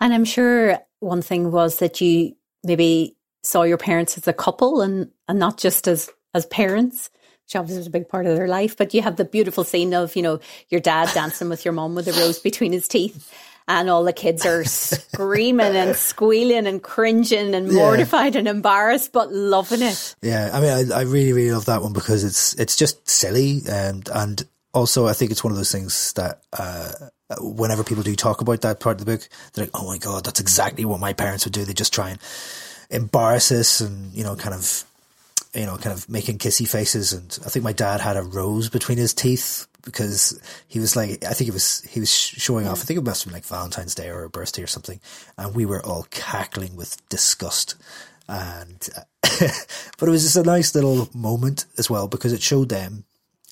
And 0.00 0.12
I'm 0.12 0.24
sure 0.24 0.78
one 1.00 1.22
thing 1.22 1.50
was 1.50 1.78
that 1.78 2.00
you 2.00 2.34
maybe 2.64 3.16
saw 3.42 3.62
your 3.62 3.78
parents 3.78 4.18
as 4.18 4.28
a 4.28 4.32
couple 4.32 4.82
and, 4.82 5.10
and 5.28 5.38
not 5.38 5.58
just 5.58 5.86
as, 5.88 6.10
as 6.34 6.46
parents 6.46 7.10
which 7.48 7.56
obviously 7.56 7.78
was 7.78 7.86
a 7.86 7.90
big 7.90 8.10
part 8.10 8.26
of 8.26 8.36
their 8.36 8.46
life. 8.46 8.76
But 8.76 8.92
you 8.92 9.00
have 9.00 9.16
the 9.16 9.24
beautiful 9.24 9.64
scene 9.64 9.94
of, 9.94 10.14
you 10.14 10.20
know, 10.20 10.38
your 10.68 10.82
dad 10.82 11.08
dancing 11.14 11.48
with 11.48 11.64
your 11.64 11.72
mom 11.72 11.94
with 11.94 12.06
a 12.06 12.12
rose 12.12 12.38
between 12.38 12.72
his 12.72 12.86
teeth. 12.88 13.32
And 13.66 13.88
all 13.90 14.04
the 14.04 14.12
kids 14.12 14.44
are 14.46 14.64
screaming 14.64 15.76
and 15.76 15.94
squealing 15.94 16.66
and 16.66 16.82
cringing 16.82 17.54
and 17.54 17.70
mortified 17.70 18.34
yeah. 18.34 18.40
and 18.40 18.48
embarrassed, 18.48 19.12
but 19.12 19.32
loving 19.32 19.82
it. 19.82 20.14
Yeah, 20.22 20.50
I 20.52 20.60
mean, 20.60 20.92
I, 20.92 20.98
I 20.98 21.02
really, 21.02 21.32
really 21.34 21.52
love 21.52 21.66
that 21.66 21.82
one 21.82 21.92
because 21.92 22.24
it's 22.24 22.54
it's 22.54 22.76
just 22.76 23.06
silly 23.08 23.60
and 23.68 24.08
and 24.08 24.42
also 24.72 25.06
I 25.06 25.12
think 25.12 25.32
it's 25.32 25.44
one 25.44 25.50
of 25.50 25.58
those 25.58 25.70
things 25.70 26.14
that 26.14 26.40
uh, 26.54 26.92
whenever 27.40 27.84
people 27.84 28.02
do 28.02 28.16
talk 28.16 28.40
about 28.40 28.62
that 28.62 28.80
part 28.80 29.00
of 29.00 29.06
the 29.06 29.12
book, 29.12 29.28
they're 29.52 29.64
like, 29.66 29.74
"Oh 29.74 29.86
my 29.86 29.98
god, 29.98 30.24
that's 30.24 30.40
exactly 30.40 30.84
what 30.84 31.00
my 31.00 31.12
parents 31.12 31.44
would 31.44 31.52
do." 31.54 31.64
They 31.64 31.74
just 31.74 31.92
try 31.92 32.10
and 32.10 32.18
embarrass 32.90 33.52
us 33.52 33.80
and 33.80 34.12
you 34.14 34.24
know, 34.24 34.36
kind 34.36 34.54
of 34.54 34.84
you 35.54 35.66
know, 35.66 35.76
kind 35.76 35.96
of 35.96 36.08
making 36.08 36.38
kissy 36.38 36.68
faces. 36.68 37.12
And 37.12 37.38
I 37.44 37.48
think 37.48 37.64
my 37.64 37.72
dad 37.72 38.00
had 38.00 38.16
a 38.16 38.22
rose 38.22 38.68
between 38.68 38.98
his 38.98 39.14
teeth 39.14 39.66
because 39.82 40.40
he 40.68 40.78
was 40.78 40.96
like, 40.96 41.24
I 41.24 41.32
think 41.32 41.48
it 41.48 41.54
was, 41.54 41.82
he 41.82 42.00
was 42.00 42.14
showing 42.14 42.66
off. 42.66 42.82
I 42.82 42.84
think 42.84 42.98
it 42.98 43.04
must 43.04 43.24
have 43.24 43.32
been 43.32 43.36
like 43.36 43.44
Valentine's 43.44 43.94
Day 43.94 44.10
or 44.10 44.24
a 44.24 44.30
birthday 44.30 44.62
or 44.62 44.66
something. 44.66 45.00
And 45.36 45.54
we 45.54 45.64
were 45.64 45.84
all 45.84 46.06
cackling 46.10 46.76
with 46.76 47.06
disgust. 47.08 47.76
And, 48.28 48.88
but 49.22 50.08
it 50.08 50.10
was 50.10 50.24
just 50.24 50.36
a 50.36 50.42
nice 50.42 50.74
little 50.74 51.08
moment 51.14 51.64
as 51.78 51.88
well 51.88 52.08
because 52.08 52.32
it 52.32 52.42
showed 52.42 52.68
them 52.68 53.04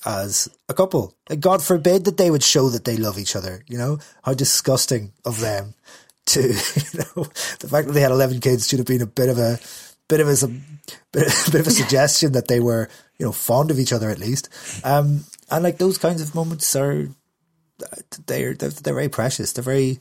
as 0.07 0.49
a 0.69 0.75
couple. 0.75 1.13
God 1.41 1.63
forbid 1.63 2.05
that 2.05 2.17
they 2.17 2.31
would 2.31 2.45
show 2.45 2.69
that 2.71 2.85
they 2.85 2.97
love 2.97 3.19
each 3.19 3.35
other, 3.35 3.65
you 3.67 3.77
know, 3.77 3.99
how 4.23 4.33
disgusting 4.33 5.13
of 5.25 5.41
them 5.41 5.75
to, 6.27 6.41
you 6.43 6.99
know, 6.99 7.25
the 7.61 7.69
fact 7.69 7.89
that 7.89 7.93
they 7.93 8.01
had 8.01 8.13
11 8.13 8.41
kids 8.41 8.69
should 8.69 8.79
have 8.79 8.87
been 8.87 9.03
a 9.03 9.07
bit 9.07 9.29
of 9.29 9.39
a, 9.39 9.59
bit 10.09 10.21
of 10.21 10.29
a, 10.29 10.47
bit, 11.13 11.29
bit 11.53 11.61
of 11.61 11.67
a 11.67 11.71
suggestion 11.71 12.33
that 12.33 12.49
they 12.49 12.61
were, 12.61 12.89
you 13.19 13.27
know, 13.27 13.33
fond 13.33 13.71
of 13.71 13.81
each 13.81 13.93
other 13.93 14.09
at 14.09 14.19
least. 14.19 14.49
Um, 14.85 15.25
and 15.51 15.65
like 15.65 15.79
those 15.79 15.99
kinds 15.99 16.23
of 16.23 16.35
moments 16.35 16.75
are, 16.77 17.09
they're, 18.27 18.55
they're, 18.55 18.71
they're 18.71 18.95
very 18.95 19.09
precious. 19.09 19.53
They're 19.53 19.65
very, 19.65 19.99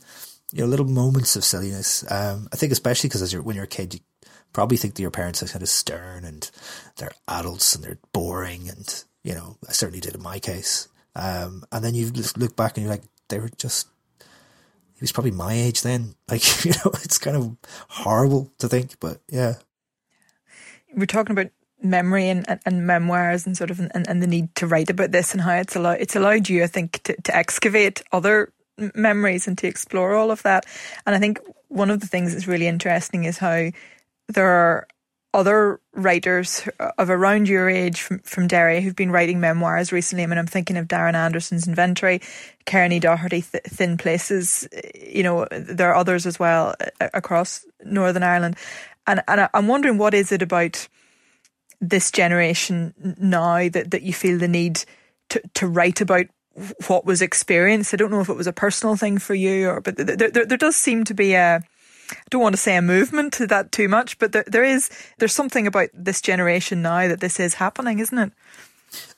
you 0.54 0.62
know, 0.62 0.68
little 0.68 0.86
moments 0.86 1.36
of 1.36 1.44
silliness. 1.44 2.10
Um, 2.10 2.48
I 2.54 2.56
think 2.56 2.72
especially 2.72 3.10
because 3.10 3.24
as 3.24 3.34
you're, 3.34 3.42
when 3.42 3.56
you're 3.56 3.66
a 3.66 3.68
kid, 3.68 3.96
you 3.96 4.00
probably 4.54 4.78
think 4.78 4.96
that 4.96 5.02
your 5.02 5.12
parents 5.12 5.42
are 5.44 5.48
kind 5.48 5.64
of 5.64 5.70
stern 5.70 6.24
and 6.24 6.50
they're 6.98 7.12
adults 7.28 7.76
and 7.76 7.84
they're 7.84 8.00
boring. 8.14 8.70
And, 8.70 9.04
you 9.26 9.34
know, 9.34 9.58
I 9.68 9.74
certainly 9.74 10.00
did 10.00 10.16
in 10.16 10.22
my 10.22 10.40
case. 10.40 10.88
Um, 11.16 11.66
and 11.72 11.84
then 11.84 11.96
you 11.96 12.12
look 12.38 12.56
back 12.56 12.78
and 12.78 12.86
you're 12.86 12.94
like, 12.94 13.04
they 13.28 13.40
were 13.40 13.50
just, 13.58 13.88
he 14.20 15.02
was 15.02 15.12
probably 15.12 15.32
my 15.32 15.54
age 15.54 15.82
then. 15.82 16.16
Like, 16.30 16.66
you 16.66 16.72
know, 16.72 16.92
it's 17.04 17.18
kind 17.18 17.36
of 17.36 17.58
horrible 17.90 18.52
to 18.60 18.68
think, 18.68 19.00
but 19.00 19.22
yeah 19.30 19.56
we're 20.96 21.06
talking 21.06 21.38
about 21.38 21.52
memory 21.82 22.30
and, 22.30 22.50
and, 22.50 22.60
and, 22.66 22.88
memoirs 22.88 23.46
and 23.46 23.56
sort 23.56 23.70
of 23.70 23.80
and, 23.80 23.92
and 23.94 24.24
the 24.24 24.28
need 24.28 24.54
to 24.56 24.66
write 24.66 24.90
about 24.90 25.12
this 25.12 25.34
and 25.34 25.42
how 25.42 25.54
it's 25.54 25.76
allowed 25.76 26.00
it's 26.00 26.16
allowed 26.16 26.50
you 26.50 26.64
I 26.64 26.68
think 26.68 27.04
to, 27.04 27.22
to 27.24 27.36
excavate 27.36 28.02
other 28.12 28.52
memories 28.96 29.48
and 29.48 29.58
to 29.60 29.68
explore 29.68 30.16
all 30.16 30.32
of 30.32 30.42
that 30.44 30.66
and 31.06 31.16
I 31.16 31.20
think 31.20 31.40
one 31.68 31.92
of 31.92 32.00
the 32.00 32.08
things 32.08 32.34
that's 32.34 32.48
really 32.48 32.68
interesting 32.68 33.26
is 33.26 33.38
how 33.38 33.70
there 34.30 34.48
are 34.48 34.88
other 35.36 35.82
writers 35.94 36.68
of 36.98 37.10
around 37.10 37.50
your 37.50 37.70
age 37.70 38.02
from, 38.02 38.20
from 38.20 38.48
Derry 38.48 38.82
who've 38.82 38.96
been 38.96 39.12
writing 39.12 39.42
memoirs 39.42 39.92
recently. 39.92 40.24
I 40.24 40.28
mean, 40.28 40.38
I'm 40.38 40.48
thinking 40.48 40.78
of 40.78 40.88
Darran 40.88 41.14
Anderson's 41.14 41.68
Inventory, 41.68 42.22
Kerri 42.66 42.90
ní 42.90 43.02
Dochartaigh, 43.02 43.52
Th- 43.52 43.64
Thin 43.66 43.98
Places. 43.98 44.68
You 44.96 45.24
know, 45.24 45.48
there 45.52 45.90
are 45.90 45.96
others 45.96 46.26
as 46.26 46.40
well 46.40 46.74
uh, 47.02 47.10
across 47.14 47.66
Northern 47.84 48.24
Ireland. 48.24 48.56
And 49.08 49.22
and 49.28 49.50
I'm 49.54 49.68
wondering 49.68 49.98
what 49.98 50.14
is 50.14 50.32
it 50.32 50.42
about 50.42 50.88
this 51.82 52.12
generation 52.12 52.94
now 53.20 53.68
that, 53.70 53.92
that 53.92 54.04
you 54.04 54.14
feel 54.14 54.40
the 54.40 54.48
need 54.48 54.86
to, 55.30 55.42
to 55.56 55.68
write 55.68 56.00
about 56.00 56.28
what 56.88 57.06
was 57.06 57.22
experienced. 57.22 57.94
I 57.94 57.98
don't 57.98 58.12
know 58.12 58.22
if 58.22 58.30
it 58.30 58.38
was 58.38 58.48
a 58.48 58.54
personal 58.54 58.96
thing 58.96 59.18
for 59.18 59.36
you 59.36 59.68
or, 59.68 59.82
but 59.82 59.98
there, 59.98 60.16
there, 60.16 60.46
there 60.46 60.58
does 60.58 60.78
seem 60.78 61.04
to 61.04 61.14
be 61.14 61.34
a, 61.34 61.62
I 62.12 62.16
don't 62.30 62.42
want 62.42 62.54
to 62.54 62.62
say 62.62 62.76
a 62.76 62.82
movement 62.82 63.34
to 63.34 63.48
that 63.48 63.72
too 63.72 63.88
much, 63.88 64.20
but 64.20 64.32
there, 64.32 64.46
there 64.48 64.64
is, 64.64 64.90
there's 65.18 65.34
something 65.34 65.68
about 65.68 65.90
this 65.94 66.22
generation 66.22 66.82
now 66.82 67.08
that 67.08 67.20
this 67.20 67.40
is 67.40 67.56
happening, 67.56 68.00
isn't 68.00 68.18
it? 68.18 68.32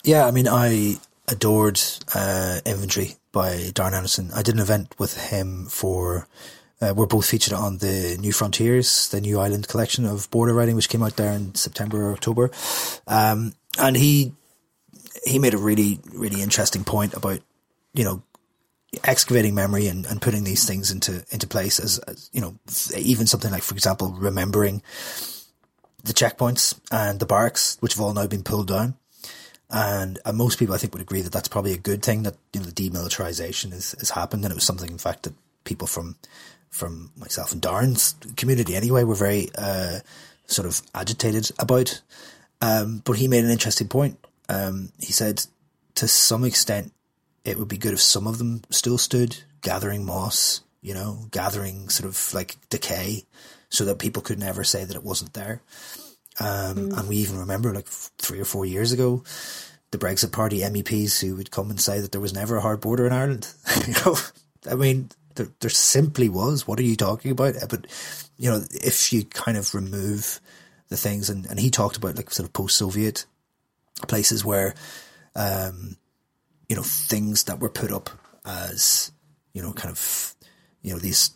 Yeah. 0.04 0.26
I 0.26 0.32
mean, 0.32 0.48
I 0.48 0.98
adored, 1.28 1.82
uh, 2.16 2.60
Inventory 2.66 3.16
by 3.32 3.72
Darran 3.74 3.94
Anderson. 3.94 4.32
I 4.34 4.42
did 4.42 4.56
an 4.56 4.62
event 4.62 4.96
with 4.98 5.30
him 5.30 5.66
for 5.66 6.28
uh, 6.82 6.94
we're 6.96 7.08
both 7.08 7.28
featured 7.28 7.54
on 7.54 7.80
the 7.80 8.18
New 8.20 8.32
Frontiers, 8.32 9.10
the 9.10 9.22
New 9.22 9.40
Island 9.40 9.68
collection 9.68 10.06
of 10.06 10.30
border 10.30 10.54
writing, 10.54 10.76
which 10.76 10.90
came 10.90 11.02
out 11.02 11.16
there 11.16 11.34
in 11.34 11.56
September 11.56 12.08
or 12.08 12.14
October. 12.14 12.52
Um, 13.08 13.54
and 13.80 13.96
he 13.98 14.34
he 15.26 15.40
made 15.40 15.54
a 15.54 15.58
really 15.58 16.00
really 16.14 16.42
interesting 16.42 16.84
point 16.84 17.14
about 17.14 17.40
you 17.94 18.04
know 18.04 18.22
excavating 19.04 19.54
memory 19.54 19.88
and, 19.88 20.06
and 20.06 20.22
putting 20.22 20.44
these 20.44 20.66
things 20.66 20.92
into 20.92 21.24
into 21.32 21.46
place 21.46 21.80
as, 21.80 22.00
as 22.00 22.30
you 22.34 22.42
know 22.42 22.56
even 22.98 23.28
something 23.28 23.52
like 23.52 23.64
for 23.64 23.76
example 23.76 24.16
remembering 24.18 24.82
the 26.04 26.14
checkpoints 26.14 26.80
and 26.92 27.20
the 27.20 27.26
barracks 27.26 27.78
which 27.82 27.94
have 27.94 28.02
all 28.02 28.14
now 28.14 28.26
been 28.28 28.44
pulled 28.44 28.68
down 28.68 28.96
and, 29.70 30.20
and 30.24 30.38
most 30.38 30.58
people 30.58 30.74
I 30.74 30.78
think 30.78 30.94
would 30.94 31.02
agree 31.02 31.22
that 31.22 31.34
that's 31.34 31.50
probably 31.50 31.74
a 31.74 31.78
good 31.78 32.02
thing 32.02 32.24
that 32.24 32.38
you 32.54 32.62
know 32.62 32.66
the 32.66 32.90
demilitarization 32.90 33.74
has, 33.74 33.94
has 34.00 34.12
happened 34.12 34.46
and 34.46 34.52
it 34.54 34.56
was 34.56 34.64
something 34.64 34.90
in 34.90 34.98
fact 34.98 35.24
that 35.24 35.34
people 35.66 35.88
from 35.88 36.16
from 36.70 37.12
myself 37.18 37.52
and 37.52 37.62
Darran's 37.62 38.16
community 38.36 38.76
anyway 38.76 39.04
were 39.04 39.16
very 39.16 39.50
uh, 39.58 40.00
sort 40.46 40.68
of 40.68 40.82
agitated 40.94 41.52
about. 41.60 42.02
Um, 42.62 43.02
but 43.06 43.14
he 43.14 43.28
made 43.28 43.44
an 43.44 43.52
interesting 43.52 43.88
point. 43.88 44.18
Um, 44.50 44.92
he 45.00 45.12
said, 45.12 45.46
to 45.96 46.08
some 46.08 46.44
extent, 46.44 46.94
it 47.48 47.58
would 47.58 47.68
be 47.68 47.78
good 47.78 47.94
if 47.94 48.02
some 48.02 48.28
of 48.28 48.38
them 48.38 48.62
still 48.70 48.98
stood 48.98 49.38
gathering 49.62 50.06
moss, 50.06 50.62
you 50.82 50.94
know, 50.94 51.28
gathering 51.32 51.90
sort 51.90 52.08
of 52.10 52.34
like 52.34 52.58
decay, 52.70 53.24
so 53.70 53.86
that 53.86 54.00
people 54.00 54.22
could 54.22 54.40
never 54.40 54.64
say 54.64 54.84
that 54.84 54.96
it 54.96 55.04
wasn't 55.04 55.34
there. 55.34 55.62
Um, 56.40 56.76
mm. 56.76 56.98
And 56.98 57.10
we 57.10 57.18
even 57.18 57.40
remember, 57.40 57.74
like 57.74 57.88
three 57.88 58.40
or 58.40 58.46
four 58.46 58.66
years 58.66 58.92
ago, 58.92 59.24
the 59.92 59.98
Brexit 59.98 60.32
Party 60.32 60.60
MEPs 60.60 61.22
who 61.22 61.36
would 61.36 61.52
come 61.52 61.70
and 61.70 61.80
say 61.80 62.00
that 62.02 62.12
there 62.12 62.22
was 62.22 62.34
never 62.34 62.58
a 62.58 62.62
hard 62.62 62.82
border 62.82 63.08
in 63.08 63.14
Ireland. 63.14 63.48
you 63.88 63.94
know, 64.06 64.16
I 64.70 64.76
mean, 64.76 65.10
there, 65.36 65.48
there 65.62 65.70
simply 65.70 66.30
was. 66.30 66.68
What 66.68 66.80
are 66.80 66.84
you 66.84 66.96
talking 66.96 67.32
about? 67.32 67.56
But, 67.70 67.88
you 68.38 68.52
know, 68.52 68.64
if 68.72 69.14
you 69.14 69.24
kind 69.24 69.58
of 69.58 69.74
remove 69.74 70.42
the 70.90 70.98
things, 70.98 71.30
and, 71.30 71.46
and 71.46 71.60
he 71.60 71.72
talked 71.72 71.98
about 71.98 72.18
like 72.18 72.32
sort 72.32 72.48
of 72.48 72.54
post 72.54 72.78
Soviet 72.78 73.26
places 74.08 74.44
where, 74.44 74.76
um, 75.36 75.96
you 76.68 76.76
know, 76.76 76.84
things 76.84 77.46
that 77.46 77.60
were 77.60 77.70
put 77.70 77.92
up 77.92 78.10
as, 78.46 79.12
you 79.54 79.62
know, 79.62 79.74
kind 79.74 79.92
of, 79.92 80.36
you 80.82 80.94
know, 80.94 81.00
these 81.00 81.32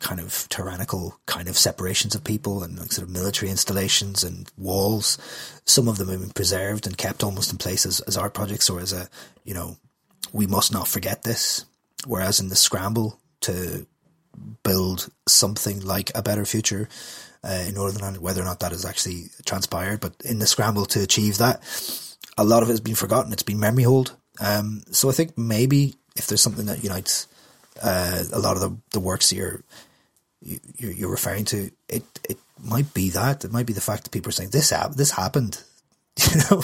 kind 0.00 0.20
of 0.20 0.46
tyrannical 0.50 1.18
kind 1.26 1.48
of 1.48 1.56
separations 1.56 2.14
of 2.14 2.22
people 2.22 2.62
and 2.62 2.78
like 2.78 2.92
sort 2.92 3.08
of 3.08 3.14
military 3.14 3.50
installations 3.50 4.22
and 4.22 4.50
walls. 4.58 5.16
Some 5.64 5.88
of 5.88 5.96
them 5.96 6.08
have 6.08 6.20
been 6.20 6.30
preserved 6.30 6.86
and 6.86 6.98
kept 6.98 7.24
almost 7.24 7.50
in 7.50 7.58
place 7.58 7.86
as, 7.86 8.00
as 8.00 8.16
art 8.16 8.34
projects 8.34 8.68
or 8.68 8.80
as 8.80 8.92
a, 8.92 9.08
you 9.44 9.54
know, 9.54 9.78
we 10.32 10.46
must 10.46 10.72
not 10.72 10.88
forget 10.88 11.22
this. 11.22 11.64
Whereas 12.06 12.38
in 12.38 12.48
the 12.48 12.56
scramble 12.56 13.18
to 13.42 13.86
build 14.62 15.08
something 15.26 15.80
like 15.80 16.10
a 16.14 16.22
better 16.22 16.44
future 16.44 16.88
uh, 17.42 17.64
in 17.66 17.74
Northern 17.74 18.02
Ireland, 18.02 18.22
whether 18.22 18.42
or 18.42 18.44
not 18.44 18.60
that 18.60 18.72
has 18.72 18.84
actually 18.84 19.24
transpired. 19.46 20.00
But 20.00 20.14
in 20.24 20.38
the 20.38 20.46
scramble 20.46 20.86
to 20.86 21.02
achieve 21.02 21.38
that, 21.38 21.62
a 22.36 22.44
lot 22.44 22.62
of 22.62 22.68
it 22.68 22.72
has 22.72 22.80
been 22.80 22.94
forgotten. 22.94 23.32
It's 23.32 23.42
been 23.42 23.60
memory 23.60 23.84
hold. 23.84 24.16
Um, 24.40 24.82
so 24.90 25.08
I 25.08 25.12
think 25.12 25.38
maybe 25.38 25.94
if 26.16 26.26
there's 26.26 26.42
something 26.42 26.66
that 26.66 26.82
unites 26.82 27.26
uh, 27.82 28.22
a 28.32 28.38
lot 28.38 28.56
of 28.56 28.60
the, 28.60 28.76
the 28.92 29.00
works 29.00 29.32
you're, 29.32 29.62
you're, 30.40 30.92
you're 30.92 31.10
referring 31.10 31.44
to, 31.46 31.70
it 31.88 32.04
it 32.28 32.38
might 32.62 32.92
be 32.94 33.10
that. 33.10 33.44
It 33.44 33.52
might 33.52 33.66
be 33.66 33.72
the 33.72 33.80
fact 33.80 34.04
that 34.04 34.10
people 34.10 34.28
are 34.30 34.32
saying 34.32 34.50
this 34.50 34.72
this 34.96 35.10
happened. 35.12 35.62
You 36.32 36.40
know, 36.48 36.62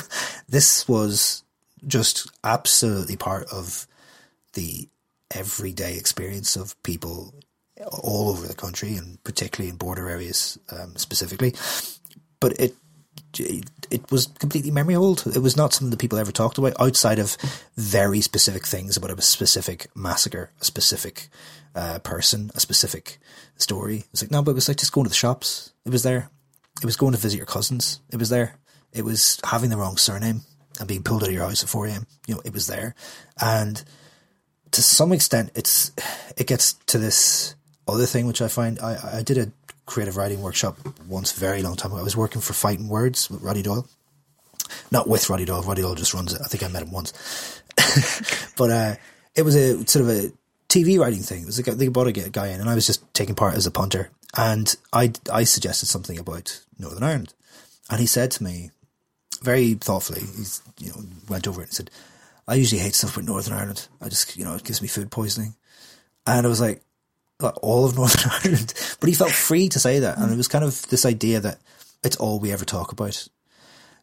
this 0.49 0.87
was 0.87 1.43
just 1.85 2.31
absolutely 2.45 3.17
part 3.17 3.49
of 3.53 3.89
the 4.53 4.89
everyday 5.35 5.97
experience 5.97 6.55
of 6.55 6.81
people 6.83 7.35
all 8.03 8.31
over 8.31 8.47
the 8.47 8.55
country 8.55 8.95
and 8.95 9.23
particularly 9.25 9.71
in 9.71 9.77
border 9.77 10.09
areas 10.09 10.59
um, 10.71 10.97
specifically. 10.97 11.55
But 12.39 12.61
it, 12.61 12.75
it, 13.39 13.71
it 13.91 14.11
was 14.11 14.27
completely 14.39 14.71
memory 14.71 14.95
hold. 14.95 15.25
It 15.27 15.43
was 15.43 15.57
not 15.57 15.73
something 15.73 15.91
that 15.91 15.99
people 15.99 16.19
ever 16.19 16.33
talked 16.33 16.59
about 16.59 16.81
outside 16.81 17.19
of 17.19 17.37
very 17.77 18.21
specific 18.21 18.67
things 18.67 18.97
about 18.97 19.17
a 19.17 19.23
specific 19.23 19.89
massacre, 19.95 20.51
a 20.61 20.65
specific 20.65 21.29
uh, 21.75 21.99
person, 22.01 22.51
a 22.55 22.61
specific 22.61 23.19
story. 23.57 24.05
It's 24.13 24.23
like 24.23 24.31
no, 24.31 24.43
but 24.43 24.53
it 24.53 24.55
was 24.55 24.69
like 24.69 24.79
just 24.79 24.93
going 24.93 25.05
to 25.05 25.11
the 25.11 25.15
shops. 25.15 25.73
It 25.85 25.91
was 25.91 26.03
there. 26.03 26.31
It 26.83 26.87
was 26.87 26.97
going 26.97 27.13
to 27.13 27.19
visit 27.19 27.37
your 27.37 27.47
cousins. 27.47 28.01
It 28.11 28.17
was 28.17 28.31
there. 28.31 28.57
It 28.93 29.05
was 29.05 29.39
having 29.45 29.71
the 29.71 29.77
wrong 29.77 29.97
surname 29.97 30.43
and 30.79 30.89
being 30.89 31.03
pulled 31.03 31.23
out 31.23 31.29
of 31.29 31.35
your 31.35 31.45
house 31.45 31.63
at 31.63 31.69
4 31.69 31.87
a.m. 31.87 32.07
You 32.27 32.35
know, 32.35 32.43
it 32.45 32.53
was 32.53 32.67
there. 32.67 32.95
And 33.41 33.83
to 34.73 34.83
some 34.83 35.13
extent, 35.13 35.53
it's 35.55 35.93
it 36.37 36.47
gets 36.47 36.75
to 36.87 36.99
this 36.99 37.55
other 37.87 38.07
thing 38.07 38.27
which 38.27 38.41
I 38.41 38.49
find 38.49 38.79
I, 38.79 39.19
I 39.19 39.23
did 39.23 39.39
a 39.39 39.53
creative 39.91 40.17
writing 40.17 40.41
workshop 40.41 40.79
once, 41.09 41.33
very 41.33 41.63
long 41.63 41.75
time 41.75 41.91
ago. 41.91 42.01
I 42.01 42.05
was 42.05 42.17
working 42.17 42.41
for 42.41 42.53
Fighting 42.53 42.89
Words 42.89 43.29
with 43.29 43.43
Roddy 43.43 43.61
Doyle, 43.61 43.89
not 44.93 45.09
with 45.09 45.29
Roddy 45.29 45.45
Doyle. 45.45 45.63
Roddy 45.63 45.83
Doyle 45.83 45.97
just 45.97 46.15
runs 46.15 46.33
it. 46.33 46.41
I 46.43 46.47
think 46.47 46.63
I 46.63 46.69
met 46.69 46.83
him 46.83 46.93
once, 46.93 47.13
but 48.57 48.71
uh, 48.71 48.95
it 49.35 49.43
was 49.43 49.57
a 49.57 49.85
sort 49.89 50.05
of 50.05 50.09
a 50.09 50.33
TV 50.69 50.99
writing 50.99 51.23
thing. 51.23 51.43
It 51.43 51.47
was 51.47 51.67
like 51.67 51.77
they 51.77 51.89
brought 51.89 52.07
a 52.07 52.13
guy 52.13 52.49
in, 52.49 52.61
and 52.61 52.71
I 52.71 52.77
was 52.77 52.87
just 52.87 53.03
taking 53.15 53.35
part 53.35 53.55
as 53.55 53.67
a 53.67 53.71
punter, 53.73 54.11
and 54.37 54.75
I 54.93 55.13
I 55.31 55.43
suggested 55.43 55.87
something 55.87 56.19
about 56.19 56.63
Northern 56.79 57.03
Ireland, 57.03 57.35
and 57.91 58.01
he 58.01 58.07
said 58.07 58.31
to 58.33 58.45
me 58.45 58.71
very 59.43 59.75
thoughtfully, 59.75 60.21
he's 60.21 60.63
you 60.79 60.91
know 60.91 61.03
went 61.29 61.49
over 61.49 61.63
it 61.63 61.65
and 61.65 61.75
said, 61.75 61.91
"I 62.47 62.55
usually 62.55 62.81
hate 62.81 62.95
stuff 62.95 63.17
with 63.17 63.27
Northern 63.27 63.55
Ireland. 63.55 63.89
I 64.01 64.09
just 64.09 64.37
you 64.37 64.45
know 64.45 64.55
it 64.55 64.65
gives 64.65 64.81
me 64.81 64.87
food 64.87 65.11
poisoning," 65.11 65.57
and 66.29 66.47
I 66.47 66.49
was 66.49 66.61
like, 66.61 66.85
all 67.43 67.85
of 67.85 67.97
Northern 67.97 68.31
Ireland, 68.45 68.75
but 69.01 69.09
he 69.09 69.15
felt 69.15 69.33
free 69.33 69.69
to 69.69 69.79
say 69.79 69.99
that, 70.01 70.19
and 70.19 70.33
it 70.33 70.37
was 70.37 70.49
kind 70.49 70.65
of 70.65 70.87
this 70.89 71.05
idea 71.05 71.41
that 71.41 71.59
it's 72.03 72.17
all 72.17 72.39
we 72.39 72.53
ever 72.53 72.65
talk 72.65 72.93
about. 72.93 73.29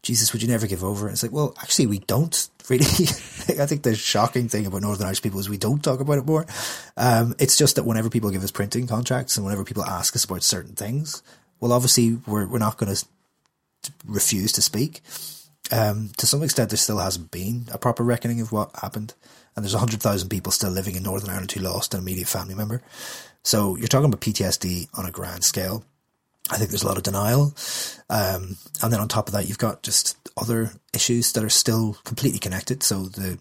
Jesus, 0.03 0.31
would 0.31 0.41
you 0.41 0.47
never 0.47 0.67
give 0.67 0.83
over? 0.83 1.09
It's 1.09 1.23
like, 1.23 1.31
well, 1.31 1.55
actually, 1.61 1.88
we 1.88 1.99
don't 1.99 2.49
really. 2.69 2.85
I 2.85 3.65
think 3.65 3.83
the 3.83 3.95
shocking 3.95 4.47
thing 4.47 4.65
about 4.65 4.81
Northern 4.81 5.07
Irish 5.07 5.21
people 5.21 5.39
is 5.39 5.49
we 5.49 5.57
don't 5.57 5.83
talk 5.83 5.99
about 5.99 6.19
it 6.19 6.25
more. 6.25 6.45
Um, 6.95 7.35
it's 7.39 7.57
just 7.57 7.75
that 7.75 7.83
whenever 7.83 8.09
people 8.09 8.29
give 8.29 8.43
us 8.43 8.51
printing 8.51 8.88
contracts 8.88 9.38
and 9.38 9.45
whenever 9.45 9.63
people 9.63 9.83
ask 9.83 10.15
us 10.15 10.23
about 10.23 10.43
certain 10.43 10.75
things, 10.75 11.23
well, 11.59 11.73
obviously, 11.73 12.19
we're 12.27 12.47
we're 12.47 12.59
not 12.59 12.77
going 12.77 12.93
to 12.93 13.05
refuse 14.05 14.51
to 14.53 14.61
speak. 14.61 15.01
Um, 15.71 16.11
to 16.17 16.27
some 16.27 16.43
extent, 16.43 16.69
there 16.69 16.77
still 16.77 16.99
hasn't 16.99 17.31
been 17.31 17.65
a 17.71 17.77
proper 17.77 18.03
reckoning 18.03 18.39
of 18.41 18.51
what 18.51 18.71
happened, 18.81 19.13
and 19.58 19.66
there's 19.66 19.74
hundred 19.74 20.01
thousand 20.01 20.30
people 20.30 20.51
still 20.51 20.70
living 20.70 20.95
in 20.95 21.03
Northern 21.03 21.32
Ireland 21.32 21.51
who 21.51 21.62
lost 21.62 21.95
an 21.95 21.99
immediate 21.99 22.28
family 22.28 22.53
member. 22.53 22.82
So 23.43 23.76
you're 23.76 23.88
talking 23.88 24.05
about 24.05 24.22
PTSD 24.22 24.88
on 24.93 25.08
a 25.08 25.12
grand 25.12 25.43
scale. 25.43 25.84
I 26.51 26.58
think 26.58 26.70
there's 26.70 26.84
a 26.84 26.88
lot 26.88 26.97
of 26.97 27.03
denial. 27.03 27.55
Um, 28.10 28.58
and 28.82 28.93
then 28.93 28.99
on 28.99 29.08
top 29.08 29.28
of 29.28 29.34
that, 29.34 29.49
you've 29.49 29.58
got 29.58 29.82
just 29.82 30.16
other 30.38 30.72
issues 30.93 31.34
that 31.34 31.43
are 31.43 31.49
still 31.49 31.97
completely 32.03 32.39
connected. 32.39 32.84
So 32.84 33.03
the, 33.03 33.39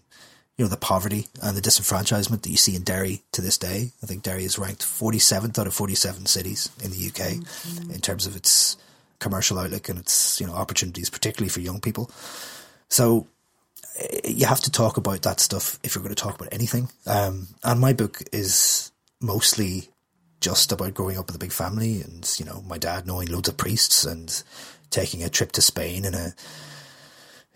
you 0.57 0.65
know, 0.65 0.67
the 0.67 0.75
poverty 0.75 1.27
and 1.41 1.55
the 1.55 1.61
disenfranchisement 1.61 2.41
that 2.41 2.49
you 2.49 2.57
see 2.57 2.75
in 2.75 2.81
Derry 2.81 3.21
to 3.33 3.41
this 3.41 3.57
day. 3.57 3.91
I 4.03 4.07
think 4.07 4.23
Derry 4.23 4.43
is 4.43 4.57
ranked 4.57 4.81
47th 4.81 5.57
out 5.59 5.67
of 5.67 5.73
47 5.73 6.25
cities 6.25 6.69
in 6.83 6.89
the 6.89 7.07
UK 7.07 7.37
mm-hmm. 7.37 7.91
in 7.91 8.01
terms 8.01 8.25
of 8.25 8.35
its 8.35 8.75
commercial 9.19 9.59
outlook 9.59 9.87
and 9.87 9.99
its, 9.99 10.41
you 10.41 10.47
know, 10.47 10.53
opportunities, 10.53 11.11
particularly 11.11 11.49
for 11.49 11.61
young 11.61 11.79
people. 11.79 12.09
So 12.89 13.27
you 14.23 14.45
have 14.45 14.61
to 14.61 14.71
talk 14.71 14.97
about 14.97 15.23
that 15.23 15.39
stuff 15.39 15.79
if 15.83 15.95
you're 15.95 16.03
going 16.03 16.13
to 16.13 16.21
talk 16.21 16.35
about 16.35 16.53
anything. 16.53 16.89
Um, 17.05 17.47
and 17.63 17.79
my 17.79 17.93
book 17.93 18.21
is 18.31 18.91
mostly 19.21 19.89
just 20.39 20.71
about 20.71 20.93
growing 20.93 21.17
up 21.17 21.27
with 21.27 21.35
a 21.35 21.39
big 21.39 21.51
family 21.51 22.01
and, 22.01 22.31
you 22.37 22.45
know, 22.45 22.63
my 22.67 22.77
dad 22.77 23.07
knowing 23.07 23.27
loads 23.27 23.49
of 23.49 23.57
priests 23.57 24.05
and 24.05 24.43
taking 24.89 25.23
a 25.23 25.29
trip 25.29 25.51
to 25.53 25.61
Spain 25.61 26.05
in 26.05 26.13
a 26.13 26.33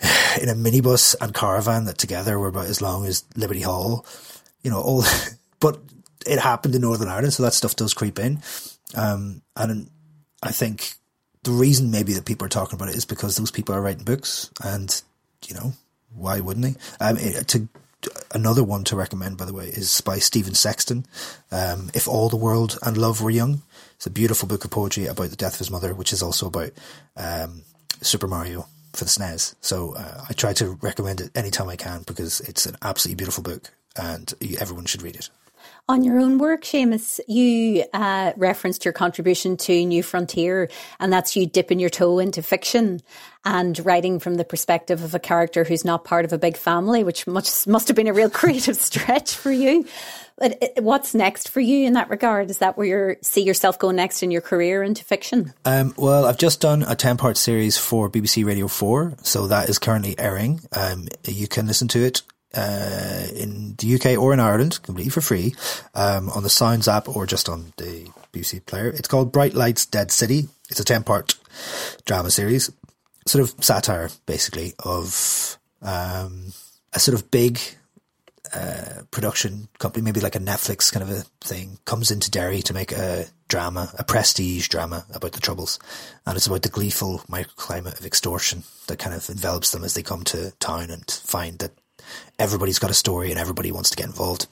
in 0.42 0.50
a 0.50 0.56
minibus 0.56 1.16
and 1.22 1.34
caravan 1.34 1.86
that 1.86 1.98
together 1.98 2.40
were 2.40 2.48
about 2.48 2.66
as 2.66 2.82
long 2.82 3.06
as 3.06 3.24
Liberty 3.36 3.62
Hall. 3.62 4.06
You 4.64 4.72
know, 4.72 4.82
all 4.82 5.04
but 5.60 5.80
it 6.26 6.40
happened 6.40 6.76
in 6.76 6.82
Northern 6.82 7.08
Ireland, 7.08 7.34
so 7.34 7.44
that 7.44 7.54
stuff 7.54 7.76
does 7.76 7.94
creep 7.94 8.20
in. 8.20 8.42
Um, 8.96 9.42
and 9.56 9.90
I 10.44 10.52
think 10.52 10.94
the 11.44 11.52
reason 11.52 11.92
maybe 11.92 12.14
that 12.14 12.26
people 12.26 12.46
are 12.46 12.50
talking 12.50 12.76
about 12.76 12.90
it 12.90 12.96
is 12.96 13.06
because 13.06 13.38
those 13.38 13.52
people 13.52 13.74
are 13.74 13.82
writing 13.82 14.04
books 14.04 14.52
and, 14.64 15.02
you 15.48 15.56
know, 15.56 15.74
why 16.16 16.40
wouldn't 16.40 16.66
they? 16.66 17.06
Um, 17.06 17.18
it, 17.18 17.48
to 17.50 17.68
another 18.34 18.64
one 18.64 18.84
to 18.86 18.96
recommend, 18.96 19.38
by 19.38 19.46
the 19.46 19.54
way, 19.54 19.66
is 19.68 20.02
by 20.02 20.18
Stephen 20.18 20.56
Sexton. 20.56 21.06
Um, 21.52 21.92
if 21.94 22.08
all 22.08 22.30
the 22.30 22.38
world 22.38 22.78
and 22.84 22.98
love 22.98 23.22
were 23.22 23.30
young, 23.30 23.62
it's 23.96 24.08
a 24.08 24.12
beautiful 24.12 24.48
book 24.48 24.66
of 24.66 24.72
poetry 24.72 25.06
about 25.06 25.30
the 25.30 25.36
death 25.36 25.54
of 25.54 25.60
his 25.60 25.72
mother, 25.72 25.94
which 25.94 26.14
is 26.14 26.24
also 26.24 26.48
about 26.48 26.72
um, 27.16 27.64
Super 28.02 28.28
Mario 28.28 28.68
for 28.94 29.06
the 29.06 29.10
SNES. 29.10 29.56
So 29.62 29.94
uh, 29.94 30.26
I 30.28 30.34
try 30.34 30.54
to 30.54 30.78
recommend 30.82 31.22
it 31.22 31.32
anytime 31.36 31.70
I 31.70 31.76
can 31.76 32.04
because 32.04 32.42
it's 32.42 32.66
an 32.66 32.76
absolutely 32.82 33.18
beautiful 33.18 33.44
book, 33.44 33.72
and 33.96 34.34
everyone 34.60 34.86
should 34.86 35.02
read 35.02 35.16
it. 35.16 35.30
On 35.92 36.06
your 36.06 36.22
own 36.22 36.38
work, 36.38 36.62
Séamas, 36.62 37.20
you 37.28 37.84
uh, 37.92 38.32
referenced 38.38 38.86
your 38.86 38.94
contribution 38.94 39.58
to 39.58 39.86
New 39.86 40.02
Frontier, 40.02 40.70
and 41.02 41.12
that's 41.12 41.36
you 41.36 41.46
dipping 41.46 41.82
your 41.82 41.90
toe 41.90 42.18
into 42.20 42.42
fiction 42.42 43.02
and 43.44 43.78
writing 43.86 44.18
from 44.18 44.36
the 44.36 44.46
perspective 44.46 45.04
of 45.04 45.14
a 45.14 45.20
character 45.20 45.66
who's 45.66 45.84
not 45.84 46.06
part 46.06 46.24
of 46.24 46.32
a 46.32 46.38
big 46.38 46.56
family, 46.56 47.04
which 47.04 47.28
must, 47.28 47.68
must 47.68 47.90
have 47.90 47.98
been 47.98 48.08
a 48.08 48.14
real 48.14 48.30
creative 48.40 48.78
stretch 48.78 49.36
for 49.36 49.52
you. 49.52 49.86
But 50.38 50.64
what's 50.78 51.14
next 51.14 51.50
for 51.50 51.60
you 51.60 51.86
in 51.86 51.92
that 51.94 52.10
regard? 52.10 52.50
Is 52.50 52.60
that 52.60 52.78
where 52.78 53.10
you 53.12 53.16
see 53.22 53.42
yourself 53.44 53.78
going 53.78 53.98
next 53.98 54.24
in 54.24 54.32
your 54.32 54.40
career 54.40 54.84
into 54.84 55.04
fiction? 55.04 55.54
Um, 55.66 55.94
well, 55.98 56.24
I've 56.24 56.38
just 56.38 56.62
done 56.62 56.84
a 56.84 56.96
10 56.96 57.18
part 57.18 57.36
series 57.36 57.78
for 57.78 58.10
BBC 58.10 58.46
Radio 58.46 58.70
4, 58.70 59.16
so 59.24 59.48
that 59.48 59.68
is 59.68 59.78
currently 59.78 60.18
airing. 60.18 60.62
Um, 60.72 61.10
you 61.28 61.50
can 61.50 61.68
listen 61.68 61.90
to 61.90 62.00
it 62.00 62.22
uh, 62.54 63.28
in 63.36 63.76
the 63.78 63.96
UK 63.96 64.18
or 64.18 64.34
in 64.34 64.40
Ireland, 64.40 64.82
completely 64.84 65.10
for 65.10 65.22
free, 65.22 65.56
um, 65.94 66.30
on 66.30 66.44
the 66.44 66.50
Sounds 66.50 66.88
app 66.88 67.08
or 67.08 67.26
just 67.26 67.50
on 67.50 67.74
the 67.78 68.08
BBC 68.34 68.66
player. 68.66 68.90
It's 68.90 69.08
called 69.08 69.32
Bright 69.32 69.54
Lights 69.54 69.86
Dead 69.86 70.12
City. 70.12 70.48
It's 70.70 70.80
a 70.80 70.86
10 70.86 71.04
part 71.04 71.36
drama 72.06 72.32
series, 72.32 72.72
sort 73.26 73.44
of 73.44 73.64
satire, 73.64 74.10
basically, 74.26 74.74
of 74.84 75.58
um, 75.82 76.54
a 76.94 77.00
sort 77.00 77.16
of 77.16 77.32
big 77.32 77.60
uh, 78.54 79.04
production 79.12 79.70
company, 79.80 80.04
maybe 80.04 80.20
like 80.20 80.36
a 80.36 80.40
Netflix 80.40 80.92
kind 80.92 81.04
of 81.04 81.10
a 81.10 81.24
thing, 81.42 81.78
comes 81.86 82.12
into 82.12 82.30
Derry 82.30 82.62
to 82.64 82.74
make 82.74 82.92
a 82.92 83.26
drama, 83.48 83.92
a 83.98 84.04
prestige 84.04 84.68
drama 84.68 85.06
about 85.14 85.32
the 85.32 85.40
Troubles. 85.40 85.80
And 86.26 86.36
it's 86.36 86.48
about 86.48 86.64
the 86.64 86.70
gleeful 86.70 87.20
microclimate 87.30 88.00
of 88.00 88.06
extortion 88.06 88.64
that 88.88 89.00
kind 89.00 89.16
of 89.16 89.30
envelops 89.30 89.72
them 89.72 89.84
as 89.84 89.94
they 89.94 90.04
come 90.04 90.24
to 90.26 90.52
town 90.60 90.90
and 90.90 91.10
find 91.10 91.60
that 91.60 91.72
everybody's 92.40 92.80
got 92.80 92.92
a 92.92 92.96
story 92.96 93.32
and 93.32 93.40
everybody 93.40 93.72
wants 93.72 93.90
to 93.92 93.98
get 93.98 94.08
involved. 94.08 94.48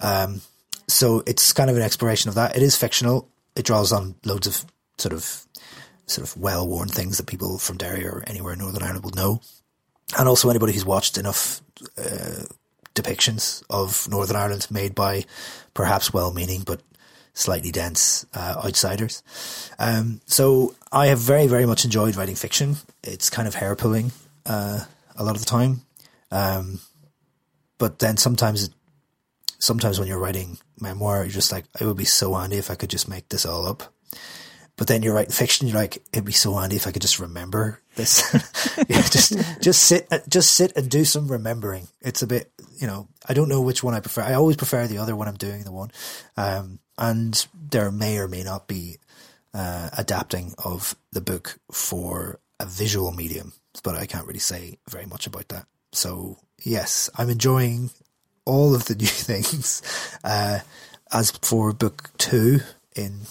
Um, 0.00 0.40
so 0.88 1.22
it's 1.26 1.52
kind 1.52 1.70
of 1.70 1.76
an 1.76 1.82
exploration 1.82 2.28
of 2.28 2.34
that. 2.34 2.56
It 2.56 2.62
is 2.62 2.76
fictional. 2.76 3.28
It 3.54 3.64
draws 3.64 3.92
on 3.92 4.14
loads 4.24 4.46
of 4.46 4.64
sort 4.98 5.12
of 5.12 5.46
sort 6.06 6.26
of 6.26 6.36
well 6.36 6.66
worn 6.66 6.88
things 6.88 7.16
that 7.16 7.26
people 7.26 7.58
from 7.58 7.76
Derry 7.76 8.04
or 8.04 8.24
anywhere 8.26 8.52
in 8.52 8.58
Northern 8.58 8.82
Ireland 8.82 9.04
will 9.04 9.12
know, 9.12 9.40
and 10.18 10.28
also 10.28 10.50
anybody 10.50 10.72
who's 10.72 10.84
watched 10.84 11.16
enough 11.18 11.62
uh, 11.96 12.44
depictions 12.94 13.62
of 13.70 14.08
Northern 14.10 14.36
Ireland 14.36 14.66
made 14.70 14.94
by 14.94 15.24
perhaps 15.74 16.12
well 16.12 16.32
meaning 16.32 16.62
but 16.66 16.80
slightly 17.32 17.70
dense 17.70 18.26
uh, 18.34 18.60
outsiders. 18.64 19.22
Um, 19.78 20.20
so 20.26 20.74
I 20.92 21.06
have 21.06 21.18
very 21.18 21.46
very 21.46 21.66
much 21.66 21.84
enjoyed 21.84 22.16
writing 22.16 22.34
fiction. 22.34 22.76
It's 23.02 23.30
kind 23.30 23.46
of 23.46 23.54
hair 23.54 23.76
pulling 23.76 24.12
uh, 24.46 24.84
a 25.16 25.24
lot 25.24 25.36
of 25.36 25.40
the 25.40 25.50
time. 25.50 25.82
Um, 26.30 26.80
but 27.78 27.98
then 27.98 28.16
sometimes, 28.16 28.70
sometimes 29.58 29.98
when 29.98 30.08
you're 30.08 30.18
writing 30.18 30.58
memoir, 30.80 31.22
you're 31.22 31.28
just 31.28 31.52
like, 31.52 31.64
it 31.80 31.84
would 31.84 31.96
be 31.96 32.04
so 32.04 32.34
handy 32.34 32.56
if 32.56 32.70
I 32.70 32.74
could 32.74 32.90
just 32.90 33.08
make 33.08 33.28
this 33.28 33.46
all 33.46 33.66
up. 33.66 33.82
But 34.76 34.86
then 34.86 35.02
you're 35.02 35.14
writing 35.14 35.32
fiction, 35.32 35.68
you're 35.68 35.76
like, 35.76 36.02
it'd 36.12 36.24
be 36.24 36.32
so 36.32 36.54
handy 36.54 36.76
if 36.76 36.86
I 36.86 36.92
could 36.92 37.02
just 37.02 37.18
remember 37.18 37.80
this. 37.96 38.30
just, 38.90 39.36
just 39.62 39.82
sit, 39.82 40.08
just 40.28 40.52
sit 40.52 40.74
and 40.74 40.88
do 40.90 41.04
some 41.04 41.28
remembering. 41.28 41.88
It's 42.00 42.22
a 42.22 42.26
bit, 42.26 42.50
you 42.80 42.86
know, 42.86 43.08
I 43.28 43.34
don't 43.34 43.50
know 43.50 43.60
which 43.60 43.82
one 43.82 43.92
I 43.92 44.00
prefer. 44.00 44.22
I 44.22 44.34
always 44.34 44.56
prefer 44.56 44.86
the 44.86 44.98
other 44.98 45.14
when 45.14 45.28
I'm 45.28 45.36
doing 45.36 45.64
the 45.64 45.72
one. 45.72 45.90
Um, 46.36 46.78
and 46.96 47.46
there 47.54 47.90
may 47.90 48.18
or 48.18 48.28
may 48.28 48.42
not 48.42 48.68
be, 48.68 48.98
uh, 49.52 49.90
adapting 49.98 50.54
of 50.64 50.94
the 51.12 51.20
book 51.20 51.58
for 51.70 52.40
a 52.58 52.64
visual 52.64 53.12
medium, 53.12 53.52
but 53.82 53.96
I 53.96 54.06
can't 54.06 54.26
really 54.26 54.38
say 54.38 54.78
very 54.88 55.06
much 55.06 55.26
about 55.26 55.48
that. 55.48 55.66
So 55.92 56.38
yes, 56.62 57.10
I'm 57.16 57.30
enjoying 57.30 57.90
all 58.44 58.74
of 58.74 58.86
the 58.86 58.94
new 58.98 59.06
things. 59.06 59.82
Uh, 60.24 60.60
as 61.12 61.30
for 61.30 61.72
book 61.72 62.10
two 62.18 62.60
in 62.94 63.22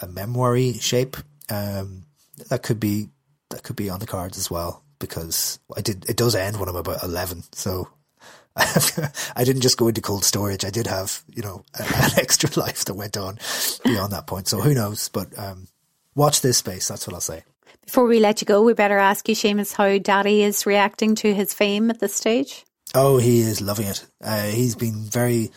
a 0.00 0.06
memoir 0.06 0.56
shape, 0.74 1.16
um, 1.48 2.06
that 2.48 2.62
could 2.62 2.80
be 2.80 3.08
that 3.50 3.62
could 3.62 3.76
be 3.76 3.90
on 3.90 4.00
the 4.00 4.06
cards 4.06 4.38
as 4.38 4.50
well 4.50 4.82
because 4.98 5.58
I 5.76 5.80
did 5.80 6.08
it 6.08 6.16
does 6.16 6.34
end 6.34 6.58
when 6.58 6.68
I'm 6.68 6.76
about 6.76 7.02
eleven, 7.02 7.44
so 7.52 7.88
I 8.56 9.44
didn't 9.44 9.62
just 9.62 9.78
go 9.78 9.88
into 9.88 10.00
cold 10.00 10.24
storage. 10.24 10.64
I 10.64 10.70
did 10.70 10.86
have 10.86 11.22
you 11.28 11.42
know 11.42 11.64
an 11.78 12.10
extra 12.16 12.50
life 12.60 12.84
that 12.86 12.94
went 12.94 13.16
on 13.16 13.38
beyond 13.84 14.12
that 14.12 14.26
point. 14.26 14.48
So 14.48 14.60
who 14.60 14.74
knows? 14.74 15.08
But 15.08 15.36
um, 15.38 15.68
watch 16.14 16.40
this 16.40 16.58
space. 16.58 16.88
That's 16.88 17.06
what 17.06 17.14
I'll 17.14 17.20
say. 17.20 17.44
Before 17.90 18.06
we 18.06 18.20
let 18.20 18.40
you 18.40 18.44
go, 18.44 18.62
we 18.62 18.72
better 18.72 18.98
ask 18.98 19.28
you, 19.28 19.34
Séamas, 19.34 19.74
how 19.74 19.98
Daddy 19.98 20.44
is 20.44 20.64
reacting 20.64 21.16
to 21.16 21.34
his 21.34 21.52
fame 21.52 21.90
at 21.90 21.98
this 21.98 22.14
stage. 22.14 22.64
Oh, 22.94 23.18
he 23.18 23.40
is 23.40 23.60
loving 23.60 23.88
it. 23.88 24.06
Uh, 24.22 24.44
he's 24.44 24.76
been 24.76 25.02
very, 25.02 25.50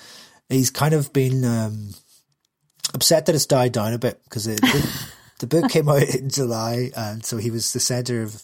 he's 0.49 0.71
kind 0.71 0.95
of 0.95 1.13
been 1.13 1.45
um, 1.45 1.91
upset 2.95 3.27
that 3.27 3.35
it's 3.35 3.45
died 3.45 3.73
down 3.73 3.93
a 3.93 3.99
bit 3.99 4.19
because 4.23 4.45
the, 4.45 4.55
the 5.41 5.45
book 5.45 5.69
came 5.69 5.87
out 5.87 6.01
in 6.01 6.27
July, 6.27 6.89
and 6.97 7.23
so 7.23 7.37
he 7.37 7.51
was 7.51 7.71
the 7.71 7.79
center 7.79 8.23
of 8.23 8.41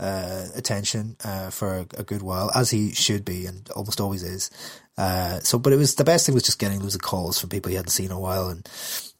uh, 0.00 0.46
attention 0.56 1.16
uh, 1.24 1.50
for 1.50 1.76
a, 1.76 1.86
a, 1.96 2.02
good 2.02 2.22
while, 2.22 2.50
as 2.56 2.70
he 2.70 2.92
should 2.92 3.24
be, 3.24 3.46
and 3.46 3.70
almost 3.70 4.00
always 4.00 4.24
is. 4.24 4.50
Uh, 4.96 5.38
so, 5.40 5.60
but 5.60 5.72
it 5.72 5.76
was 5.76 5.94
the 5.94 6.02
best 6.02 6.26
thing 6.26 6.34
was 6.34 6.42
just 6.42 6.58
getting 6.58 6.80
loads 6.80 6.96
of 6.96 7.02
calls 7.02 7.38
from 7.38 7.50
people 7.50 7.70
he 7.70 7.76
hadn't 7.76 7.90
seen 7.90 8.06
in 8.06 8.12
a 8.12 8.18
while, 8.18 8.48
and 8.48 8.68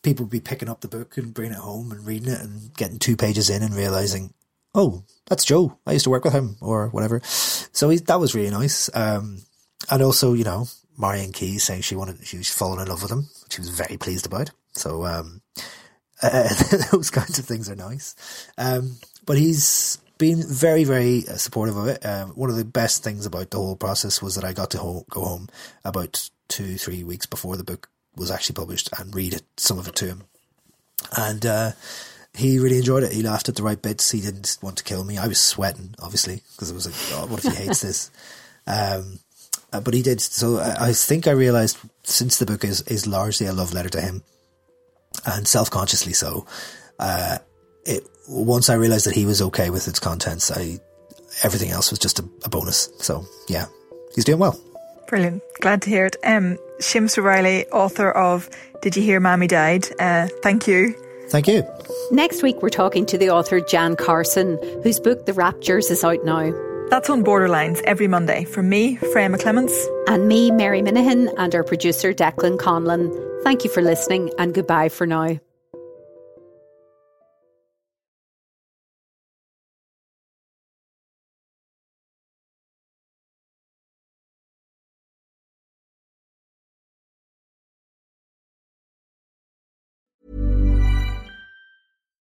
people 0.02 0.24
would 0.24 0.30
be 0.30 0.40
picking 0.40 0.68
up 0.68 0.80
the 0.80 0.88
book 0.88 1.16
and 1.16 1.34
bringing 1.34 1.54
it 1.54 1.60
home 1.60 1.90
and 1.90 2.06
reading 2.06 2.32
it 2.32 2.40
and 2.40 2.74
getting 2.74 2.98
two 2.98 3.16
pages 3.16 3.50
in 3.50 3.62
and 3.62 3.74
realizing, 3.74 4.32
oh, 4.74 5.04
that's 5.26 5.44
Joe. 5.44 5.78
I 5.86 5.92
used 5.92 6.04
to 6.04 6.10
work 6.10 6.24
with 6.24 6.32
him 6.32 6.56
or 6.60 6.88
whatever. 6.88 7.20
So 7.24 7.88
he, 7.90 7.98
that 7.98 8.20
was 8.20 8.34
really 8.34 8.50
nice. 8.50 8.90
Um, 8.94 9.42
and 9.90 10.02
also, 10.02 10.34
you 10.34 10.44
know, 10.44 10.66
Marian 10.96 11.32
Keyes 11.32 11.64
saying 11.64 11.82
she 11.82 11.96
wanted, 11.96 12.24
she 12.26 12.38
was 12.38 12.48
falling 12.48 12.80
in 12.80 12.88
love 12.88 13.02
with 13.02 13.12
him, 13.12 13.28
which 13.42 13.54
she 13.54 13.60
was 13.60 13.70
very 13.70 13.96
pleased 13.96 14.26
about. 14.26 14.50
So, 14.72 15.04
um, 15.04 15.42
uh, 16.22 16.48
those 16.92 17.10
kinds 17.10 17.38
of 17.38 17.44
things 17.44 17.70
are 17.70 17.76
nice. 17.76 18.14
Um, 18.56 18.96
but 19.24 19.38
he's 19.38 19.98
been 20.18 20.42
very, 20.42 20.84
very 20.84 21.24
uh, 21.28 21.36
supportive 21.36 21.76
of 21.76 21.86
it. 21.88 22.04
Um, 22.04 22.30
one 22.30 22.50
of 22.50 22.56
the 22.56 22.64
best 22.64 23.04
things 23.04 23.26
about 23.26 23.50
the 23.50 23.58
whole 23.58 23.76
process 23.76 24.20
was 24.20 24.34
that 24.34 24.44
I 24.44 24.52
got 24.52 24.70
to 24.72 24.78
ho- 24.78 25.06
go 25.08 25.22
home 25.22 25.48
about 25.84 26.28
two, 26.48 26.76
three 26.76 27.04
weeks 27.04 27.26
before 27.26 27.56
the 27.56 27.64
book 27.64 27.88
was 28.18 28.30
actually 28.30 28.54
published 28.54 28.88
and 28.98 29.14
read 29.14 29.34
it, 29.34 29.42
some 29.56 29.78
of 29.78 29.88
it 29.88 29.94
to 29.96 30.06
him. 30.06 30.24
And, 31.16 31.46
uh, 31.46 31.72
he 32.34 32.58
really 32.58 32.78
enjoyed 32.78 33.02
it. 33.02 33.12
He 33.12 33.22
laughed 33.22 33.48
at 33.48 33.56
the 33.56 33.62
right 33.62 33.80
bits. 33.80 34.10
He 34.10 34.20
didn't 34.20 34.58
want 34.62 34.76
to 34.76 34.84
kill 34.84 35.02
me. 35.02 35.18
I 35.18 35.26
was 35.26 35.40
sweating, 35.40 35.94
obviously, 36.00 36.42
because 36.52 36.70
it 36.70 36.74
was 36.74 36.86
like, 36.86 37.20
oh, 37.20 37.26
what 37.26 37.44
if 37.44 37.52
he 37.52 37.64
hates 37.64 37.80
this? 37.82 38.10
Um, 38.70 39.20
uh, 39.72 39.80
but 39.80 39.94
he 39.94 40.02
did. 40.02 40.20
So 40.20 40.58
I, 40.58 40.88
I 40.88 40.92
think 40.92 41.26
I 41.26 41.30
realized 41.30 41.78
since 42.02 42.38
the 42.38 42.44
book 42.44 42.64
is, 42.64 42.82
is 42.82 43.06
largely 43.06 43.46
a 43.46 43.52
love 43.54 43.72
letter 43.72 43.88
to 43.88 44.00
him 44.02 44.22
and 45.24 45.48
self 45.48 45.70
consciously 45.70 46.12
so, 46.12 46.46
uh, 46.98 47.38
it, 47.86 48.06
once 48.28 48.68
I 48.68 48.74
realized 48.74 49.06
that 49.06 49.14
he 49.14 49.24
was 49.24 49.40
okay 49.40 49.70
with 49.70 49.88
its 49.88 49.98
contents, 49.98 50.50
I, 50.50 50.80
everything 51.42 51.70
else 51.70 51.90
was 51.90 51.98
just 51.98 52.18
a, 52.18 52.28
a 52.44 52.50
bonus. 52.50 52.90
So 52.98 53.24
yeah, 53.48 53.66
he's 54.14 54.26
doing 54.26 54.38
well. 54.38 54.60
Brilliant. 55.08 55.42
Glad 55.60 55.82
to 55.82 55.90
hear 55.90 56.06
it. 56.06 56.16
Um, 56.22 56.58
Séamas 56.80 57.18
O'Reilly, 57.18 57.66
author 57.68 58.10
of 58.10 58.48
Did 58.82 58.96
You 58.96 59.02
Hear 59.02 59.20
Mammy 59.20 59.46
Died? 59.46 59.88
Uh, 59.98 60.28
thank 60.42 60.68
you. 60.68 60.94
Thank 61.30 61.48
you. 61.48 61.64
Next 62.10 62.42
week, 62.42 62.62
we're 62.62 62.68
talking 62.68 63.04
to 63.06 63.18
the 63.18 63.30
author 63.30 63.60
Jan 63.60 63.96
Carson, 63.96 64.58
whose 64.82 65.00
book 65.00 65.26
The 65.26 65.32
Raptures 65.32 65.90
is 65.90 66.04
out 66.04 66.24
now. 66.24 66.52
That's 66.90 67.10
on 67.10 67.22
Borderlines 67.24 67.82
every 67.82 68.08
Monday. 68.08 68.44
From 68.44 68.68
me, 68.68 68.96
Freya 68.96 69.28
McClements. 69.28 69.76
And 70.06 70.26
me, 70.28 70.50
Mary 70.50 70.80
Minihan, 70.80 71.32
and 71.36 71.54
our 71.54 71.64
producer, 71.64 72.14
Declan 72.14 72.56
Conlon. 72.56 73.12
Thank 73.44 73.64
you 73.64 73.70
for 73.70 73.82
listening, 73.82 74.30
and 74.38 74.54
goodbye 74.54 74.88
for 74.88 75.06
now. 75.06 75.38